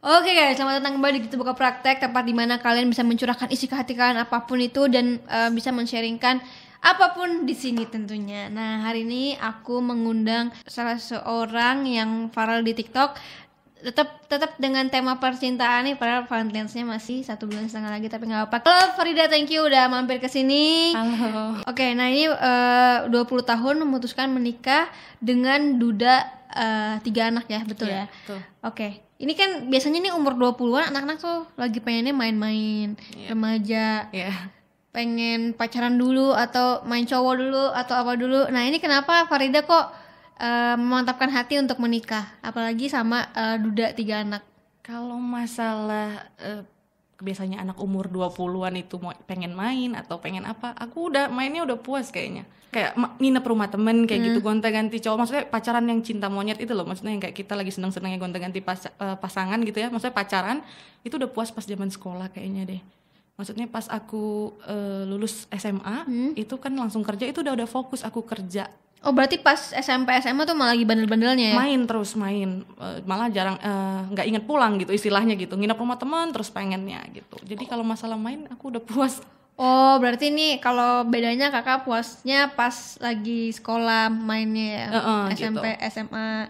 Oke 0.00 0.32
guys, 0.32 0.56
selamat 0.56 0.80
datang 0.80 0.96
kembali 0.96 1.20
di 1.20 1.28
Kita 1.28 1.36
Buka 1.36 1.52
Praktek 1.52 2.00
Tempat 2.00 2.24
di 2.24 2.32
mana 2.32 2.56
kalian 2.56 2.88
bisa 2.88 3.04
mencurahkan 3.04 3.52
isi 3.52 3.68
kehati 3.68 3.92
kalian 3.92 4.24
apa 4.24 4.48
pun 4.48 4.56
itu 4.56 4.88
Dan 4.88 5.20
eh, 5.28 5.52
bisa 5.52 5.76
men-sharingkan 5.76 6.40
apa 6.80 7.12
pun 7.12 7.44
di 7.44 7.52
sini 7.52 7.84
tentunya 7.84 8.48
Nah 8.48 8.80
hari 8.80 9.04
ini 9.04 9.36
aku 9.36 9.84
mengundang 9.84 10.56
salah 10.64 10.96
seorang 10.96 11.84
yang 11.84 12.32
viral 12.32 12.64
di 12.64 12.72
TikTok 12.80 13.12
tetap 13.84 14.24
tetap 14.24 14.56
dengan 14.56 14.88
tema 14.88 15.20
percintaan 15.20 15.92
nih 15.92 15.96
padahal 16.00 16.24
Valentine's-nya 16.24 16.88
masih 16.88 17.20
satu 17.20 17.44
bulan 17.44 17.68
setengah 17.68 17.96
lagi 17.96 18.12
tapi 18.12 18.28
nggak 18.28 18.44
apa-apa. 18.44 18.68
Halo 18.68 18.92
Farida, 18.92 19.24
thank 19.24 19.48
you 19.48 19.64
udah 19.64 19.88
mampir 19.88 20.20
ke 20.20 20.28
sini. 20.28 20.92
Halo. 20.92 21.64
Oke, 21.64 21.96
nah 21.96 22.12
ini 22.12 22.28
eh, 22.28 23.08
20 23.08 23.24
tahun 23.24 23.80
memutuskan 23.80 24.28
menikah 24.36 24.92
dengan 25.16 25.80
duda 25.80 26.28
eh, 26.52 27.00
tiga 27.00 27.32
anak 27.32 27.48
ya, 27.48 27.64
betul 27.64 27.88
ya? 27.88 28.04
Iya, 28.04 28.12
betul. 28.12 28.38
Oke. 28.60 29.09
Ini 29.20 29.32
kan 29.36 29.50
biasanya 29.68 30.00
nih 30.00 30.12
umur 30.16 30.32
20-an 30.32 30.88
anak-anak 30.88 31.18
tuh 31.20 31.44
lagi 31.54 31.76
pengennya 31.78 32.16
main-main, 32.16 32.96
Iya. 33.12 33.36
remaja, 33.36 34.08
Ya. 34.16 34.32
pengen 34.90 35.52
pacaran 35.52 35.94
dulu 35.94 36.32
atau 36.32 36.80
main 36.82 37.04
cowok 37.04 37.34
dulu 37.36 37.64
atau 37.70 37.94
apa 38.00 38.16
dulu. 38.16 38.48
Nah, 38.48 38.64
ini 38.64 38.80
kenapa 38.80 39.28
Farida 39.28 39.60
kok 39.60 39.92
eh, 40.40 40.72
memantapkan 40.72 41.28
hati 41.28 41.60
untuk 41.60 41.76
menikah, 41.78 42.24
apalagi 42.40 42.88
sama 42.88 43.28
eh, 43.36 43.60
duda 43.60 43.92
tiga 43.92 44.24
anak? 44.24 44.40
Kalau 44.80 45.20
masalah 45.20 46.32
eh, 46.40 46.64
biasanya 47.20 47.60
anak 47.60 47.76
umur 47.78 48.08
20-an 48.08 48.74
itu 48.74 48.96
mau 48.96 49.12
pengen 49.24 49.52
main 49.52 49.92
atau 49.92 50.16
pengen 50.18 50.44
apa, 50.44 50.72
aku 50.72 51.12
udah 51.12 51.28
mainnya 51.28 51.62
udah 51.62 51.76
puas 51.76 52.08
kayaknya. 52.08 52.48
Kayak 52.70 52.94
nginep 53.18 53.44
rumah 53.44 53.66
temen 53.66 54.06
kayak 54.06 54.20
gitu 54.30 54.38
gonta-ganti 54.40 54.98
cowok. 54.98 55.16
Maksudnya 55.20 55.44
pacaran 55.46 55.84
yang 55.84 56.00
cinta 56.00 56.30
monyet 56.30 56.56
itu 56.56 56.70
loh. 56.70 56.86
Maksudnya 56.86 57.12
yang 57.12 57.22
kayak 57.22 57.36
kita 57.36 57.52
lagi 57.52 57.70
seneng-senengnya 57.70 58.16
gonta-ganti 58.16 58.62
pas- 58.62 58.86
eh, 58.86 59.16
pasangan 59.18 59.58
gitu 59.62 59.78
ya. 59.78 59.90
Maksudnya 59.90 60.14
pacaran 60.14 60.62
itu 61.02 61.18
udah 61.18 61.28
puas 61.28 61.50
pas 61.50 61.66
zaman 61.66 61.90
sekolah 61.90 62.30
kayaknya 62.30 62.70
deh. 62.70 62.80
Maksudnya 63.34 63.66
pas 63.66 63.90
aku 63.90 64.54
eh, 64.64 65.02
lulus 65.04 65.50
SMA 65.50 66.06
itu 66.38 66.54
kan 66.56 66.70
langsung 66.72 67.02
kerja 67.02 67.26
itu 67.26 67.42
udah 67.42 67.58
udah 67.58 67.68
fokus 67.68 68.00
aku 68.00 68.22
kerja 68.22 68.70
Oh, 69.00 69.16
berarti 69.16 69.40
pas 69.40 69.72
SMP 69.72 70.12
SMA 70.20 70.44
tuh 70.44 70.52
malah 70.52 70.76
lagi 70.76 70.84
bandel-bandelnya 70.84 71.52
ya? 71.52 71.56
main 71.56 71.80
terus 71.88 72.12
main 72.20 72.60
Eh, 72.76 73.00
malah 73.08 73.32
jarang 73.32 73.56
eh, 73.56 74.00
nggak 74.12 74.26
inget 74.28 74.44
pulang 74.44 74.76
gitu 74.76 74.92
istilahnya 74.92 75.36
gitu 75.40 75.56
nginep 75.56 75.76
rumah 75.76 75.96
teman 75.96 76.28
terus 76.28 76.52
pengennya 76.52 77.00
gitu 77.12 77.40
jadi 77.40 77.64
kalau 77.64 77.80
masalah 77.80 78.20
main 78.20 78.44
aku 78.52 78.76
udah 78.76 78.82
puas 78.84 79.24
Oh, 79.60 80.00
berarti 80.00 80.32
nih 80.32 80.56
kalau 80.56 81.04
bedanya 81.04 81.52
kakak 81.52 81.84
puasnya 81.84 82.48
pas 82.56 82.96
lagi 82.96 83.52
sekolah 83.52 84.08
mainnya 84.08 84.68
ya, 84.72 84.86
Heeh, 84.88 85.22
SMP, 85.36 85.76
gitu. 85.76 85.84
SMA. 85.92 86.48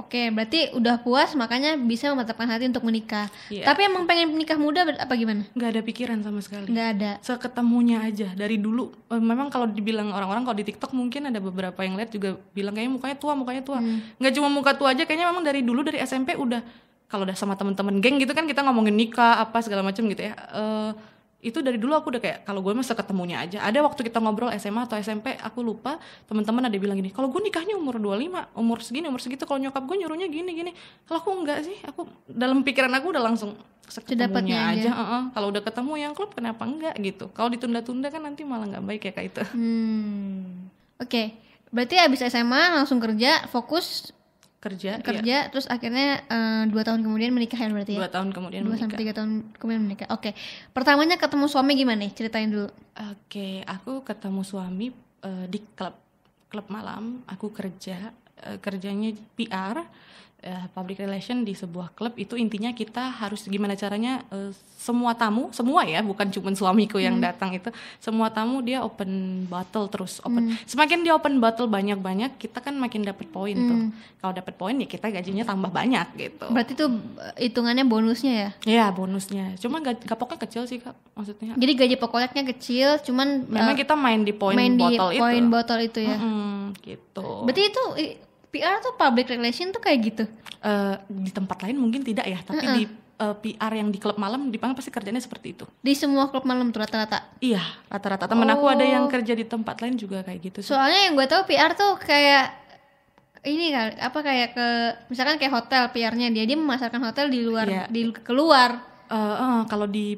Oke, 0.00 0.30
berarti 0.30 0.72
udah 0.72 0.96
puas 0.98 1.30
makanya 1.34 1.76
bisa 1.76 2.08
memantapkan 2.08 2.48
hati 2.48 2.64
untuk 2.64 2.82
menikah. 2.82 3.28
Iya. 3.46 3.68
Tapi 3.68 3.84
emang 3.84 4.04
pengen 4.04 4.32
menikah 4.32 4.56
muda 4.56 4.88
apa 4.88 5.12
gimana? 5.12 5.44
nggak 5.52 5.70
ada 5.70 5.80
pikiran 5.82 6.18
sama 6.18 6.40
sekali 6.40 6.64
Nggak 6.66 6.88
ada. 6.90 7.10
seketemunya 7.20 8.00
aja 8.00 8.32
dari 8.32 8.56
dulu 8.56 8.88
Eh, 9.06 9.20
memang 9.20 9.46
kalau 9.46 9.66
dibilang 9.66 10.08
orang-orang 10.08 10.42
kalau 10.42 10.56
di 10.56 10.64
TikTok 10.64 10.90
mungkin 10.92 11.26
ada 11.26 11.36
beberapa 11.38 11.76
yang 11.80 11.94
lihat 11.94 12.08
juga 12.08 12.34
bilang 12.50 12.72
kayaknya 12.72 12.92
mukanya 12.92 13.16
tua 13.16 13.32
mukanya 13.34 13.60
tua 13.60 13.78
nggak 14.16 14.32
cuma 14.32 14.48
muka 14.48 14.72
tua 14.72 14.90
aja 14.90 15.02
kayaknya 15.02 15.26
memang 15.26 15.42
dari 15.42 15.60
dulu 15.60 15.82
dari 15.82 15.98
SMP 15.98 16.32
udah 16.34 16.62
kalau 17.06 17.26
udah 17.26 17.34
sama 17.34 17.52
temen-temen 17.52 17.98
geng 17.98 18.16
gitu 18.16 18.30
kan 18.30 18.46
kita 18.46 18.62
ngomongin 18.62 18.94
nikah 18.94 19.38
apa 19.38 19.58
segala 19.58 19.82
macam 19.82 20.06
gitu 20.06 20.22
ya 20.22 20.32
Eh, 20.32 20.90
itu 21.40 21.64
dari 21.64 21.80
dulu 21.80 21.96
aku 21.96 22.12
udah 22.12 22.20
kayak 22.20 22.38
kalau 22.44 22.60
gue 22.60 22.72
mah 22.76 22.84
seketemunya 22.84 23.40
aja. 23.40 23.58
Ada 23.64 23.80
waktu 23.80 24.04
kita 24.04 24.20
ngobrol 24.20 24.52
SMA 24.60 24.84
atau 24.84 25.00
SMP 25.00 25.32
aku 25.40 25.64
lupa 25.64 25.96
teman-teman 26.28 26.68
ada 26.68 26.76
bilang 26.76 27.00
gini 27.00 27.08
kalau 27.12 27.32
gue 27.32 27.40
nikahnya 27.40 27.80
umur 27.80 27.96
25 27.96 28.60
umur 28.60 28.78
segini 28.84 29.08
umur 29.08 29.24
segitu 29.24 29.48
kalau 29.48 29.56
nyokap 29.56 29.80
gue 29.88 29.96
nyuruhnya 30.04 30.28
gini 30.28 30.52
gini. 30.52 30.72
Kalau 31.08 31.24
aku 31.24 31.30
enggak 31.32 31.64
sih 31.64 31.76
aku 31.88 32.04
dalam 32.28 32.60
pikiran 32.60 32.92
aku 32.92 33.16
udah 33.16 33.24
langsung 33.24 33.56
Sedapatnya 33.90 34.30
seketemunya 34.30 34.58
aja. 34.60 34.80
aja 34.86 34.90
Heeh, 34.94 35.22
kalau 35.34 35.46
udah 35.50 35.62
ketemu 35.66 35.92
yang 35.98 36.12
klub 36.14 36.30
kenapa 36.36 36.62
enggak 36.62 36.94
gitu. 37.00 37.26
Kalau 37.32 37.48
ditunda-tunda 37.50 38.12
kan 38.12 38.22
nanti 38.22 38.46
malah 38.46 38.68
nggak 38.70 38.84
baik 38.86 39.02
ya 39.08 39.12
kayak 39.16 39.28
itu. 39.34 39.42
Hmm. 39.56 40.70
Oke, 41.00 41.34
berarti 41.72 41.96
abis 41.98 42.20
SMA 42.28 42.76
langsung 42.76 43.00
kerja, 43.00 43.48
fokus 43.48 44.12
kerja, 44.60 45.00
iya. 45.00 45.04
kerja, 45.04 45.36
terus 45.48 45.64
akhirnya 45.64 46.20
eh, 46.28 46.62
dua 46.68 46.84
tahun 46.84 47.00
kemudian 47.00 47.32
menikah 47.32 47.56
ya 47.56 47.72
berarti 47.72 47.96
ya? 47.96 48.04
dua 48.04 48.12
tahun 48.12 48.28
kemudian 48.28 48.60
Dua 48.68 48.76
sampai 48.76 49.00
tiga 49.00 49.12
tahun 49.16 49.56
kemudian 49.56 49.82
menikah. 49.88 50.08
Oke, 50.12 50.36
pertamanya 50.76 51.16
ketemu 51.16 51.48
suami 51.48 51.72
gimana 51.72 52.04
nih? 52.04 52.12
Ceritain 52.12 52.52
dulu. 52.52 52.68
oke 53.00 53.64
aku 53.64 54.04
ketemu 54.04 54.40
suami 54.44 54.92
eh, 55.24 55.46
di 55.48 55.58
klub 55.72 55.96
klub 56.52 56.66
malam 56.68 57.24
aku 57.24 57.48
kerja 57.48 58.12
eh, 58.44 58.58
kerjanya 58.60 59.16
PR 59.32 59.80
eh, 60.40 60.64
public 60.70 60.98
relation 60.98 61.40
di 61.40 61.52
sebuah 61.52 61.92
klub 61.92 62.12
itu 62.14 62.34
intinya 62.34 62.70
kita 62.70 63.12
harus 63.14 63.44
gimana 63.44 63.72
caranya 63.72 64.24
eh, 64.28 64.50
semua 64.74 65.12
tamu 65.12 65.48
semua 65.50 65.84
ya 65.84 66.00
bukan 66.00 66.28
cuma 66.28 66.48
suamiku 66.50 66.96
yang 66.96 67.20
datang 67.20 67.52
itu 67.52 67.68
semua 67.96 68.28
tamu 68.28 68.60
dia 68.60 68.80
open 68.80 69.10
bottle 69.44 69.86
terus 69.86 70.18
open 70.20 70.56
semakin 70.64 71.00
dia 71.00 71.12
open 71.12 71.36
bottle 71.36 71.68
banyak-banyak 71.68 72.36
kita 72.36 72.58
kan 72.58 72.72
makin 72.74 73.04
dapat 73.04 73.28
poin 73.28 73.52
tuh 73.52 73.78
kalau 74.16 74.32
dapat 74.32 74.56
poin 74.56 74.72
ya 74.74 74.84
kita 74.84 75.08
gajinya 75.08 75.44
tambah 75.44 75.68
banyak 75.68 76.06
gitu 76.14 76.48
Berarti 76.48 76.72
tuh 76.72 76.88
eh, 77.36 77.46
hitungannya 77.46 77.84
bonusnya 77.84 78.32
ya? 78.32 78.50
Ya 78.64 78.84
bonusnya, 78.88 79.56
cuma 79.56 79.78
gak, 79.78 80.02
gapoknya 80.02 80.40
kecil 80.40 80.64
sih 80.64 80.78
kak, 80.78 80.96
maksudnya. 81.12 81.52
Jadi 81.54 81.72
gaji 81.74 81.96
pokoknya 81.96 82.28
kecil, 82.48 83.00
cuman 83.00 83.44
Memang 83.44 83.76
eh, 83.76 83.78
kita 83.78 83.92
main 83.92 84.24
di 84.24 84.32
poin 84.32 84.56
main 84.56 84.72
di 84.72 84.80
botol 84.80 85.12
itu. 85.12 85.20
poin 85.20 85.44
botol 85.46 85.78
itu 85.80 86.00
ya. 86.00 86.16
Mm-mm, 86.16 86.72
gitu. 86.80 87.28
Berarti 87.44 87.62
itu 87.62 87.82
i- 87.98 88.16
PR 88.50 88.78
tuh 88.78 88.94
public 88.94 89.26
relation 89.26 89.70
tuh 89.70 89.78
kayak 89.78 89.98
gitu. 90.04 90.24
Eh, 90.60 90.94
di 91.06 91.30
tempat 91.30 91.62
lain 91.62 91.76
mungkin 91.76 92.02
tidak 92.02 92.26
ya, 92.26 92.38
tapi 92.40 92.66
di 92.68 92.84
eh, 93.16 93.34
PR 93.36 93.72
yang 93.74 93.88
di 93.88 93.96
klub 93.96 94.16
malam 94.16 94.48
di 94.48 94.56
Pang 94.56 94.72
pasti 94.72 94.88
kerjanya 94.88 95.18
seperti 95.18 95.52
itu. 95.52 95.64
Di 95.78 95.92
semua 95.92 96.26
klub 96.26 96.42
malam 96.42 96.68
tuh 96.68 96.80
rata-rata. 96.80 97.36
Iya, 97.38 97.60
rata-rata 97.86 98.24
temen 98.24 98.48
aku 98.48 98.64
ada 98.64 98.82
yang 98.82 99.04
Oh. 99.04 99.10
kerja 99.10 99.32
di 99.32 99.44
tempat 99.44 99.76
lain 99.78 99.94
juga 99.94 100.20
kayak 100.20 100.40
gitu. 100.42 100.58
sih. 100.60 100.68
Soalnya 100.68 101.00
yang 101.04 101.14
gue 101.14 101.26
tahu 101.26 101.42
PR 101.44 101.72
tuh 101.72 101.94
kayak 101.96 102.58
ini 103.40 103.72
kan 103.72 103.96
apa 103.98 104.18
kayak 104.20 104.48
ke 104.52 104.66
misalkan 105.08 105.36
kayak 105.36 105.54
hotel 105.54 105.88
PR-nya 105.88 106.28
dia 106.28 106.44
dia 106.44 106.56
memasarkan 106.56 107.00
hotel 107.02 107.28
di 107.28 107.40
luar 107.40 107.64
Iya. 107.64 107.84
di 107.88 108.12
keluar. 108.14 108.84
Eh, 109.06 109.16
eh, 109.16 109.60
kalau 109.64 109.84
di 109.84 110.16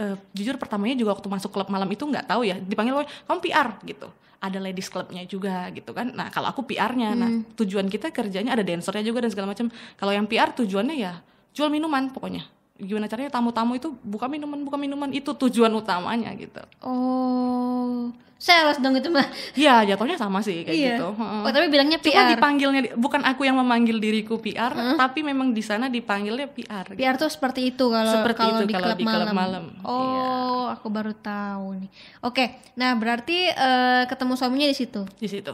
eh, 0.00 0.16
jujur 0.32 0.56
pertamanya 0.56 0.96
juga 0.96 1.12
waktu 1.12 1.28
masuk 1.28 1.52
klub 1.52 1.68
malam 1.68 1.86
itu 1.86 2.02
nggak 2.02 2.24
tahu 2.24 2.42
ya 2.42 2.56
dipanggil 2.56 2.96
"Woy, 2.96 3.06
kamu 3.28 3.38
PR 3.44 3.68
gitu. 3.84 4.08
Ada 4.40 4.56
ladies 4.56 4.88
clubnya 4.88 5.20
juga 5.28 5.68
gitu 5.68 5.92
kan. 5.92 6.16
Nah 6.16 6.32
kalau 6.32 6.48
aku 6.48 6.64
PR-nya 6.64 7.12
nah 7.12 7.28
Hmm. 7.28 7.44
tujuan 7.54 7.84
kita 7.86 8.08
kerjanya 8.08 8.56
ada 8.56 8.64
dancernya 8.64 9.04
juga 9.04 9.20
dan 9.20 9.30
segala 9.30 9.52
macam. 9.52 9.68
Kalau 10.00 10.12
yang 10.16 10.24
PR 10.24 10.56
tujuannya 10.56 10.96
ya 10.96 11.20
jual 11.52 11.68
minuman 11.68 12.08
pokoknya. 12.08 12.48
Gimana 12.80 13.04
caranya 13.04 13.28
tamu-tamu 13.28 13.76
itu 13.76 13.92
buka 14.00 14.24
minuman 14.24 14.56
buka 14.64 14.80
minuman. 14.80 15.12
Itu 15.12 15.36
tujuan 15.36 15.68
utamanya 15.76 16.32
gitu. 16.32 16.64
Oh, 16.80 18.08
sales 18.40 18.80
dong 18.80 18.96
itu 18.96 19.06
mah. 19.06 19.28
ya 19.54 19.84
jatuhnya 19.84 20.16
sama 20.16 20.40
sih 20.40 20.64
kayak 20.64 20.72
Iya. 20.72 20.88
gitu 20.96 21.12
Heeh. 21.12 21.40
Oh, 21.44 21.50
tapi 21.50 21.68
bilangnya 21.68 22.00
Cuma 22.00 22.24
PR. 22.24 22.28
dipanggilnya 22.32 22.80
bukan 22.96 23.20
aku 23.22 23.44
yang 23.44 23.54
memanggil 23.54 23.96
diriku 23.96 24.40
PR 24.40 24.72
tapi 24.96 25.20
memang 25.20 25.52
di 25.52 25.60
sana 25.60 25.86
dipanggilnya 25.86 26.48
PR 26.48 26.88
gitu. 26.88 26.96
PR 26.96 27.14
tuh 27.14 27.28
seperti 27.28 27.68
itu 27.68 27.84
kalau 27.86 28.08
Seperti 28.10 28.40
kalau 28.40 28.56
itu 28.56 28.64
di 28.64 28.72
kalau 28.72 28.86
klub 28.86 28.96
di 28.96 29.04
klub 29.04 29.12
malam. 29.28 29.36
malam. 29.36 29.64
Oh, 29.82 30.66
aku 30.66 30.88
baru 30.88 31.12
tahu 31.12 31.78
nih. 31.78 31.90
Oke, 32.22 32.44
nah 32.74 32.90
berarti 32.94 33.44
eh, 33.46 34.02
ketemu 34.06 34.32
suaminya 34.34 34.66
di 34.66 34.74
situ. 34.74 35.04
di 35.14 35.28
situ 35.28 35.52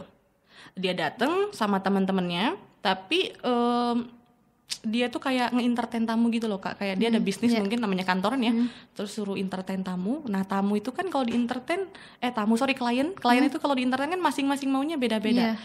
dia 0.73 0.93
datang 0.93 1.49
sama 1.51 1.77
teman-temannya 1.77 2.53
tapi 2.79 3.33
em, 3.35 3.97
dia 4.83 5.07
tuh 5.07 5.19
kayak 5.19 5.51
nge-entertain 5.51 6.03
tamu 6.03 6.27
gitu 6.29 6.45
loh 6.45 6.57
kak. 6.57 6.75
Kayak 6.77 6.95
dia 6.97 7.07
ada 7.09 7.19
bisnis 7.21 7.51
mungkin 7.57 7.79
namanya 7.79 8.03
kantoran 8.03 8.39
ya. 8.41 8.51
Terus 8.93 9.11
suruh 9.11 9.35
entertain 9.35 9.79
tamu. 9.79 10.23
Nah 10.25 10.43
tamu 10.43 10.75
itu 10.75 10.91
kan 10.91 11.07
kalau 11.07 11.23
di 11.23 11.33
entertain 11.33 11.87
eh 12.17 12.29
tamu 12.29 12.55
sorry 12.55 12.73
klien. 12.73 13.11
Klien 13.13 13.43
itu 13.45 13.57
kalau 13.57 13.73
di 13.73 13.83
entertain 13.83 14.09
kan 14.09 14.21
masing-masing 14.21 14.67
maunya 14.67 14.95
beda-beda. 14.95 15.55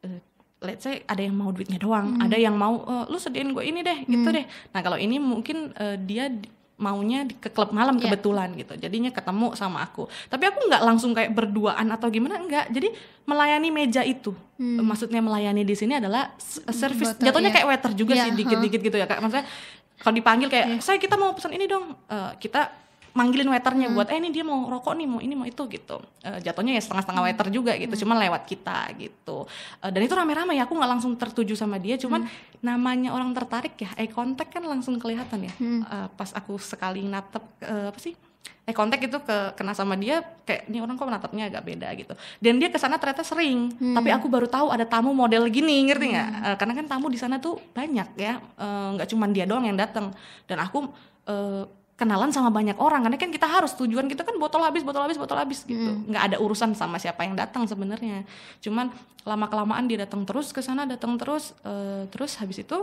Eh, 0.00 0.18
let's 0.60 0.82
say 0.82 1.02
ada 1.04 1.20
yang 1.20 1.34
mau 1.34 1.50
duitnya 1.50 1.74
doang 1.76 2.18
ada 2.20 2.36
yang 2.36 2.54
mau 2.54 2.74
"Eh, 2.80 3.04
lu 3.08 3.18
sediain 3.18 3.50
gue 3.50 3.64
ini 3.64 3.82
deh 3.82 3.98
gitu 4.04 4.28
deh. 4.32 4.44
Nah 4.68 4.80
kalau 4.80 4.94
ini 4.96 5.18
mungkin 5.18 5.74
eh, 5.74 5.98
dia 5.98 6.26
di- 6.28 6.46
maunya 6.82 7.22
di- 7.22 7.38
ke 7.38 7.46
klub 7.46 7.70
malam 7.70 7.94
Iya. 7.94 8.10
kebetulan 8.10 8.50
gitu. 8.52 8.74
Jadinya 8.74 9.08
ketemu 9.08 9.54
sama 9.54 9.80
aku. 9.80 10.10
Tapi 10.26 10.44
aku 10.44 10.58
nggak 10.66 10.82
langsung 10.82 11.14
kayak 11.14 11.30
berduaan 11.30 11.86
atau 11.88 12.10
gimana 12.10 12.36
enggak 12.36 12.66
jadi 12.68 12.90
melayani 13.22 13.70
meja 13.70 14.02
itu. 14.02 14.34
Maksudnya 14.58 15.18
melayani 15.18 15.62
di 15.62 15.72
sini 15.72 15.96
adalah 15.96 16.34
service. 16.68 17.14
Botol, 17.14 17.24
jatuhnya 17.24 17.48
iya. 17.48 17.56
kayak 17.56 17.66
waiter 17.68 17.92
juga 17.94 18.12
Iya, 18.12 18.24
sih 18.26 18.32
dikit-dikit 18.34 18.80
gitu 18.82 18.96
ya. 18.96 19.06
Kak 19.06 19.18
maksudnya 19.18 19.46
kalau 19.96 20.14
dipanggil 20.14 20.48
kayak 20.50 20.82
saya 20.82 20.98
kita 20.98 21.14
mau 21.14 21.30
pesan 21.30 21.54
ini 21.54 21.64
dong. 21.64 21.94
Eh, 22.06 22.30
kita 22.36 22.74
manggilin 23.12 23.48
waiternya 23.48 23.92
buat 23.92 24.08
eh 24.08 24.16
ini 24.16 24.32
dia 24.32 24.40
mau 24.40 24.64
rokok 24.66 24.96
nih 24.96 25.06
mau 25.06 25.20
ini 25.20 25.34
mau 25.36 25.44
itu 25.44 25.68
gitu. 25.68 26.00
Eh, 26.24 26.40
jatuhnya 26.40 26.72
ya 26.72 26.80
setengah-setengah 26.80 27.22
waiter 27.28 27.46
juga 27.52 27.76
gitu 27.76 28.04
cuman 28.04 28.16
lewat 28.24 28.42
kita 28.48 28.88
gitu. 28.96 29.44
Eh, 29.84 29.90
dan 29.92 30.00
itu 30.00 30.14
rame-rame 30.16 30.56
ya 30.56 30.64
aku 30.64 30.72
nggak 30.72 30.90
langsung 30.96 31.12
tertuju 31.20 31.52
sama 31.52 31.76
dia 31.76 32.00
cuman 32.00 32.24
namanya 32.60 33.12
orang 33.12 33.36
tertarik 33.36 33.76
ya 33.76 33.90
eye 34.00 34.08
contact 34.08 34.48
kan 34.52 34.64
langsung 34.64 34.96
kelihatan 34.96 35.44
ya. 35.44 35.52
Eh, 35.60 36.08
pas 36.16 36.32
aku 36.32 36.56
sekali 36.56 37.04
natep 37.04 37.44
eh, 37.60 37.92
apa 37.92 38.00
sih 38.00 38.16
eh 38.62 38.70
kontak 38.70 39.02
itu 39.02 39.18
ke 39.26 39.58
kena 39.58 39.74
sama 39.74 39.98
dia 39.98 40.22
kayak 40.46 40.70
ini 40.70 40.78
orang 40.78 40.94
kok 40.94 41.02
menatapnya 41.10 41.50
agak 41.50 41.66
beda 41.66 41.88
gitu. 41.98 42.14
Dan 42.38 42.62
dia 42.62 42.70
ke 42.70 42.78
sana 42.78 42.94
ternyata 42.94 43.26
sering 43.26 43.74
Hmm. 43.74 43.90
tapi 43.92 44.14
aku 44.14 44.30
baru 44.30 44.46
tahu 44.46 44.70
ada 44.70 44.86
tamu 44.86 45.10
model 45.10 45.50
gini 45.50 45.82
ngerti 45.90 46.14
nggak? 46.14 46.28
Eh, 46.46 46.56
karena 46.62 46.72
kan 46.78 46.86
tamu 46.86 47.10
di 47.10 47.18
sana 47.18 47.42
tuh 47.42 47.58
banyak 47.74 48.14
ya 48.14 48.38
nggak 48.94 49.08
cuman 49.10 49.34
dia 49.34 49.50
doang 49.50 49.66
yang 49.66 49.74
datang 49.74 50.14
dan 50.46 50.62
aku 50.62 50.86
eh, 51.26 51.66
kenalan 52.02 52.34
sama 52.34 52.50
banyak 52.50 52.74
orang 52.82 53.06
karena 53.06 53.14
kan 53.14 53.30
kita 53.30 53.46
harus 53.46 53.78
tujuan 53.78 54.10
kita 54.10 54.26
kan 54.26 54.34
botol 54.42 54.66
habis 54.66 54.82
botol 54.82 55.06
habis 55.06 55.14
botol 55.14 55.38
habis 55.38 55.62
gitu. 55.62 55.78
Hmm. 55.78 56.10
nggak 56.10 56.34
ada 56.34 56.36
urusan 56.42 56.74
sama 56.74 56.98
siapa 56.98 57.22
yang 57.22 57.38
datang 57.38 57.62
sebenarnya. 57.70 58.26
Cuman 58.58 58.90
lama 59.22 59.46
kelamaan 59.46 59.86
dia 59.86 60.02
datang 60.02 60.26
terus 60.26 60.50
ke 60.50 60.58
sana 60.58 60.82
datang 60.82 61.14
terus 61.14 61.54
eh, 61.62 62.10
terus 62.10 62.34
habis 62.42 62.58
itu 62.58 62.82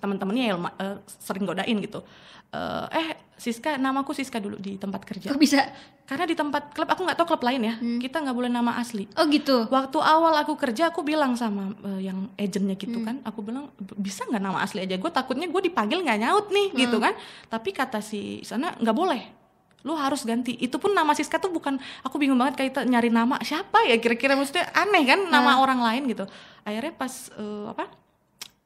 teman-temannya 0.00 0.44
ya 0.48 0.56
eh, 0.56 0.96
sering 1.20 1.44
godain 1.44 1.76
gitu. 1.84 2.00
Eh, 2.56 2.86
eh 2.96 3.08
Siska 3.42 3.74
namaku 3.74 4.14
Siska 4.14 4.38
dulu 4.38 4.54
di 4.56 4.74
tempat 4.74 5.02
kerja 5.02 5.28
Kok 5.28 5.36
bisa? 5.36 5.66
karena 6.02 6.22
di 6.24 6.32
tempat 6.32 6.70
klub 6.70 6.86
aku 6.86 7.02
nggak 7.02 7.16
tahu 7.16 7.26
klub 7.28 7.42
lain 7.42 7.62
ya 7.62 7.74
Hmm. 7.74 7.96
kita 7.96 8.20
nggak 8.20 8.36
boleh 8.36 8.46
nama 8.48 8.76
asli 8.76 9.10
Oh 9.12 9.26
gitu. 9.26 9.66
waktu 9.66 9.98
awal 9.98 10.34
aku 10.36 10.54
kerja 10.54 10.88
aku 10.88 11.00
bilang 11.00 11.34
sama 11.34 11.74
eh, 11.80 12.04
yang 12.04 12.30
agentnya 12.36 12.76
gitu 12.76 12.94
Hmm. 12.94 13.04
kan 13.04 13.16
aku 13.22 13.40
bilang 13.40 13.66
"B- 13.74 13.98
bisa 14.00 14.22
nggak 14.22 14.38
nama 14.40 14.60
asli 14.60 14.78
aja 14.80 14.94
gue 14.94 15.10
takutnya 15.10 15.44
gue 15.44 15.62
dipanggil 15.64 15.98
nggak 16.00 16.18
nyaut 16.20 16.46
nih 16.48 16.68
Hmm. 16.68 16.78
gitu 16.78 16.96
kan 16.98 17.14
tapi 17.48 17.70
kata 17.72 17.98
si 17.98 18.20
sana 18.42 18.76
nggak 18.76 18.92
boleh 18.92 19.22
lu 19.82 19.94
harus 19.94 20.22
ganti 20.22 20.54
itu 20.54 20.76
pun 20.76 20.90
nama 20.90 21.10
Siska 21.10 21.38
tuh 21.38 21.50
bukan 21.50 21.74
aku 22.00 22.14
bingung 22.16 22.36
banget 22.36 22.54
kayak 22.56 22.84
nyari 22.84 23.10
nama 23.10 23.40
siapa 23.40 23.82
ya 23.82 23.96
kira-kira 23.96 24.32
maksudnya 24.32 24.70
aneh 24.70 25.02
kan 25.04 25.26
nama 25.26 25.56
Hmm. 25.56 25.64
orang 25.64 25.80
lain 25.82 26.02
gitu 26.08 26.22
akhirnya 26.62 26.92
pas 26.92 27.10
eh, 27.32 27.66
apa 27.68 27.90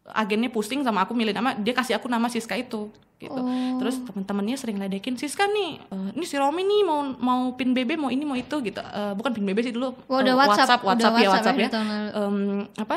agennya 0.09 0.47
pusing 0.47 0.81
sama 0.81 1.01
aku 1.01 1.13
milih 1.13 1.31
nama 1.31 1.53
dia 1.53 1.73
kasih 1.73 1.95
aku 1.95 2.07
nama 2.07 2.27
Siska 2.27 2.55
itu 2.55 2.89
gitu. 3.17 3.33
Oh. 3.33 3.81
terus 3.81 3.97
teman-temannya 3.99 4.55
sering 4.55 4.77
ledekin 4.77 5.17
Siska 5.17 5.47
nih 5.47 5.81
eh, 5.81 6.09
ini 6.13 6.23
si 6.23 6.37
Romi 6.37 6.61
nih 6.61 6.81
mau 6.83 7.01
mau 7.17 7.41
pin 7.53 7.73
BB 7.73 7.97
mau 7.97 8.09
ini 8.09 8.23
mau 8.23 8.35
itu 8.35 8.61
gitu. 8.61 8.79
Eh, 8.79 9.13
bukan 9.13 9.33
pin 9.33 9.43
BB 9.43 9.59
sih 9.63 9.73
dulu 9.73 9.97
Oh, 10.05 10.21
udah 10.21 10.31
Eh, 10.31 10.37
WhatsApp, 10.37 10.81
WhatsApp 10.81 11.13
udah 11.13 11.19
ya 11.19 11.29
WhatsApp 11.29 11.33
WhatsApp 11.33 11.57
ya 11.57 11.59
ya. 11.59 11.67
di 11.67 11.73
tahun 11.73 11.87
lalu. 11.89 12.09
Em, 12.13 12.37
apa 12.77 12.97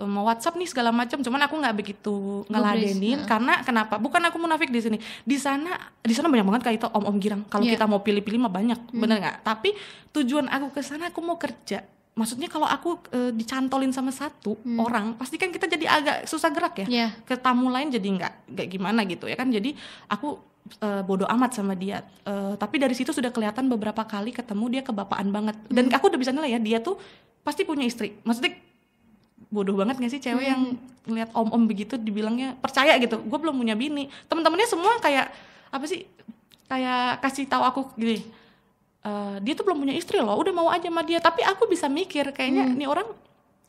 mau 0.00 0.22
WhatsApp 0.22 0.54
nih 0.54 0.68
segala 0.68 0.90
macam 0.90 1.18
cuman 1.18 1.40
aku 1.40 1.54
nggak 1.56 1.74
begitu 1.74 2.14
ngeladenin 2.46 3.18
Gubris, 3.18 3.26
karena 3.26 3.54
kenapa? 3.62 3.94
Bukan 3.96 4.22
aku 4.22 4.38
munafik 4.38 4.68
di 4.68 4.78
sini. 4.78 4.94
Di 5.22 5.34
sana 5.36 5.74
di 5.98 6.14
sana 6.14 6.26
banyak 6.26 6.46
banget 6.46 6.62
kayak 6.62 6.76
itu 6.76 6.86
om 6.88 7.02
om 7.04 7.16
girang. 7.16 7.42
Kalau 7.44 7.62
Iya. 7.62 7.74
kita 7.74 7.84
mau 7.84 7.98
pilih-pilih 7.98 8.38
mah 8.38 8.52
banyak 8.52 8.78
bener 8.92 9.18
nggak? 9.18 9.36
Tapi 9.42 9.74
tujuan 10.12 10.46
aku 10.46 10.70
ke 10.70 10.82
sana 10.82 11.10
aku 11.10 11.18
mau 11.18 11.34
kerja 11.34 11.82
maksudnya 12.18 12.50
kalau 12.50 12.66
aku 12.66 12.98
eh, 13.14 13.30
dicantolin 13.30 13.94
sama 13.94 14.10
satu 14.10 14.58
orang 14.82 15.14
pasti 15.14 15.38
kan 15.38 15.54
kita 15.54 15.70
jadi 15.70 15.86
agak 15.86 16.16
susah 16.26 16.50
gerak 16.50 16.74
ya. 16.82 16.86
Iya. 16.90 17.08
ke 17.22 17.38
tamu 17.38 17.70
lain 17.70 17.94
jadi 17.94 18.02
nggak 18.02 18.32
nggak 18.58 18.66
gimana 18.66 19.06
gitu 19.06 19.30
ya 19.30 19.38
kan. 19.38 19.46
Jadi 19.46 19.78
aku 20.10 20.42
eh, 20.82 21.02
bodoh 21.06 21.30
amat 21.30 21.54
sama 21.54 21.78
dia. 21.78 22.02
Eh, 22.26 22.58
tapi 22.58 22.82
dari 22.82 22.98
situ 22.98 23.14
sudah 23.14 23.30
kelihatan 23.30 23.70
beberapa 23.70 24.02
kali 24.02 24.34
ketemu 24.34 24.64
dia 24.74 24.82
kebapaan 24.82 25.30
banget. 25.30 25.54
Dan 25.70 25.94
aku 25.94 26.10
udah 26.10 26.18
bisa 26.18 26.34
nilai 26.34 26.58
ya 26.58 26.60
dia 26.60 26.78
tuh 26.82 26.98
pasti 27.46 27.62
punya 27.62 27.86
istri. 27.86 28.18
Maksudnya 28.26 28.58
bodoh 29.48 29.78
banget 29.78 30.02
gak 30.02 30.12
sih 30.12 30.20
cewek 30.20 30.44
yang 30.44 30.76
ngeliat 31.08 31.32
om 31.32 31.48
om 31.48 31.64
begitu 31.64 31.96
dibilangnya 31.96 32.52
percaya 32.60 33.00
gitu 33.00 33.22
gue 33.22 33.38
belum 33.38 33.54
punya 33.54 33.78
bini. 33.78 34.10
Teman-temannya 34.26 34.68
semua 34.68 34.98
kayak 34.98 35.30
apa 35.70 35.84
sih 35.86 36.04
kayak 36.68 37.24
kasih 37.24 37.48
tahu 37.48 37.62
aku 37.64 37.80
gini 37.96 38.20
"Eh, 39.00 39.36
dia 39.40 39.54
tuh 39.54 39.62
belum 39.62 39.78
punya 39.78 39.94
istri 39.94 40.18
loh 40.18 40.34
udah 40.34 40.50
mau 40.50 40.68
aja 40.68 40.84
sama 40.84 41.00
dia 41.00 41.18
tapi 41.18 41.40
aku 41.40 41.64
bisa 41.64 41.86
mikir 41.86 42.30
kayaknya 42.30 42.66
Hmm. 42.66 42.74
ini 42.74 42.84
orang 42.84 43.06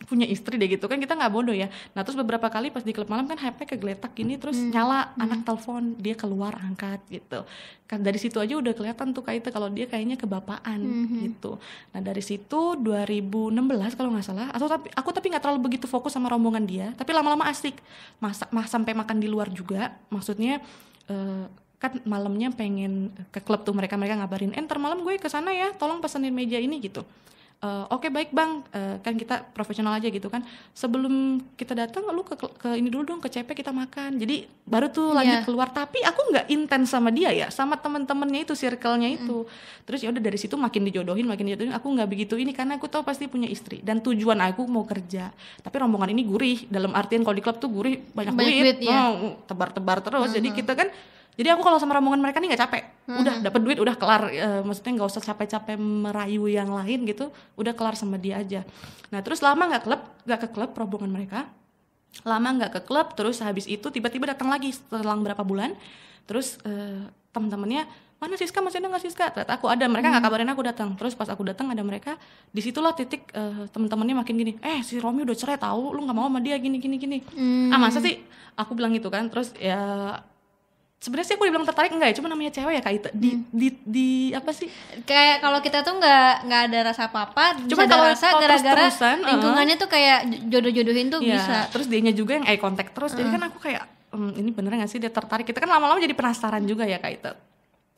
punya 0.01 0.23
istri 0.23 0.55
deh 0.55 0.65
gitu 0.65 0.87
kan 0.87 0.95
kita 0.95 1.11
nggak 1.11 1.27
bodoh 1.27 1.51
ya 1.51 1.67
nah 1.91 2.01
terus 2.01 2.15
beberapa 2.15 2.47
kali 2.47 2.67
pas 2.67 2.81
di 2.81 2.89
klub 2.89 3.05
malam 3.05 3.27
kan 3.27 3.35
HP 3.35 3.67
kegeletak 3.67 4.09
gini 4.11 4.35
terus 4.35 4.55
Hmm. 4.55 4.71
nyala 4.71 5.11
anak 5.15 5.43
telepon 5.43 5.93
dia 5.95 6.15
keluar 6.15 6.55
angkat 6.55 6.97
gitu 7.09 7.43
kan 7.83 7.99
dari 7.99 8.15
situ 8.15 8.39
aja 8.39 8.55
udah 8.55 8.71
kelihatan 8.71 9.11
tuh 9.11 9.21
kayak 9.21 9.43
itu 9.43 9.49
kalau 9.49 9.67
dia 9.67 9.85
kayaknya 9.85 10.15
kebapaan 10.15 10.79
Mhm. 10.79 11.19
gitu 11.21 11.59
nah 11.91 12.01
dari 12.01 12.21
situ 12.21 12.79
2016 12.79 13.93
kalau 13.93 14.09
nggak 14.09 14.25
salah 14.25 14.49
atau 14.49 14.65
tapi 14.65 14.87
aku 14.89 15.09
tapi 15.11 15.29
nggak 15.29 15.43
terlalu 15.43 15.61
begitu 15.67 15.85
fokus 15.85 16.09
sama 16.09 16.25
rombongan 16.27 16.63
dia 16.63 16.87
tapi 16.95 17.11
lama-lama 17.11 17.45
asik 17.45 17.75
masa 18.17 18.47
mah 18.49 18.65
sampai 18.65 18.91
makan 18.93 19.19
di 19.19 19.27
luar 19.27 19.51
juga 19.51 19.93
maksudnya 20.07 20.63
eh, 21.05 21.45
kan 21.79 21.95
malamnya 22.03 22.51
pengen 22.51 23.07
ke 23.31 23.39
klub 23.39 23.63
tuh 23.63 23.71
mereka 23.71 23.95
mereka 23.95 24.19
ngabarin 24.19 24.51
eh 24.51 24.59
ntar 24.59 24.77
malam 24.77 24.99
gue 24.99 25.15
ke 25.15 25.31
sana 25.31 25.55
ya 25.55 25.71
tolong 25.73 26.03
pesenin 26.03 26.35
meja 26.35 26.59
ini 26.59 26.83
gitu. 26.83 27.07
Eh, 27.59 27.85
oke 27.91 28.07
baik 28.07 28.31
bang. 28.31 28.63
Eh, 28.71 29.03
kan 29.03 29.19
kita 29.19 29.43
profesional 29.51 29.91
aja 29.91 30.07
gitu 30.07 30.31
kan. 30.31 30.39
Sebelum 30.71 31.43
kita 31.59 31.75
datang 31.75 32.07
lu 32.07 32.23
ke, 32.23 32.39
ke 32.39 32.79
ini 32.79 32.87
dulu 32.87 33.03
dong 33.03 33.19
ke 33.19 33.27
CP 33.27 33.51
kita 33.51 33.75
makan. 33.75 34.15
Jadi 34.15 34.47
baru 34.63 34.87
tuh 34.87 35.11
lanjut 35.11 35.39
Iya. 35.39 35.43
keluar. 35.43 35.67
Tapi 35.67 35.99
aku 35.99 36.31
nggak 36.31 36.47
intens 36.47 36.87
sama 36.87 37.11
dia 37.11 37.35
ya 37.35 37.51
sama 37.51 37.75
temen-temennya 37.75 38.47
itu 38.47 38.55
circle-nya 38.55 39.11
itu. 39.11 39.43
Terus 39.83 39.99
ya 39.99 40.07
udah 40.07 40.23
dari 40.23 40.39
situ 40.39 40.55
makin 40.55 40.87
dijodohin 40.87 41.27
makin 41.27 41.51
dijodohin. 41.51 41.75
Aku 41.75 41.91
nggak 41.91 42.07
begitu 42.07 42.39
ini 42.39 42.55
karena 42.55 42.79
aku 42.79 42.87
tahu 42.87 43.03
pasti 43.03 43.27
punya 43.27 43.51
istri. 43.51 43.83
Dan 43.83 43.99
tujuan 43.99 44.39
aku 44.39 44.63
mau 44.63 44.87
kerja. 44.87 45.27
Tapi 45.59 45.75
rombongan 45.83 46.15
ini 46.15 46.23
gurih. 46.23 46.63
Dalam 46.71 46.95
artian 46.95 47.27
kalau 47.27 47.35
di 47.35 47.43
klub 47.43 47.59
tuh 47.59 47.67
gurih 47.67 47.99
banyak, 48.15 48.39
Banyak 48.39 48.55
duit, 48.55 48.63
duit, 48.79 48.87
iya. 48.87 49.11
Oh, 49.11 49.35
tebar-tebar 49.43 49.99
terus. 49.99 50.31
Jadi 50.31 50.55
kita 50.55 50.79
kan 50.79 50.87
jadi 51.39 51.55
aku 51.55 51.63
kalau 51.63 51.79
sama 51.79 51.95
rombongan 51.95 52.19
mereka 52.19 52.43
nih 52.43 52.51
nggak 52.51 52.63
capek. 52.67 52.83
Udah 53.07 53.39
dapat 53.39 53.61
duit 53.63 53.79
udah 53.79 53.95
kelar. 53.95 54.27
Eh, 54.27 54.59
maksudnya 54.59 54.99
nggak 54.99 55.07
usah 55.07 55.23
capek-capek 55.23 55.79
merayu 55.79 56.51
yang 56.51 56.67
lain 56.67 57.07
gitu. 57.07 57.31
Udah 57.55 57.71
kelar 57.71 57.95
sama 57.95 58.19
dia 58.19 58.43
aja. 58.43 58.67
Nah 59.07 59.23
terus 59.23 59.39
lama 59.39 59.71
nggak 59.71 59.87
klub 59.87 60.03
nggak 60.27 60.39
ke 60.43 60.47
klub 60.51 60.75
rombongan 60.75 61.07
mereka. 61.07 61.47
Lama 62.27 62.59
nggak 62.59 62.71
ke 62.75 62.81
klub 62.83 63.15
terus 63.15 63.39
habis 63.39 63.71
itu 63.71 63.87
tiba-tiba 63.87 64.35
datang 64.35 64.51
lagi 64.51 64.75
setelah 64.75 65.15
berapa 65.15 65.39
bulan. 65.47 65.79
Terus 66.27 66.59
eh, 66.67 67.07
teman-temannya 67.31 67.87
mana 68.19 68.35
Siska? 68.35 68.59
Masih 68.59 68.83
ada 68.83 68.91
nggak 68.91 69.03
Siska? 69.07 69.31
Ternyata 69.31 69.55
aku 69.55 69.71
ada. 69.71 69.87
Mereka 69.87 70.11
nggak 70.11 70.23
kabarin 70.27 70.51
aku 70.51 70.63
datang. 70.67 70.91
Terus 70.99 71.15
pas 71.15 71.31
aku 71.31 71.47
datang 71.47 71.71
ada 71.71 71.79
mereka 71.87 72.19
di 72.51 72.59
situlah 72.59 72.91
titik 72.91 73.31
eh, 73.31 73.63
teman-temannya 73.71 74.27
makin 74.27 74.35
gini 74.35 74.51
eh 74.59 74.83
si 74.83 74.99
Romi 74.99 75.23
udah 75.23 75.39
cerai 75.39 75.55
tahu 75.55 75.95
lu 75.95 76.03
nggak 76.03 76.17
mau 76.19 76.27
sama 76.27 76.43
dia 76.43 76.59
gini 76.59 76.83
gini 76.83 76.99
gini. 76.99 77.23
Hmm. 77.31 77.71
ah 77.71 77.79
masa 77.79 78.03
sih? 78.03 78.19
Aku 78.59 78.75
bilang 78.75 78.91
gitu 78.91 79.07
kan. 79.07 79.31
Terus 79.31 79.55
ya 79.55 80.19
sebenarnya 80.99 81.27
sih 81.27 81.35
aku 81.35 81.43
dibilang 81.43 81.63
tertarik 81.63 81.89
enggak 81.89 82.11
ya 82.11 82.15
cuma 82.15 82.27
namanya 82.27 82.51
cewek 82.51 82.73
ya 82.75 82.81
kak 82.81 82.93
Ita. 82.93 83.09
Di, 83.11 83.29
Hmm. 83.31 83.43
di, 83.49 83.67
di 83.81 84.09
apa 84.31 84.51
sih? 84.51 84.67
Kayak 85.01 85.39
kalau 85.39 85.59
kita 85.59 85.79
tuh 85.79 85.95
nggak 85.95 86.31
nggak 86.43 86.61
ada 86.67 86.79
rasa 86.85 87.01
apa-apa 87.07 87.43
bisa 87.57 87.71
Cuma 87.71 87.83
kalau- 87.85 88.05
rasa 88.05 88.27
gara-gara 88.35 88.51
terus-terusan, 88.51 89.17
uh. 89.17 89.27
lingkungannya 89.29 89.75
tuh 89.75 89.87
kayak 89.87 90.19
jodoh-jodohin 90.45 91.07
tuh 91.07 91.19
Iya, 91.19 91.39
bisa. 91.39 91.57
terus 91.71 91.87
dianya 91.87 92.11
juga 92.11 92.35
yang 92.35 92.45
eye 92.45 92.57
contact 92.57 92.91
terus. 92.91 93.11
Jadi 93.11 93.29
kan 93.29 93.41
aku 93.41 93.57
kayak 93.57 93.83
"Hmm, 94.09 94.33
ini 94.33 94.49
beneran 94.49 94.79
gak 94.79 94.89
sih 94.89 94.97
dia 94.97 95.09
tertarik? 95.09 95.43
Kita 95.43 95.57
kan 95.57 95.69
lama-lama 95.69 95.97
jadi 95.97 96.11
penasaran 96.11 96.63
juga 96.63 96.83
ya 96.83 96.97
kak 96.97 97.13
Ita. 97.13 97.31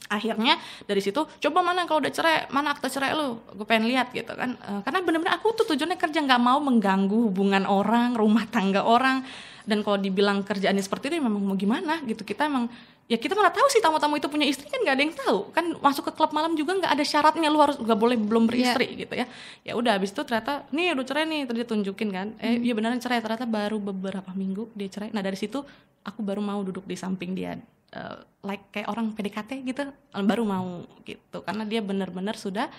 Akhirnya 0.07 0.59
dari 0.83 0.99
situ 0.99 1.23
coba 1.23 1.59
mana 1.63 1.85
kalau 1.85 2.01
udah 2.01 2.11
cerai 2.11 2.45
mana 2.49 2.71
akte 2.71 2.85
cerai 2.85 3.15
lu? 3.15 3.39
Gue 3.49 3.63
pengen 3.63 3.87
lihat 3.87 4.11
gitu 4.11 4.29
kan. 4.29 4.59
Eh, 4.59 4.81
karena 4.83 4.99
bener-bener 4.99 5.31
aku 5.31 5.53
tuh 5.53 5.65
tujuannya 5.65 5.95
kerja 5.95 6.19
nggak 6.19 6.37
mau 6.39 6.59
mengganggu 6.59 7.31
hubungan 7.31 7.63
orang 7.63 8.13
rumah 8.13 8.43
tangga 8.45 8.83
orang 8.83 9.23
dan 9.65 9.85
kalau 9.85 9.97
dibilang 9.97 10.41
kerjaannya 10.41 10.83
seperti 10.83 11.11
itu 11.11 11.15
ya 11.19 11.23
memang 11.23 11.41
mau 11.41 11.57
gimana 11.57 12.01
gitu. 12.05 12.21
Kita 12.25 12.47
emang 12.47 12.71
ya 13.11 13.19
kita 13.19 13.35
mana 13.35 13.51
tahu 13.51 13.67
sih 13.67 13.83
tamu-tamu 13.83 14.15
itu 14.15 14.31
punya 14.31 14.47
istri 14.47 14.71
kan 14.71 14.79
nggak 14.81 14.95
ada 14.95 15.03
yang 15.03 15.15
tahu. 15.15 15.37
Kan 15.51 15.65
masuk 15.79 16.09
ke 16.09 16.11
klub 16.15 16.31
malam 16.31 16.55
juga 16.55 16.77
nggak 16.77 16.91
ada 16.91 17.03
syaratnya 17.05 17.49
lu 17.51 17.59
harus 17.59 17.77
nggak 17.77 17.99
boleh 17.99 18.17
belum 18.17 18.47
beristri 18.49 18.93
gitu 18.95 19.13
ya. 19.13 19.25
Ya 19.67 19.73
udah 19.75 19.99
habis 19.99 20.15
itu 20.15 20.21
ternyata 20.23 20.65
nih 20.71 20.95
udah 20.95 21.05
cerai 21.05 21.25
nih 21.27 21.41
terus 21.45 21.57
dia 21.63 21.67
tunjukin 21.67 22.09
kan. 22.09 22.27
Eh 22.39 22.61
iya 22.61 22.73
beneran 22.73 22.99
cerai 22.99 23.19
ternyata 23.19 23.45
baru 23.45 23.77
beberapa 23.77 24.31
minggu 24.33 24.73
dia 24.73 24.87
cerai. 24.89 25.09
Nah 25.13 25.21
dari 25.21 25.37
situ 25.37 25.61
aku 26.01 26.19
baru 26.25 26.41
mau 26.41 26.61
duduk 26.65 26.87
di 26.87 26.97
samping 26.97 27.37
dia 27.37 27.59
eh, 27.91 28.17
like 28.41 28.71
kayak 28.73 28.87
orang 28.89 29.13
PDKT 29.13 29.65
gitu. 29.67 29.91
Baru 30.13 30.47
mau 30.47 30.85
gitu 31.05 31.43
karena 31.43 31.67
dia 31.67 31.83
benar-benar 31.83 32.39
sudah 32.39 32.71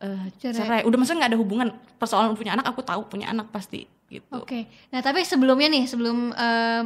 eh, 0.00 0.24
Cerai. 0.36 0.54
cerai. 0.56 0.80
udah 0.82 0.96
maksudnya 0.96 1.20
nggak 1.24 1.32
ada 1.32 1.40
hubungan 1.40 1.68
persoalan 1.96 2.34
punya 2.34 2.54
anak 2.54 2.66
aku 2.66 2.80
tahu 2.80 3.06
punya 3.06 3.28
anak 3.28 3.48
pasti 3.48 3.86
gitu 4.06 4.36
Oke. 4.36 4.68
Nah, 4.90 5.00
tapi 5.00 5.24
sebelumnya 5.24 5.66
nih, 5.66 5.84
sebelum 5.84 6.30
em, 6.30 6.84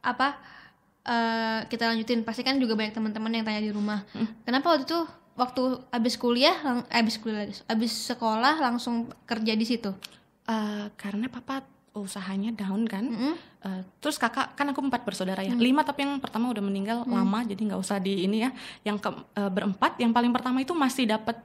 apa 0.00 0.38
eh, 1.02 1.60
kita 1.66 1.90
lanjutin, 1.90 2.22
pasti 2.22 2.40
kan 2.40 2.56
juga 2.56 2.72
banyak 2.72 2.94
teman-teman 2.94 3.32
yang 3.32 3.44
tanya 3.44 3.60
di 3.60 3.72
rumah. 3.72 4.00
Hmm. 4.12 4.28
Kenapa 4.42 4.72
waktu 4.72 4.84
itu 4.84 5.00
waktu 5.34 5.62
abis 5.90 6.14
kuliah, 6.14 6.54
lang- 6.62 6.86
abis 6.88 7.18
kuliah 7.18 7.44
abis 7.66 7.92
sekolah 8.08 8.56
langsung 8.56 9.10
kerja 9.24 9.52
di 9.52 9.66
situ? 9.66 9.90
Eh, 10.44 10.86
karena 10.94 11.26
papa 11.26 11.64
usahanya 11.94 12.50
down 12.50 12.82
kan 12.84 13.06
Mm-mm. 13.06 13.34
Eh, 13.64 13.80
terus 13.96 14.18
kakak 14.18 14.52
kan 14.52 14.66
aku 14.68 14.82
empat 14.82 15.06
bersaudara 15.06 15.40
ya 15.40 15.54
lima 15.56 15.80
tapi 15.80 16.04
yang 16.04 16.18
pertama 16.20 16.52
udah 16.52 16.60
meninggal 16.60 17.06
lama 17.06 17.40
jadi 17.40 17.56
nggak 17.56 17.80
usah 17.80 17.96
di 17.96 18.26
ini 18.26 18.44
ya 18.44 18.50
yang 18.84 18.98
ke 18.98 19.08
eh, 19.08 19.48
berempat 19.48 19.96
yang 19.96 20.12
paling 20.12 20.28
pertama 20.28 20.60
itu 20.60 20.74
masih 20.74 21.08
dapat 21.08 21.38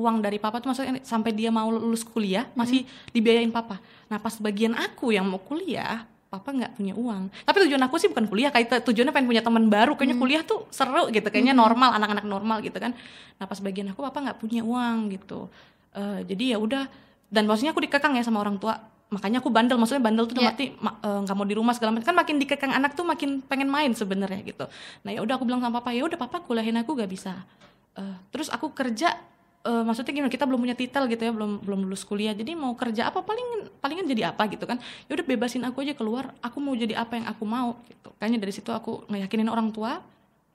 uang 0.00 0.24
dari 0.24 0.40
papa 0.40 0.64
tuh 0.64 0.72
maksudnya 0.72 1.04
sampai 1.04 1.36
dia 1.36 1.52
mau 1.52 1.68
lulus 1.68 2.00
kuliah 2.00 2.48
masih 2.56 2.88
dibiayain 3.12 3.52
papa. 3.52 3.76
Nah 4.08 4.16
pas 4.16 4.32
bagian 4.40 4.72
aku 4.72 5.12
yang 5.12 5.28
mau 5.28 5.38
kuliah 5.38 6.08
papa 6.30 6.54
nggak 6.54 6.78
punya 6.78 6.94
uang. 6.94 7.28
Tapi 7.42 7.56
tujuan 7.66 7.82
aku 7.84 7.98
sih 7.98 8.08
bukan 8.08 8.30
kuliah 8.30 8.54
kayak 8.54 8.86
tujuannya 8.86 9.10
pengen 9.10 9.28
punya 9.28 9.42
teman 9.42 9.66
baru. 9.66 9.98
Kayaknya 9.98 10.16
kuliah 10.16 10.42
tuh 10.46 10.64
seru 10.70 11.10
gitu 11.10 11.26
kayaknya 11.26 11.52
normal 11.52 11.92
anak-anak 11.98 12.24
normal 12.24 12.62
gitu 12.62 12.78
kan. 12.78 12.94
Nah 13.36 13.44
pas 13.50 13.58
bagian 13.58 13.90
aku 13.90 14.00
papa 14.00 14.18
nggak 14.22 14.38
punya 14.38 14.62
uang 14.62 15.10
gitu. 15.10 15.50
Eh, 15.90 16.22
jadi 16.30 16.54
ya 16.54 16.58
udah 16.62 16.86
dan 17.30 17.50
maksudnya 17.50 17.74
aku 17.74 17.82
dikekang 17.82 18.14
ya 18.14 18.22
sama 18.22 18.40
orang 18.40 18.62
tua. 18.62 18.78
Makanya 19.10 19.42
aku 19.42 19.50
bandel 19.50 19.74
maksudnya 19.74 20.06
bandel 20.06 20.30
tuh 20.30 20.38
yeah. 20.38 20.54
ma- 20.78 21.02
eh, 21.02 21.18
nggak 21.26 21.34
mau 21.34 21.42
di 21.42 21.58
rumah 21.58 21.74
segala 21.74 21.98
macam. 21.98 22.14
Kan 22.14 22.18
makin 22.22 22.38
dikekang 22.38 22.70
anak 22.70 22.94
tuh 22.94 23.02
makin 23.02 23.42
pengen 23.42 23.66
main 23.66 23.90
sebenarnya 23.90 24.40
gitu. 24.46 24.70
Nah 25.02 25.10
ya 25.10 25.26
udah 25.26 25.34
aku 25.34 25.42
bilang 25.42 25.58
sama 25.58 25.82
papa 25.82 25.90
ya 25.90 26.06
udah 26.06 26.14
papa 26.14 26.46
kuliahin 26.46 26.78
aku 26.78 26.94
gak 26.94 27.10
bisa. 27.10 27.42
Eh, 27.98 28.16
terus 28.30 28.46
aku 28.54 28.70
kerja 28.70 29.18
eh, 29.64 29.82
maksudnya 29.84 30.12
gimana 30.16 30.32
kita 30.32 30.48
belum 30.48 30.60
punya 30.64 30.76
titel 30.76 31.04
gitu 31.10 31.22
ya 31.28 31.32
belum 31.32 31.60
belum 31.64 31.80
lulus 31.88 32.02
kuliah. 32.06 32.32
Jadi 32.32 32.56
mau 32.56 32.72
kerja 32.72 33.12
apa 33.12 33.20
paling 33.20 33.68
palingan 33.80 34.08
jadi 34.08 34.32
apa 34.32 34.48
gitu 34.48 34.64
kan. 34.64 34.80
Ya 35.08 35.12
udah 35.16 35.26
bebasin 35.26 35.62
aku 35.68 35.84
aja 35.84 35.92
keluar 35.92 36.32
aku 36.40 36.58
mau 36.62 36.72
jadi 36.72 36.96
apa 36.96 37.20
yang 37.20 37.26
aku 37.28 37.44
mau 37.44 37.76
gitu. 37.88 38.08
Kayaknya 38.16 38.38
dari 38.40 38.52
situ 38.54 38.70
aku 38.72 39.04
ngeyakinin 39.12 39.48
orang 39.48 39.68
tua 39.72 40.00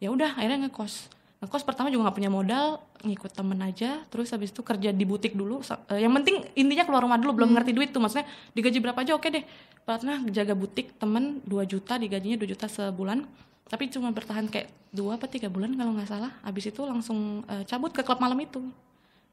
ya 0.02 0.10
udah 0.10 0.34
akhirnya 0.38 0.70
ngekos. 0.70 1.14
Ngekos 1.44 1.64
pertama 1.68 1.94
juga 1.94 2.10
nggak 2.10 2.18
punya 2.18 2.32
modal 2.34 2.82
ngikut 3.06 3.32
temen 3.38 3.60
aja. 3.62 4.02
Terus 4.10 4.34
habis 4.34 4.50
itu 4.50 4.66
kerja 4.66 4.90
di 4.90 5.06
butik 5.06 5.38
dulu. 5.38 5.62
Eh, 5.94 6.02
yang 6.02 6.14
penting 6.18 6.42
intinya 6.58 6.84
keluar 6.90 7.06
rumah 7.06 7.22
dulu 7.22 7.44
belum 7.44 7.54
ngerti 7.54 7.72
duit 7.78 7.94
tuh. 7.94 8.02
Maksudnya 8.02 8.26
digaji 8.58 8.78
berapa 8.82 9.00
aja 9.06 9.14
oke 9.14 9.28
deh. 9.30 9.46
Pernah 9.86 10.26
jaga 10.34 10.58
butik 10.58 10.98
temen 10.98 11.46
2 11.46 11.62
juta 11.70 12.02
digajinya 12.02 12.42
2 12.42 12.50
juta 12.50 12.66
sebulan. 12.66 13.22
Tapi 13.66 13.90
cuma 13.90 14.14
bertahan 14.14 14.46
kayak 14.46 14.70
dua 14.94 15.18
apa 15.18 15.26
tiga 15.26 15.50
bulan 15.50 15.74
kalau 15.74 15.94
nggak 15.94 16.10
salah. 16.10 16.34
Habis 16.42 16.74
itu 16.74 16.82
langsung 16.86 17.46
eh, 17.46 17.62
cabut 17.70 17.94
ke 17.94 18.02
klub 18.02 18.18
malam 18.18 18.38
itu 18.42 18.62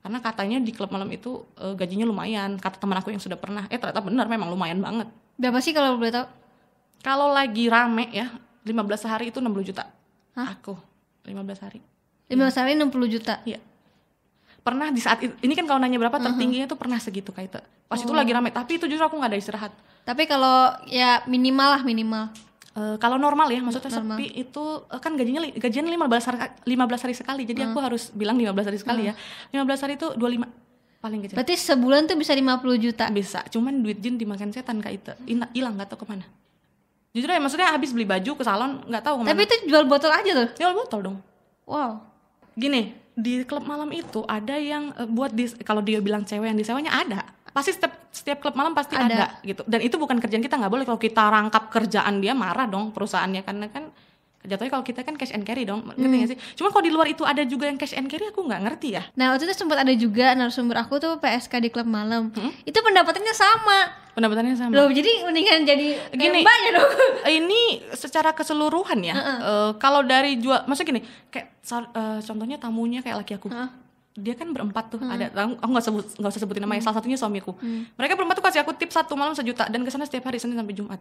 karena 0.02 0.18
katanya 0.18 0.58
di 0.58 0.74
klub 0.74 0.90
malam 0.90 1.08
itu 1.14 1.46
eh, 1.58 1.74
gajinya 1.78 2.06
lumayan 2.06 2.58
kata 2.58 2.76
teman 2.82 2.98
aku 2.98 3.14
yang 3.14 3.22
sudah 3.22 3.38
pernah 3.38 3.66
eh 3.70 3.78
ternyata 3.78 4.02
benar 4.02 4.26
memang 4.26 4.50
lumayan 4.50 4.82
banget 4.82 5.08
Berapa 5.38 5.58
sih 5.64 5.72
kalau 5.72 5.96
boleh 5.96 6.12
tahu? 6.12 6.26
kalau 7.02 7.32
lagi 7.32 7.66
rame 7.66 8.10
ya 8.12 8.30
15 8.66 8.78
hari 9.10 9.30
itu 9.34 9.38
60 9.42 9.70
juta 9.72 9.88
Hah? 10.34 10.58
aku 10.58 10.74
15 11.26 11.64
hari 11.64 11.80
15 12.32 12.60
hari 12.64 12.72
60 12.80 13.12
juta. 13.12 13.34
Iya. 13.44 13.60
Pernah 14.64 14.88
di 14.88 15.00
saat 15.04 15.20
ini 15.20 15.52
kan 15.52 15.68
kalau 15.68 15.82
nanya 15.82 16.00
berapa 16.00 16.16
tertingginya 16.16 16.64
tuh 16.64 16.78
pernah 16.80 16.96
segitu 16.96 17.28
kayak 17.34 17.48
itu. 17.52 17.60
Pas 17.90 18.00
itu 18.00 18.12
lagi 18.14 18.32
rame, 18.32 18.48
tapi 18.48 18.80
itu 18.80 18.88
justru 18.88 19.04
aku 19.04 19.20
nggak 19.20 19.30
ada 19.34 19.38
istirahat. 19.38 19.72
Tapi 20.06 20.24
kalau 20.24 20.72
ya 20.88 21.20
minimal 21.28 21.68
lah 21.76 21.82
minimal. 21.84 22.32
Eh, 22.72 22.96
kalau 22.96 23.20
normal 23.20 23.52
ya, 23.52 23.60
maksudnya 23.60 23.92
Normal. 23.92 24.16
sepi 24.16 24.26
itu 24.32 24.64
eh, 24.88 25.00
kan 25.00 25.12
gajinya 25.12 25.44
gajian 25.60 25.84
15 25.84 26.24
hari 26.24 26.38
15 26.64 27.04
hari 27.04 27.14
sekali. 27.14 27.42
Jadi 27.44 27.60
aku 27.68 27.78
harus 27.84 28.08
bilang 28.16 28.40
15 28.40 28.68
hari 28.72 28.78
sekali 28.80 29.02
ya. 29.12 29.14
15 29.52 29.84
hari 29.84 29.94
itu 30.00 30.08
25 30.16 30.48
paling 31.04 31.20
kecil. 31.20 31.36
Berarti 31.36 31.54
sebulan 31.60 32.08
tuh 32.08 32.16
bisa 32.16 32.32
50 32.32 32.80
juta. 32.80 33.04
Bisa, 33.12 33.44
cuman 33.52 33.84
duit 33.84 34.00
jin 34.00 34.16
dimakan 34.16 34.48
setan 34.56 34.80
kak 34.80 34.92
itu. 34.96 35.12
Hilang 35.52 35.76
nggak 35.76 35.92
tahu 35.92 36.08
ke 36.08 36.16
mana. 36.16 36.24
Jujur 37.12 37.28
ya 37.28 37.36
maksudnya 37.44 37.68
habis 37.68 37.92
beli 37.92 38.08
baju 38.08 38.40
ke 38.40 38.44
salon 38.46 38.80
nggak 38.88 39.04
tahu 39.04 39.14
ke 39.20 39.20
mana. 39.20 39.30
Tapi 39.36 39.42
itu 39.44 39.56
jual 39.68 39.84
botol 39.84 40.08
aja 40.08 40.30
tuh. 40.32 40.48
Jual 40.56 40.72
botol 40.72 41.00
dong. 41.04 41.16
Wow. 41.68 42.08
gini 42.52 42.92
di 43.16 43.48
klub 43.48 43.64
malam 43.64 43.88
itu 43.96 44.24
ada 44.28 44.56
yang 44.60 44.92
eh, 44.92 45.08
buat 45.08 45.32
di 45.32 45.48
kalau 45.64 45.80
dia 45.80 46.00
bilang 46.04 46.24
cewek 46.24 46.52
yang 46.52 46.58
disewanya 46.58 46.92
ada 46.92 47.24
pasti 47.52 47.70
setiap 47.72 47.92
setiap 48.10 48.38
klub 48.40 48.56
malam 48.56 48.72
pasti 48.72 48.96
Ada. 48.96 49.06
ada. 49.12 49.26
gitu 49.44 49.62
dan 49.64 49.80
itu 49.80 49.96
bukan 49.96 50.16
kerjaan 50.16 50.40
kita 50.40 50.56
nggak 50.56 50.72
boleh 50.72 50.84
kalau 50.84 50.96
kita 50.96 51.22
rangkap 51.22 51.68
kerjaan 51.68 52.18
dia 52.18 52.32
marah 52.32 52.64
dong 52.64 52.90
perusahaannya 52.90 53.44
karena 53.44 53.68
kan 53.68 53.92
jatuhnya 54.42 54.74
kalau 54.74 54.82
kita 54.82 55.06
kan 55.06 55.14
cash 55.14 55.30
and 55.30 55.46
carry 55.46 55.62
dong 55.62 55.86
ngerti 55.86 56.02
nggak 56.02 56.30
sih 56.34 56.38
cuma 56.58 56.74
kalau 56.74 56.82
di 56.82 56.90
luar 56.90 57.06
itu 57.06 57.22
ada 57.22 57.46
juga 57.46 57.70
yang 57.70 57.78
cash 57.78 57.94
and 57.94 58.10
carry 58.10 58.26
aku 58.26 58.42
nggak 58.42 58.58
ngerti 58.58 58.98
ya 58.98 59.06
Nah 59.14 59.30
waktu 59.30 59.46
itu 59.46 59.54
sempat 59.54 59.78
ada 59.78 59.94
juga 59.94 60.34
narasumber 60.34 60.82
aku 60.82 60.98
tuh 60.98 61.14
PSK 61.16 61.62
di 61.62 61.70
klub 61.70 61.86
malam. 61.86 62.34
Itu 62.66 62.74
pendapatannya 62.74 63.30
sama. 63.32 63.78
pendapatannya 64.12 64.52
sama 64.52 64.72
Loh 64.74 64.90
jadi 64.90 65.24
mendingan 65.24 65.64
jadi 65.64 65.86
Gini. 66.12 66.44
mbaknya 66.44 66.70
dong. 66.74 66.90
ini 67.38 67.80
secara 67.94 68.34
keseluruhan 68.34 69.00
ya 69.00 69.14
eh, 69.14 69.70
kalau 69.78 70.02
dari 70.02 70.36
jual 70.36 70.66
maksudnya 70.66 70.98
gini 70.98 71.02
kayak 71.30 71.46
eh, 71.62 72.18
contohnya 72.20 72.56
tamunya 72.58 73.00
kayak 73.00 73.24
laki 73.24 73.38
aku 73.38 73.48
Heeh. 73.48 73.68
Dia 74.14 74.34
kan 74.34 74.44
berempat 74.46 74.88
tuh 74.88 75.00
ada 75.00 75.32
aku 75.56 75.68
nggak 75.68 75.84
sebut 75.84 76.04
nggak 76.16 76.30
usah 76.30 76.40
sebutin 76.40 76.60
namanya 76.60 76.82
salah 76.82 76.98
satunya 76.98 77.16
suamiku. 77.16 77.56
Mereka 77.92 78.12
berempat 78.12 78.36
tuh 78.36 78.44
kasih 78.44 78.60
aku 78.60 78.72
tip 78.72 78.88
satu 78.88 79.12
malam 79.12 79.32
sejuta 79.32 79.66
dan 79.66 79.80
ke 79.80 79.88
sana 79.88 80.04
setiap 80.04 80.26
hari 80.26 80.36
senin 80.36 80.54
sampai 80.54 80.72
jumat. 80.72 81.00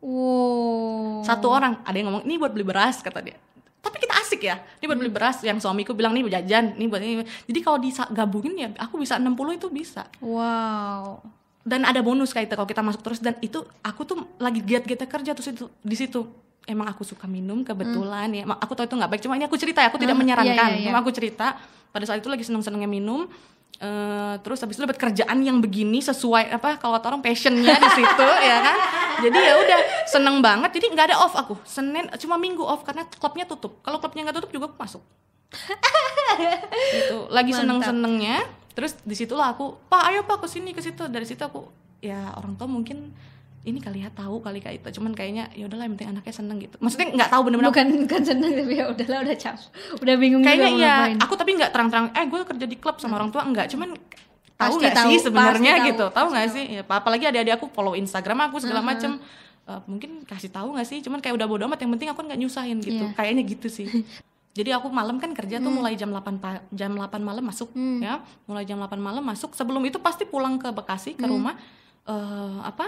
Wow. 0.00 1.24
satu 1.24 1.48
orang 1.48 1.80
ada 1.80 1.96
yang 1.96 2.06
ngomong 2.06 2.22
ini 2.22 2.36
buat 2.36 2.50
beli 2.50 2.60
beras 2.62 3.00
kata 3.00 3.18
dia. 3.18 3.40
Tapi 3.80 3.96
kita 3.96 4.14
asik 4.18 4.40
ya 4.42 4.60
ini 4.76 4.84
buat 4.84 4.98
beli 4.98 5.08
beras 5.08 5.40
yang 5.40 5.56
suamiku 5.56 5.92
bilang 5.92 6.12
nih 6.12 6.20
buat 6.20 6.34
jajan 6.34 6.74
ini 6.74 6.86
buat 6.86 7.00
ini. 7.00 7.14
Jadi 7.22 7.58
kalau 7.60 7.78
digabungin 7.78 8.52
ya 8.54 8.68
aku 8.76 8.96
bisa 8.96 9.16
60 9.16 9.32
itu 9.54 9.68
bisa. 9.68 10.04
Wow. 10.18 11.24
dan 11.64 11.80
ada 11.80 11.96
bonus 11.98 12.28
kayak 12.28 12.44
itu 12.44 12.54
kalau 12.54 12.68
kita 12.68 12.82
masuk 12.82 13.00
terus 13.00 13.18
dan 13.18 13.40
itu 13.40 13.56
aku 13.80 14.04
tuh 14.04 14.20
lagi 14.36 14.60
giat-giatnya 14.60 15.08
kerja 15.08 15.30
terus 15.32 15.48
itu 15.50 15.64
di 15.80 15.96
situ. 15.96 16.28
Emang 16.64 16.84
aku 16.86 17.00
suka 17.02 17.24
minum 17.24 17.60
kebetulan 17.60 18.28
ya 18.30 18.44
Ma- 18.44 18.56
aku 18.56 18.72
tahu 18.72 18.84
itu 18.84 18.94
nggak 18.94 19.08
baik 19.08 19.22
cuma 19.22 19.32
ini 19.34 19.44
aku 19.44 19.56
cerita 19.56 19.80
ya 19.80 19.88
aku 19.88 19.96
tidak 19.96 20.12
Hmm, 20.12 20.24
menyarankan. 20.24 20.52
iya, 20.52 20.68
iya, 20.70 20.80
iya. 20.80 20.86
cuma 20.88 21.00
aku 21.00 21.08
cerita 21.08 21.56
pada 21.94 22.04
saat 22.10 22.18
itu 22.18 22.26
lagi 22.26 22.42
seneng-senengnya 22.42 22.90
minum 22.90 23.30
eh, 23.78 24.34
terus 24.42 24.58
habis 24.58 24.74
itu 24.74 24.82
dapat 24.82 24.98
kerjaan 24.98 25.38
yang 25.46 25.62
begini 25.62 26.02
sesuai 26.02 26.50
apa 26.50 26.82
kalau 26.82 26.98
kata 26.98 27.14
orang 27.14 27.22
passionnya 27.22 27.78
di 27.78 27.90
situ 27.94 28.28
ya 28.50 28.58
kan? 28.58 28.78
Jadi 29.22 29.38
ya 29.38 29.54
udah 29.62 29.80
seneng 30.10 30.42
banget. 30.42 30.74
Jadi 30.74 30.90
nggak 30.90 31.06
ada 31.14 31.16
off 31.22 31.38
aku. 31.38 31.54
Senin 31.62 32.10
cuma 32.18 32.34
minggu 32.34 32.66
off 32.66 32.82
karena 32.82 33.06
klubnya 33.06 33.46
tutup. 33.46 33.78
Kalau 33.86 34.02
klubnya 34.02 34.26
nggak 34.26 34.42
tutup 34.42 34.50
juga 34.50 34.74
aku 34.74 34.76
masuk. 34.82 35.02
Gitu. 36.90 37.30
Lagi 37.30 37.54
Mantap. 37.54 37.62
seneng 37.62 37.78
senengnya 37.86 38.36
terus 38.74 38.98
di 39.06 39.14
situlah 39.14 39.54
aku 39.54 39.78
pak 39.86 40.02
ayo 40.10 40.26
pak 40.26 40.42
ke 40.42 40.50
sini 40.50 40.74
ke 40.74 40.82
situ. 40.82 41.06
Dari 41.06 41.22
situ 41.22 41.46
aku 41.46 41.70
ya 42.02 42.34
orang 42.34 42.58
tua 42.58 42.66
mungkin 42.66 43.14
ini 43.64 43.78
kali 43.78 44.00
ya 44.00 44.10
tahu 44.10 44.38
kali 44.38 44.60
kayak 44.60 44.76
itu 44.78 45.00
cuman 45.00 45.12
kayaknya 45.12 45.48
ya 45.50 45.64
udahlah 45.64 45.84
yang 45.84 45.94
penting 45.94 46.10
anaknya 46.10 46.34
seneng 46.34 46.56
gitu. 46.58 46.76
Maksudnya 46.78 47.08
nggak 47.14 47.30
tahu 47.30 47.40
bener-bener. 47.42 47.70
Bukan 47.70 47.86
bukan 48.04 48.22
seneng 48.22 48.50
tapi 48.54 48.72
ya 48.74 48.84
udahlah 48.86 49.18
udah 49.20 49.36
capek. 49.36 49.68
Udah 49.98 50.14
bingung 50.14 50.42
kayaknya 50.42 50.68
juga 50.68 50.78
ya 50.78 50.94
ngapain. 50.94 51.16
aku 51.18 51.34
tapi 51.34 51.50
nggak 51.54 51.70
terang-terang 51.70 52.06
eh 52.10 52.24
gue 52.24 52.40
kerja 52.44 52.66
di 52.66 52.76
klub 52.76 52.96
sama 52.98 53.14
orang 53.16 53.30
tua. 53.30 53.42
Enggak 53.42 53.66
cuman 53.68 53.96
tahu 54.54 54.74
nggak 54.78 54.94
sih 55.02 55.18
sebenarnya 55.18 55.72
gitu. 55.86 56.04
tahu. 56.08 56.26
Nggak 56.30 56.46
sih? 56.50 56.64
Ya, 56.70 56.82
apa- 56.82 56.96
apalagi 56.98 57.24
adik-adik 57.24 57.54
aku 57.56 57.66
follow 57.68 57.94
Instagram 57.94 58.38
aku 58.44 58.60
segala 58.60 58.80
macem. 58.80 59.16
Eh, 59.64 59.80
mungkin 59.86 60.10
kasih 60.22 60.48
tahu 60.48 60.76
nggak 60.76 60.84
sih? 60.84 61.00
Cuman 61.00 61.18
kayak 61.18 61.34
udah 61.34 61.46
bodo 61.46 61.64
amat 61.64 61.80
yang 61.80 61.90
penting 61.90 62.08
aku 62.08 62.20
nggak 62.20 62.36
nyusahin 62.36 62.78
gitu. 62.78 63.00
Iya. 63.02 63.16
kayaknya 63.16 63.42
gitu 63.44 63.66
sih. 63.66 63.88
Jadi 64.54 64.70
aku 64.70 64.86
malam 64.86 65.18
kan 65.18 65.32
kerja 65.32 65.58
tuh 65.58 65.72
mulai 65.72 65.96
jam 65.96 66.06
8 66.06 66.20
pa- 66.36 66.62
jam 66.70 66.92
8 66.92 67.00
malam 67.18 67.42
masuk 67.42 67.72
ya. 67.98 68.20
Mulai 68.44 68.62
jam 68.62 68.78
8 68.78 68.94
malam 68.94 69.18
masuk. 69.20 69.50
Sebelum 69.50 69.82
itu 69.82 69.98
pasti 69.98 70.22
pulang 70.22 70.54
ke 70.56 70.68
Bekasi 70.68 71.16
ke 71.16 71.24
rumah. 71.24 71.56
Eh 72.04 72.12
apa 72.62 72.86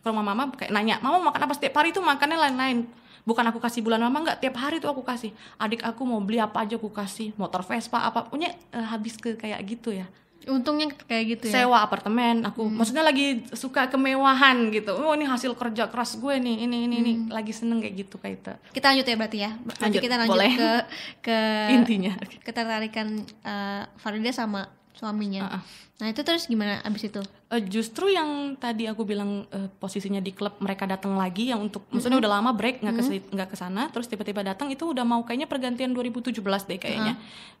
ke 0.00 0.06
rumah 0.08 0.24
mama 0.24 0.48
kayak 0.56 0.72
nanya 0.72 0.96
mama 0.98 1.20
mau 1.20 1.28
makan 1.28 1.44
apa 1.44 1.54
setiap 1.54 1.76
hari? 1.78 1.92
Tuh 1.92 2.00
makannya 2.00 2.40
lain-lain. 2.40 2.88
Bukan 3.20 3.44
aku 3.44 3.60
kasih 3.60 3.84
bulan 3.84 4.00
mama 4.00 4.24
nggak 4.24 4.40
tiap 4.40 4.56
hari 4.56 4.80
tuh 4.80 4.88
aku 4.88 5.04
kasih. 5.04 5.30
Adik 5.56 5.84
aku 5.84 6.08
mau 6.08 6.18
beli 6.24 6.40
apa 6.40 6.64
aja 6.64 6.80
aku 6.80 6.88
kasih 6.88 7.36
motor 7.36 7.60
Vespa 7.60 8.00
apa 8.00 8.24
punya 8.24 8.48
eh, 8.72 8.86
habis 8.86 9.20
ke 9.20 9.36
kayak 9.36 9.60
gitu 9.68 9.92
ya. 9.92 10.08
Untungnya 10.48 10.88
kayak 11.04 11.36
gitu 11.36 11.52
ya. 11.52 11.68
sewa 11.68 11.84
apartemen 11.84 12.40
aku 12.48 12.64
maksudnya 12.64 13.04
lagi 13.04 13.44
suka 13.52 13.92
kemewahan 13.92 14.72
gitu. 14.72 14.96
Oh 14.96 15.12
ini 15.12 15.28
hasil 15.28 15.52
kerja 15.52 15.92
keras 15.92 16.16
gue 16.16 16.32
nih 16.40 16.64
ini 16.64 16.88
ini 16.88 16.96
ini. 16.96 17.12
Lagi 17.28 17.52
seneng 17.52 17.84
kayak 17.84 18.08
gitu 18.08 18.16
kayak 18.16 18.40
itu 18.40 18.52
Kita 18.72 18.88
lanjut 18.88 19.04
ya 19.04 19.16
berarti 19.20 19.38
ya. 19.44 19.50
Berarti 19.60 19.82
Lanjut, 19.84 20.00
kita 20.00 20.16
lanjut 20.16 20.32
boleh. 20.32 20.52
ke 20.56 20.70
ke 21.28 21.38
intinya. 21.76 22.12
ketertarikan 22.40 23.20
eh, 23.44 23.84
Farida 24.00 24.32
sama 24.32 24.64
suaminya. 25.00 25.48
Uh-uh. 25.48 25.62
Nah 26.00 26.06
itu 26.12 26.20
terus 26.20 26.44
gimana 26.48 26.80
abis 26.84 27.08
itu? 27.08 27.20
Eh, 27.52 27.60
justru 27.64 28.12
yang 28.12 28.56
tadi 28.60 28.84
aku 28.84 29.08
bilang 29.08 29.48
eh, 29.48 29.68
posisinya 29.80 30.20
di 30.20 30.36
klub 30.36 30.60
mereka 30.60 30.84
datang 30.84 31.16
lagi 31.16 31.48
yang 31.48 31.64
untuk 31.64 31.88
maksudnya 31.88 32.20
udah 32.20 32.32
lama 32.40 32.50
break 32.52 32.84
nggak 32.84 32.94
ke 33.00 33.04
nggak 33.32 33.48
ke 33.52 33.56
sana 33.56 33.88
terus 33.88 34.08
tiba-tiba 34.08 34.44
datang 34.44 34.68
itu 34.72 34.84
udah 34.84 35.04
mau 35.04 35.24
kayaknya 35.24 35.48
pergantian 35.48 35.92
2017 35.92 36.40
deh 36.40 36.78
kayaknya 36.80 37.14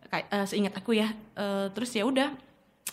kayak 0.08 0.26
eh, 0.28 0.46
seingat 0.48 0.76
aku 0.76 0.96
ya 0.96 1.08
Eh, 1.40 1.66
terus 1.72 1.90
ya 1.96 2.04
udah 2.04 2.28